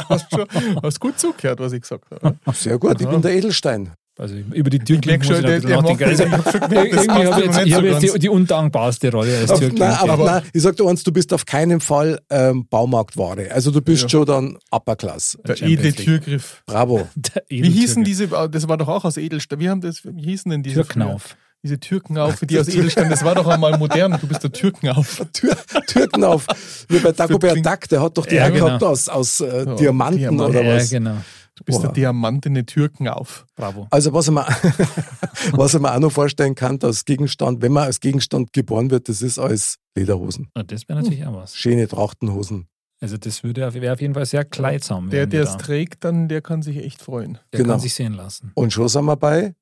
hast, 0.08 0.30
schon, 0.30 0.46
hast 0.80 1.00
gut 1.00 1.18
zugehört, 1.18 1.58
was 1.58 1.72
ich 1.72 1.80
gesagt 1.80 2.04
habe. 2.12 2.38
Sehr 2.52 2.78
gut, 2.78 3.00
ich 3.00 3.08
bin 3.08 3.22
der 3.22 3.34
Edelstein. 3.34 3.90
Also 4.22 4.36
über 4.36 4.70
die 4.70 4.80
Ich 4.80 5.04
merke 5.04 5.26
muss 5.26 5.26
ich 5.26 5.26
schon, 5.26 5.36
ein 5.36 5.42
der, 5.42 5.54
bisschen 5.56 5.68
der 5.68 5.82
nachdenken. 5.82 6.04
Also, 6.04 6.22
ich 6.86 7.08
irgendwie 7.08 7.26
habe 7.26 7.40
ich 7.40 7.44
jetzt, 7.56 7.66
ich 7.66 7.74
habe 7.74 7.88
jetzt 7.88 8.02
die, 8.14 8.18
die 8.20 8.28
undankbarste 8.28 9.10
Rolle 9.10 9.36
als 9.38 9.50
Auf, 9.50 9.58
Türklinke. 9.58 9.84
nein, 9.88 9.98
aber, 9.98 10.12
Aber- 10.12 10.24
nein, 10.26 10.42
ich 10.52 10.62
sag 10.62 10.76
dir 10.76 10.88
eins, 10.88 11.02
du 11.02 11.10
bist 11.12 11.32
auf 11.34 11.44
keinen 11.44 11.80
Fall 11.80 12.20
ähm, 12.30 12.66
Baumarktware. 12.70 13.50
Also 13.52 13.72
du 13.72 13.80
bist 13.82 14.02
Ja. 14.04 14.08
schon 14.08 14.26
dann 14.26 14.58
Upper 14.70 14.94
Class. 14.94 15.36
Der 15.44 15.60
edle. 15.60 15.92
Türgriff. 15.92 16.62
Bravo. 16.66 17.08
Der 17.16 17.42
Wie 17.48 17.68
hießen 17.68 18.04
diese, 18.04 18.28
das 18.28 18.68
war 18.68 18.76
doch 18.76 18.86
auch 18.88 19.04
aus 19.04 19.16
Edelstein, 19.16 19.58
wie, 19.58 19.68
haben 19.68 19.80
das, 19.80 20.02
wie 20.04 20.22
hießen 20.22 20.50
denn 20.52 20.62
diese? 20.62 20.76
Türknauf. 20.76 21.36
Diese 21.64 21.78
Türkenauf, 21.80 22.40
die 22.40 22.58
aus 22.58 22.66
Edelstein, 22.68 23.08
das 23.10 23.24
war 23.24 23.34
doch 23.36 23.46
einmal 23.46 23.76
modern, 23.78 24.18
du 24.20 24.26
bist 24.26 24.42
der 24.42 24.50
Türkenauf. 24.52 25.24
Tür, 25.32 25.56
Türken 25.86 26.24
auf. 26.24 26.46
Wie 26.88 26.98
bei 26.98 27.12
Dagobert 27.12 27.64
Duck, 27.64 27.88
der 27.88 28.02
hat 28.02 28.18
doch 28.18 28.26
die 28.26 28.34
Ja, 28.36 28.42
ja, 28.44 28.50
genau. 28.50 28.66
gehabt 28.66 28.82
aus, 28.84 29.08
aus 29.08 29.40
äh, 29.40 29.64
Ja, 29.64 29.74
Diamanten 29.76 30.18
Diamant. 30.18 30.50
oder 30.50 30.62
ja, 30.64 30.74
was. 30.76 30.90
genau. 30.90 31.16
Du 31.54 31.64
bist 31.64 31.78
Wow. 31.78 31.84
der 31.86 31.92
Diamant 31.92 32.46
in 32.46 32.54
den 32.54 32.64
Türken 32.66 33.08
auf. 33.08 33.44
Bravo. 33.56 33.86
Also 33.90 34.12
was 34.14 34.30
man, 34.30 34.44
was 35.52 35.78
man 35.78 35.92
auch 35.94 35.98
noch 36.00 36.12
vorstellen 36.12 36.54
kann, 36.54 36.78
als 36.82 37.04
Gegenstand, 37.04 37.60
wenn 37.62 37.72
man 37.72 37.84
als 37.84 38.00
Gegenstand 38.00 38.52
geboren 38.54 38.90
wird, 38.90 39.08
das 39.08 39.20
ist 39.22 39.38
als 39.38 39.76
Lederhosen. 39.94 40.48
Ah, 40.54 40.62
Das 40.62 40.88
wäre 40.88 41.00
natürlich 41.02 41.26
auch 41.26 41.34
was. 41.36 41.54
Schöne 41.56 41.86
Trachtenhosen. 41.88 42.66
Also 43.00 43.16
das 43.18 43.42
würde 43.42 43.66
auf- 43.66 43.74
wäre 43.74 43.92
auf 43.92 44.00
jeden 44.00 44.14
Fall 44.14 44.24
sehr 44.26 44.44
kleidsam. 44.44 45.10
Der, 45.10 45.26
der 45.26 45.42
es 45.42 45.50
da. 45.52 45.56
trägt, 45.58 46.04
dann 46.04 46.28
der 46.28 46.40
kann 46.40 46.62
sich 46.62 46.76
echt 46.78 47.02
freuen. 47.02 47.38
Der 47.52 47.58
Genau. 47.60 47.72
kann 47.74 47.80
sich 47.80 47.94
sehen 47.94 48.12
lassen. 48.14 48.52
Und 48.54 48.72
schon 48.72 48.88
sind 48.88 49.04
wir 49.04 49.16
bei 49.16 49.54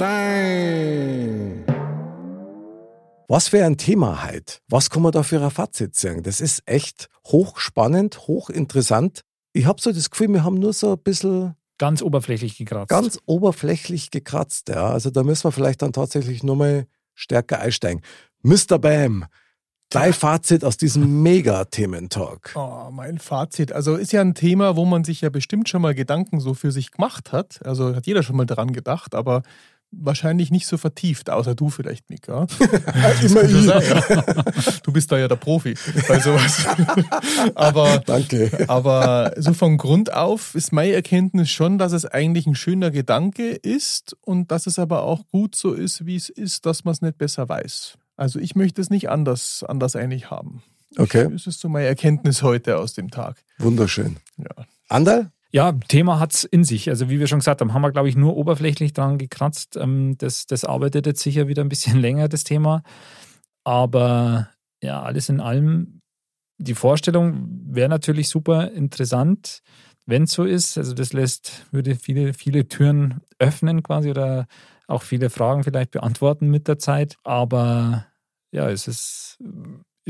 Neuschmarnstein. 0.00 1.64
Was 3.30 3.46
für 3.46 3.64
ein 3.64 3.76
Thema 3.76 4.24
heute? 4.24 4.54
Was 4.68 4.90
kann 4.90 5.02
man 5.02 5.12
da 5.12 5.22
für 5.22 5.40
ein 5.40 5.52
Fazit 5.52 5.94
sagen? 5.94 6.24
Das 6.24 6.40
ist 6.40 6.64
echt 6.66 7.08
hochspannend, 7.28 8.26
hochinteressant. 8.26 9.20
Ich 9.52 9.66
habe 9.66 9.80
so 9.80 9.92
das 9.92 10.10
Gefühl, 10.10 10.32
wir 10.32 10.42
haben 10.42 10.56
nur 10.58 10.72
so 10.72 10.94
ein 10.94 10.98
bisschen 10.98 11.54
Ganz 11.78 12.02
oberflächlich 12.02 12.58
gekratzt. 12.58 12.88
ganz 12.88 13.20
oberflächlich 13.26 14.10
gekratzt. 14.10 14.68
Ja. 14.68 14.88
Also 14.88 15.10
da 15.10 15.22
müssen 15.22 15.44
wir 15.44 15.52
vielleicht 15.52 15.80
dann 15.80 15.92
tatsächlich 15.92 16.42
nochmal 16.42 16.88
stärker 17.14 17.60
einsteigen. 17.60 18.02
Mr. 18.42 18.80
Bam, 18.80 19.26
dein 19.90 20.12
Fazit 20.12 20.64
aus 20.64 20.76
diesem 20.76 21.22
Mega-Thementalk. 21.22 22.54
Oh, 22.56 22.90
mein 22.90 23.20
Fazit. 23.20 23.70
Also 23.70 23.94
ist 23.94 24.10
ja 24.12 24.22
ein 24.22 24.34
Thema, 24.34 24.74
wo 24.74 24.84
man 24.84 25.04
sich 25.04 25.20
ja 25.20 25.28
bestimmt 25.28 25.68
schon 25.68 25.82
mal 25.82 25.94
Gedanken 25.94 26.40
so 26.40 26.52
für 26.52 26.72
sich 26.72 26.90
gemacht 26.90 27.30
hat. 27.30 27.64
Also 27.64 27.94
hat 27.94 28.08
jeder 28.08 28.24
schon 28.24 28.34
mal 28.34 28.46
daran 28.46 28.72
gedacht, 28.72 29.14
aber 29.14 29.44
wahrscheinlich 29.92 30.50
nicht 30.50 30.66
so 30.66 30.76
vertieft, 30.76 31.30
außer 31.30 31.54
du 31.54 31.68
vielleicht, 31.70 32.10
Mika. 32.10 32.46
Immer 33.22 33.42
ich. 33.42 33.64
Ja. 33.66 34.44
Du 34.82 34.92
bist 34.92 35.10
da 35.10 35.18
ja 35.18 35.28
der 35.28 35.36
Profi 35.36 35.74
bei 36.08 36.18
sowas. 36.20 36.64
aber, 37.54 37.98
Danke. 38.06 38.64
aber 38.68 39.32
so 39.36 39.52
von 39.52 39.76
Grund 39.78 40.12
auf 40.12 40.54
ist 40.54 40.72
meine 40.72 40.92
Erkenntnis 40.92 41.50
schon, 41.50 41.78
dass 41.78 41.92
es 41.92 42.04
eigentlich 42.06 42.46
ein 42.46 42.54
schöner 42.54 42.90
Gedanke 42.90 43.50
ist 43.50 44.16
und 44.22 44.50
dass 44.50 44.66
es 44.66 44.78
aber 44.78 45.02
auch 45.02 45.22
gut 45.30 45.54
so 45.54 45.72
ist, 45.72 46.06
wie 46.06 46.16
es 46.16 46.28
ist, 46.28 46.66
dass 46.66 46.84
man 46.84 46.92
es 46.92 47.02
nicht 47.02 47.18
besser 47.18 47.48
weiß. 47.48 47.94
Also 48.16 48.38
ich 48.38 48.54
möchte 48.54 48.80
es 48.80 48.90
nicht 48.90 49.08
anders, 49.10 49.64
anders 49.66 49.96
eigentlich 49.96 50.30
haben. 50.30 50.62
Okay, 50.98 51.28
Das 51.32 51.46
ist 51.46 51.60
so 51.60 51.68
meine 51.68 51.86
Erkenntnis 51.86 52.42
heute 52.42 52.78
aus 52.78 52.94
dem 52.94 53.10
Tag. 53.10 53.36
wunderschön. 53.58 54.16
Ja. 54.38 54.64
Anderl? 54.88 55.30
Ja, 55.52 55.72
Thema 55.88 56.20
hat's 56.20 56.44
in 56.44 56.62
sich. 56.64 56.88
Also 56.90 57.10
wie 57.10 57.18
wir 57.18 57.26
schon 57.26 57.40
gesagt 57.40 57.60
haben, 57.60 57.74
haben 57.74 57.82
wir, 57.82 57.90
glaube 57.90 58.08
ich, 58.08 58.16
nur 58.16 58.36
oberflächlich 58.36 58.92
dran 58.92 59.18
gekratzt. 59.18 59.76
Ähm, 59.76 60.16
Das, 60.18 60.46
das 60.46 60.64
arbeitet 60.64 61.06
jetzt 61.06 61.22
sicher 61.22 61.48
wieder 61.48 61.62
ein 61.62 61.68
bisschen 61.68 61.98
länger, 62.00 62.28
das 62.28 62.44
Thema. 62.44 62.82
Aber 63.64 64.50
ja, 64.82 65.02
alles 65.02 65.28
in 65.28 65.40
allem, 65.40 66.00
die 66.58 66.74
Vorstellung 66.74 67.48
wäre 67.66 67.88
natürlich 67.88 68.28
super 68.28 68.70
interessant, 68.72 69.62
wenn 70.06 70.24
es 70.24 70.32
so 70.32 70.44
ist. 70.44 70.78
Also 70.78 70.94
das 70.94 71.12
lässt, 71.12 71.66
würde 71.72 71.96
viele, 71.96 72.34
viele 72.34 72.68
Türen 72.68 73.20
öffnen 73.38 73.82
quasi 73.82 74.10
oder 74.10 74.46
auch 74.88 75.02
viele 75.02 75.30
Fragen 75.30 75.64
vielleicht 75.64 75.92
beantworten 75.92 76.48
mit 76.48 76.68
der 76.68 76.78
Zeit. 76.78 77.16
Aber 77.24 78.06
ja, 78.52 78.70
es 78.70 78.88
ist, 78.88 79.38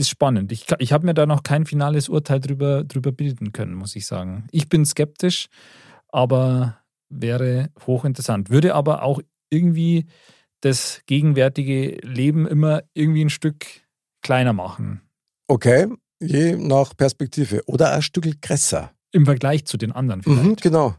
ist 0.01 0.09
spannend. 0.09 0.51
Ich, 0.51 0.67
ich 0.79 0.93
habe 0.93 1.07
mir 1.07 1.15
da 1.15 1.27
noch 1.27 1.43
kein 1.43 1.67
finales 1.67 2.09
Urteil 2.09 2.41
drüber, 2.41 2.85
drüber 2.85 3.13
bilden 3.13 3.53
können, 3.53 3.75
muss 3.75 3.95
ich 3.95 4.07
sagen. 4.07 4.49
Ich 4.51 4.69
bin 4.69 4.85
skeptisch, 4.85 5.49
aber 6.09 6.79
wäre 7.09 7.71
hochinteressant. 7.87 8.51
Würde 8.51 8.75
aber 8.75 9.03
auch 9.03 9.21
irgendwie 9.51 10.07
das 10.61 11.03
gegenwärtige 11.07 11.99
Leben 12.03 12.47
immer 12.47 12.83
irgendwie 12.95 13.25
ein 13.25 13.31
Stück 13.31 13.67
kleiner 14.23 14.53
machen. 14.53 15.03
Okay, 15.49 15.89
je 16.21 16.57
nach 16.57 16.97
Perspektive. 16.97 17.63
Oder 17.67 17.93
ein 17.93 18.03
Stück 18.03 18.41
größer. 18.41 18.91
Im 19.13 19.25
Vergleich 19.25 19.65
zu 19.65 19.77
den 19.77 19.93
anderen 19.93 20.23
vielleicht. 20.23 20.45
Mhm, 20.45 20.57
genau. 20.57 20.95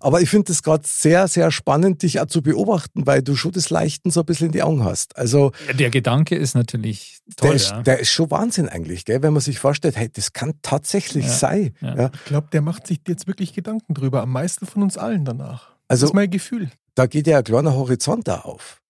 Aber 0.00 0.20
ich 0.20 0.30
finde 0.30 0.52
es 0.52 0.62
gerade 0.62 0.84
sehr, 0.86 1.28
sehr 1.28 1.50
spannend, 1.50 2.02
dich 2.02 2.20
auch 2.20 2.26
zu 2.26 2.42
beobachten, 2.42 3.06
weil 3.06 3.22
du 3.22 3.36
schon 3.36 3.52
das 3.52 3.70
Leichten 3.70 4.10
so 4.10 4.20
ein 4.20 4.26
bisschen 4.26 4.46
in 4.46 4.52
die 4.52 4.62
Augen 4.62 4.84
hast. 4.84 5.16
Also 5.16 5.52
Der 5.78 5.90
Gedanke 5.90 6.36
ist 6.36 6.54
natürlich 6.54 7.20
toll. 7.36 7.48
der, 7.50 7.56
ist, 7.56 7.70
ja. 7.70 7.82
der 7.82 7.98
ist 8.00 8.10
schon 8.10 8.30
Wahnsinn 8.30 8.68
eigentlich, 8.68 9.04
gell? 9.04 9.22
wenn 9.22 9.32
man 9.32 9.42
sich 9.42 9.58
vorstellt, 9.58 9.96
hey, 9.96 10.10
das 10.12 10.32
kann 10.32 10.54
tatsächlich 10.62 11.26
Ja, 11.26 11.32
sein. 11.32 11.74
ja. 11.80 11.96
Ja. 11.96 12.10
Ich 12.14 12.24
glaube, 12.24 12.48
der 12.52 12.62
macht 12.62 12.86
sich 12.86 13.00
jetzt 13.08 13.26
wirklich 13.26 13.52
Gedanken 13.54 13.94
drüber. 13.94 14.22
Am 14.22 14.30
meisten 14.32 14.66
von 14.66 14.82
uns 14.82 14.96
allen 14.98 15.24
danach. 15.24 15.70
Also 15.88 16.02
das 16.06 16.10
ist 16.10 16.14
mein 16.14 16.30
Gefühl. 16.30 16.70
da 16.94 17.06
geht 17.06 17.26
ja 17.26 17.38
ein 17.38 17.44
kleiner 17.44 17.74
Horizont 17.74 18.28
da 18.28 18.40
auf. 18.40 18.80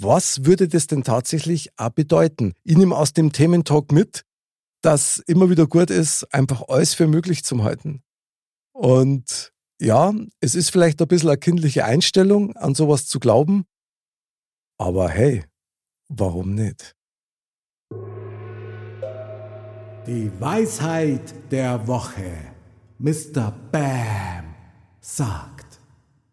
Was 0.00 0.44
würde 0.44 0.66
das 0.68 0.86
denn 0.88 1.04
tatsächlich 1.04 1.70
auch 1.76 1.90
bedeuten? 1.90 2.54
Ich 2.64 2.76
nehme 2.76 2.96
aus 2.96 3.12
dem 3.12 3.32
Thementalk 3.32 3.92
mit, 3.92 4.24
dass 4.82 5.18
immer 5.26 5.48
wieder 5.50 5.66
gut 5.66 5.88
ist, 5.90 6.24
einfach 6.34 6.62
alles 6.68 6.94
für 6.94 7.06
möglich 7.06 7.44
zu 7.44 7.62
halten. 7.64 8.02
Und 8.72 9.52
ja, 9.80 10.12
es 10.40 10.54
ist 10.54 10.70
vielleicht 10.70 11.00
ein 11.00 11.08
bisschen 11.08 11.30
eine 11.30 11.38
kindliche 11.38 11.84
Einstellung, 11.84 12.56
an 12.56 12.74
sowas 12.74 13.06
zu 13.06 13.18
glauben. 13.20 13.64
Aber 14.78 15.08
hey, 15.08 15.44
warum 16.08 16.54
nicht? 16.54 16.94
Die 20.06 20.30
Weisheit 20.38 21.34
der 21.50 21.86
Woche. 21.86 22.54
Mr. 22.98 23.52
Bam 23.72 24.54
sagt. 25.00 25.80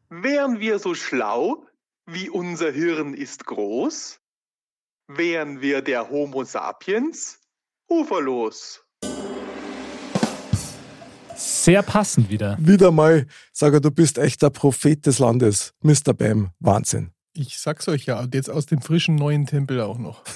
Wären 0.09 0.59
wir 0.59 0.77
so 0.77 0.93
schlau, 0.93 1.65
wie 2.05 2.29
unser 2.29 2.71
Hirn 2.71 3.13
ist 3.13 3.45
groß? 3.45 4.19
Wären 5.07 5.61
wir 5.61 5.81
der 5.81 6.09
Homo 6.09 6.43
sapiens? 6.43 7.39
Uferlos. 7.89 8.83
Sehr 11.41 11.81
passend 11.81 12.29
wieder. 12.29 12.57
Wieder 12.59 12.91
mal, 12.91 13.25
sage 13.51 13.81
du 13.81 13.89
bist 13.91 14.17
echt 14.17 14.41
der 14.41 14.51
Prophet 14.51 15.05
des 15.05 15.19
Landes. 15.19 15.73
Mr. 15.81 16.13
Bam, 16.13 16.51
Wahnsinn. 16.59 17.11
Ich 17.33 17.57
sag's 17.59 17.87
euch 17.87 18.05
ja, 18.05 18.19
und 18.19 18.35
jetzt 18.35 18.49
aus 18.49 18.65
dem 18.65 18.81
frischen 18.81 19.15
neuen 19.15 19.45
Tempel 19.45 19.81
auch 19.81 19.97
noch. 19.97 20.23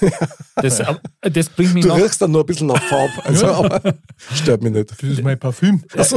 Das, 0.62 0.82
das 1.20 1.50
bringt 1.50 1.74
mich 1.74 1.82
Du 1.84 1.90
noch. 1.90 1.98
riechst 1.98 2.22
dann 2.22 2.30
nur 2.30 2.42
ein 2.42 2.46
bisschen 2.46 2.68
nach 2.68 2.82
Farb, 2.82 3.10
also, 3.24 3.46
aber 3.46 3.94
stört 4.32 4.62
mich 4.62 4.72
nicht. 4.72 4.90
Das 4.90 5.02
ist 5.02 5.22
mein 5.22 5.38
Parfüm. 5.38 5.84
das, 5.92 6.14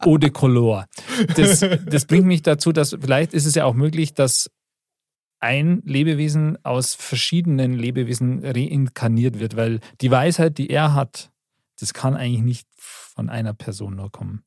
Eau 0.00 0.18
de 0.18 0.30
Color. 0.30 0.86
Das, 1.36 1.64
das 1.86 2.04
bringt 2.06 2.26
mich 2.26 2.42
dazu, 2.42 2.72
dass 2.72 2.96
vielleicht 3.00 3.32
ist 3.34 3.46
es 3.46 3.54
ja 3.54 3.66
auch 3.66 3.74
möglich, 3.74 4.14
dass 4.14 4.50
ein 5.38 5.80
Lebewesen 5.84 6.58
aus 6.64 6.94
verschiedenen 6.94 7.72
Lebewesen 7.74 8.44
reinkarniert 8.44 9.38
wird, 9.38 9.54
weil 9.56 9.78
die 10.00 10.10
Weisheit, 10.10 10.58
die 10.58 10.68
er 10.68 10.94
hat, 10.94 11.30
das 11.78 11.94
kann 11.94 12.16
eigentlich 12.16 12.42
nicht 12.42 12.68
von 13.20 13.28
einer 13.28 13.52
Person 13.52 13.96
nur 13.96 14.10
kommen. 14.10 14.42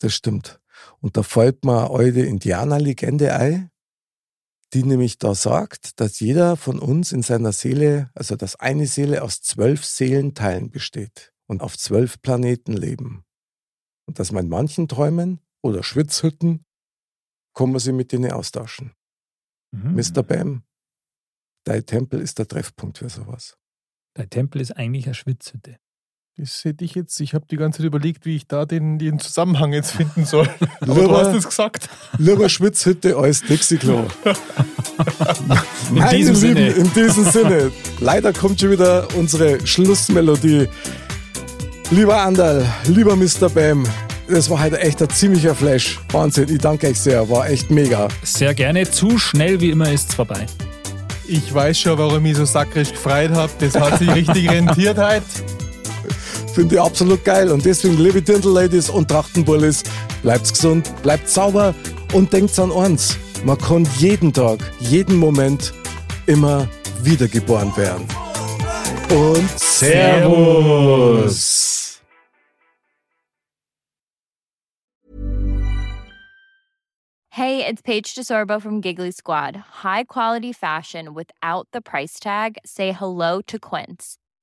Das 0.00 0.12
stimmt. 0.12 0.60
Und 1.00 1.16
da 1.16 1.22
fällt 1.22 1.64
mir 1.64 1.90
eine 1.90 2.24
Indianerlegende 2.24 3.34
ein, 3.34 3.70
die 4.74 4.82
nämlich 4.82 5.16
da 5.16 5.34
sagt, 5.34 5.98
dass 5.98 6.20
jeder 6.20 6.58
von 6.58 6.78
uns 6.78 7.12
in 7.12 7.22
seiner 7.22 7.52
Seele, 7.52 8.10
also 8.14 8.36
dass 8.36 8.56
eine 8.56 8.86
Seele 8.86 9.22
aus 9.22 9.40
zwölf 9.40 9.86
Seelenteilen 9.86 10.70
besteht 10.70 11.32
und 11.46 11.62
auf 11.62 11.78
zwölf 11.78 12.20
Planeten 12.20 12.74
leben. 12.74 13.24
Und 14.04 14.18
dass 14.18 14.30
man 14.30 14.44
in 14.44 14.50
manchen 14.50 14.88
Träumen 14.88 15.40
oder 15.62 15.82
Schwitzhütten 15.82 16.66
kann 17.54 17.70
man 17.70 17.80
sich 17.80 17.94
mit 17.94 18.12
denen 18.12 18.30
austauschen. 18.30 18.92
Mhm. 19.70 19.94
Mr. 19.94 20.22
Bam, 20.22 20.64
dein 21.64 21.86
Tempel 21.86 22.20
ist 22.20 22.38
der 22.38 22.46
Treffpunkt 22.46 22.98
für 22.98 23.08
sowas. 23.08 23.56
Der 24.18 24.28
Tempel 24.28 24.60
ist 24.60 24.72
eigentlich 24.72 25.06
eine 25.06 25.14
Schwitzhütte. 25.14 25.78
Das 26.38 26.64
hätte 26.64 26.82
ich 26.82 26.94
jetzt, 26.94 27.20
ich 27.20 27.34
habe 27.34 27.44
die 27.50 27.56
ganze 27.56 27.78
Zeit 27.78 27.86
überlegt, 27.86 28.24
wie 28.24 28.36
ich 28.36 28.46
da 28.46 28.64
den, 28.64 28.98
den 28.98 29.18
Zusammenhang 29.18 29.74
jetzt 29.74 29.90
finden 29.92 30.24
soll. 30.24 30.48
Aber 30.80 30.94
du 30.94 31.14
hast 31.14 31.36
es 31.36 31.44
gesagt. 31.46 31.90
Lieber 32.16 32.48
Schwitzhütte 32.48 33.16
als 33.18 33.42
Dixie-Klo. 33.42 34.06
In 35.90 35.94
Meine 35.94 36.16
diesem 36.16 36.34
Sinne. 36.34 36.68
Lieben, 36.68 36.86
in 36.86 36.92
diesem 36.94 37.24
Sinne. 37.24 37.70
Leider 38.00 38.32
kommt 38.32 38.60
schon 38.60 38.70
wieder 38.70 39.06
unsere 39.14 39.64
Schlussmelodie. 39.66 40.68
Lieber 41.90 42.22
Andal, 42.22 42.66
lieber 42.86 43.14
Mr. 43.14 43.50
Bam, 43.50 43.86
das 44.28 44.48
war 44.48 44.62
heute 44.62 44.80
echt 44.80 45.02
ein 45.02 45.10
ziemlicher 45.10 45.54
Flash. 45.54 46.00
Wahnsinn, 46.12 46.48
ich 46.48 46.58
danke 46.58 46.88
euch 46.88 46.98
sehr, 46.98 47.28
war 47.28 47.48
echt 47.48 47.70
mega. 47.70 48.08
Sehr 48.22 48.54
gerne. 48.54 48.90
Zu 48.90 49.18
schnell 49.18 49.60
wie 49.60 49.70
immer 49.70 49.92
ist 49.92 50.10
es 50.10 50.14
vorbei. 50.14 50.46
Ich 51.26 51.52
weiß 51.52 51.78
schon, 51.78 51.98
warum 51.98 52.16
ich 52.16 52.22
mich 52.22 52.36
so 52.36 52.46
sakrisch 52.46 52.92
gefreut 52.92 53.32
habe. 53.32 53.52
Das 53.58 53.74
hat 53.74 53.98
sich 53.98 54.10
richtig 54.14 54.50
rentiert 54.50 54.98
heute. 54.98 55.22
Finde 56.54 56.74
ich 56.74 56.80
absolut 56.80 57.24
geil. 57.24 57.50
Und 57.50 57.64
deswegen, 57.64 57.96
liebe 57.96 58.20
Dirndl-Ladies 58.20 58.90
und 58.90 59.08
Trachtenbullis, 59.08 59.82
bleibt 60.22 60.52
gesund, 60.52 60.92
bleibt 61.02 61.28
sauber 61.28 61.74
und 62.12 62.32
denkt 62.32 62.58
an 62.58 62.70
eins. 62.70 63.16
Man 63.44 63.56
kann 63.58 63.88
jeden 63.98 64.32
Tag, 64.32 64.58
jeden 64.80 65.16
Moment 65.16 65.72
immer 66.26 66.68
wiedergeboren 67.02 67.76
werden. 67.76 68.06
Und 69.10 69.48
Servus! 69.58 70.82
Hey, 77.30 77.64
it's 77.66 77.80
Paige 77.80 78.14
DeSorbo 78.14 78.60
from 78.60 78.82
Giggly 78.82 79.10
Squad. 79.10 79.56
High 79.82 80.04
quality 80.04 80.52
fashion 80.52 81.14
without 81.14 81.66
the 81.72 81.80
price 81.80 82.20
tag. 82.20 82.58
Say 82.64 82.92
hello 82.92 83.40
to 83.46 83.58
Quince. 83.58 84.18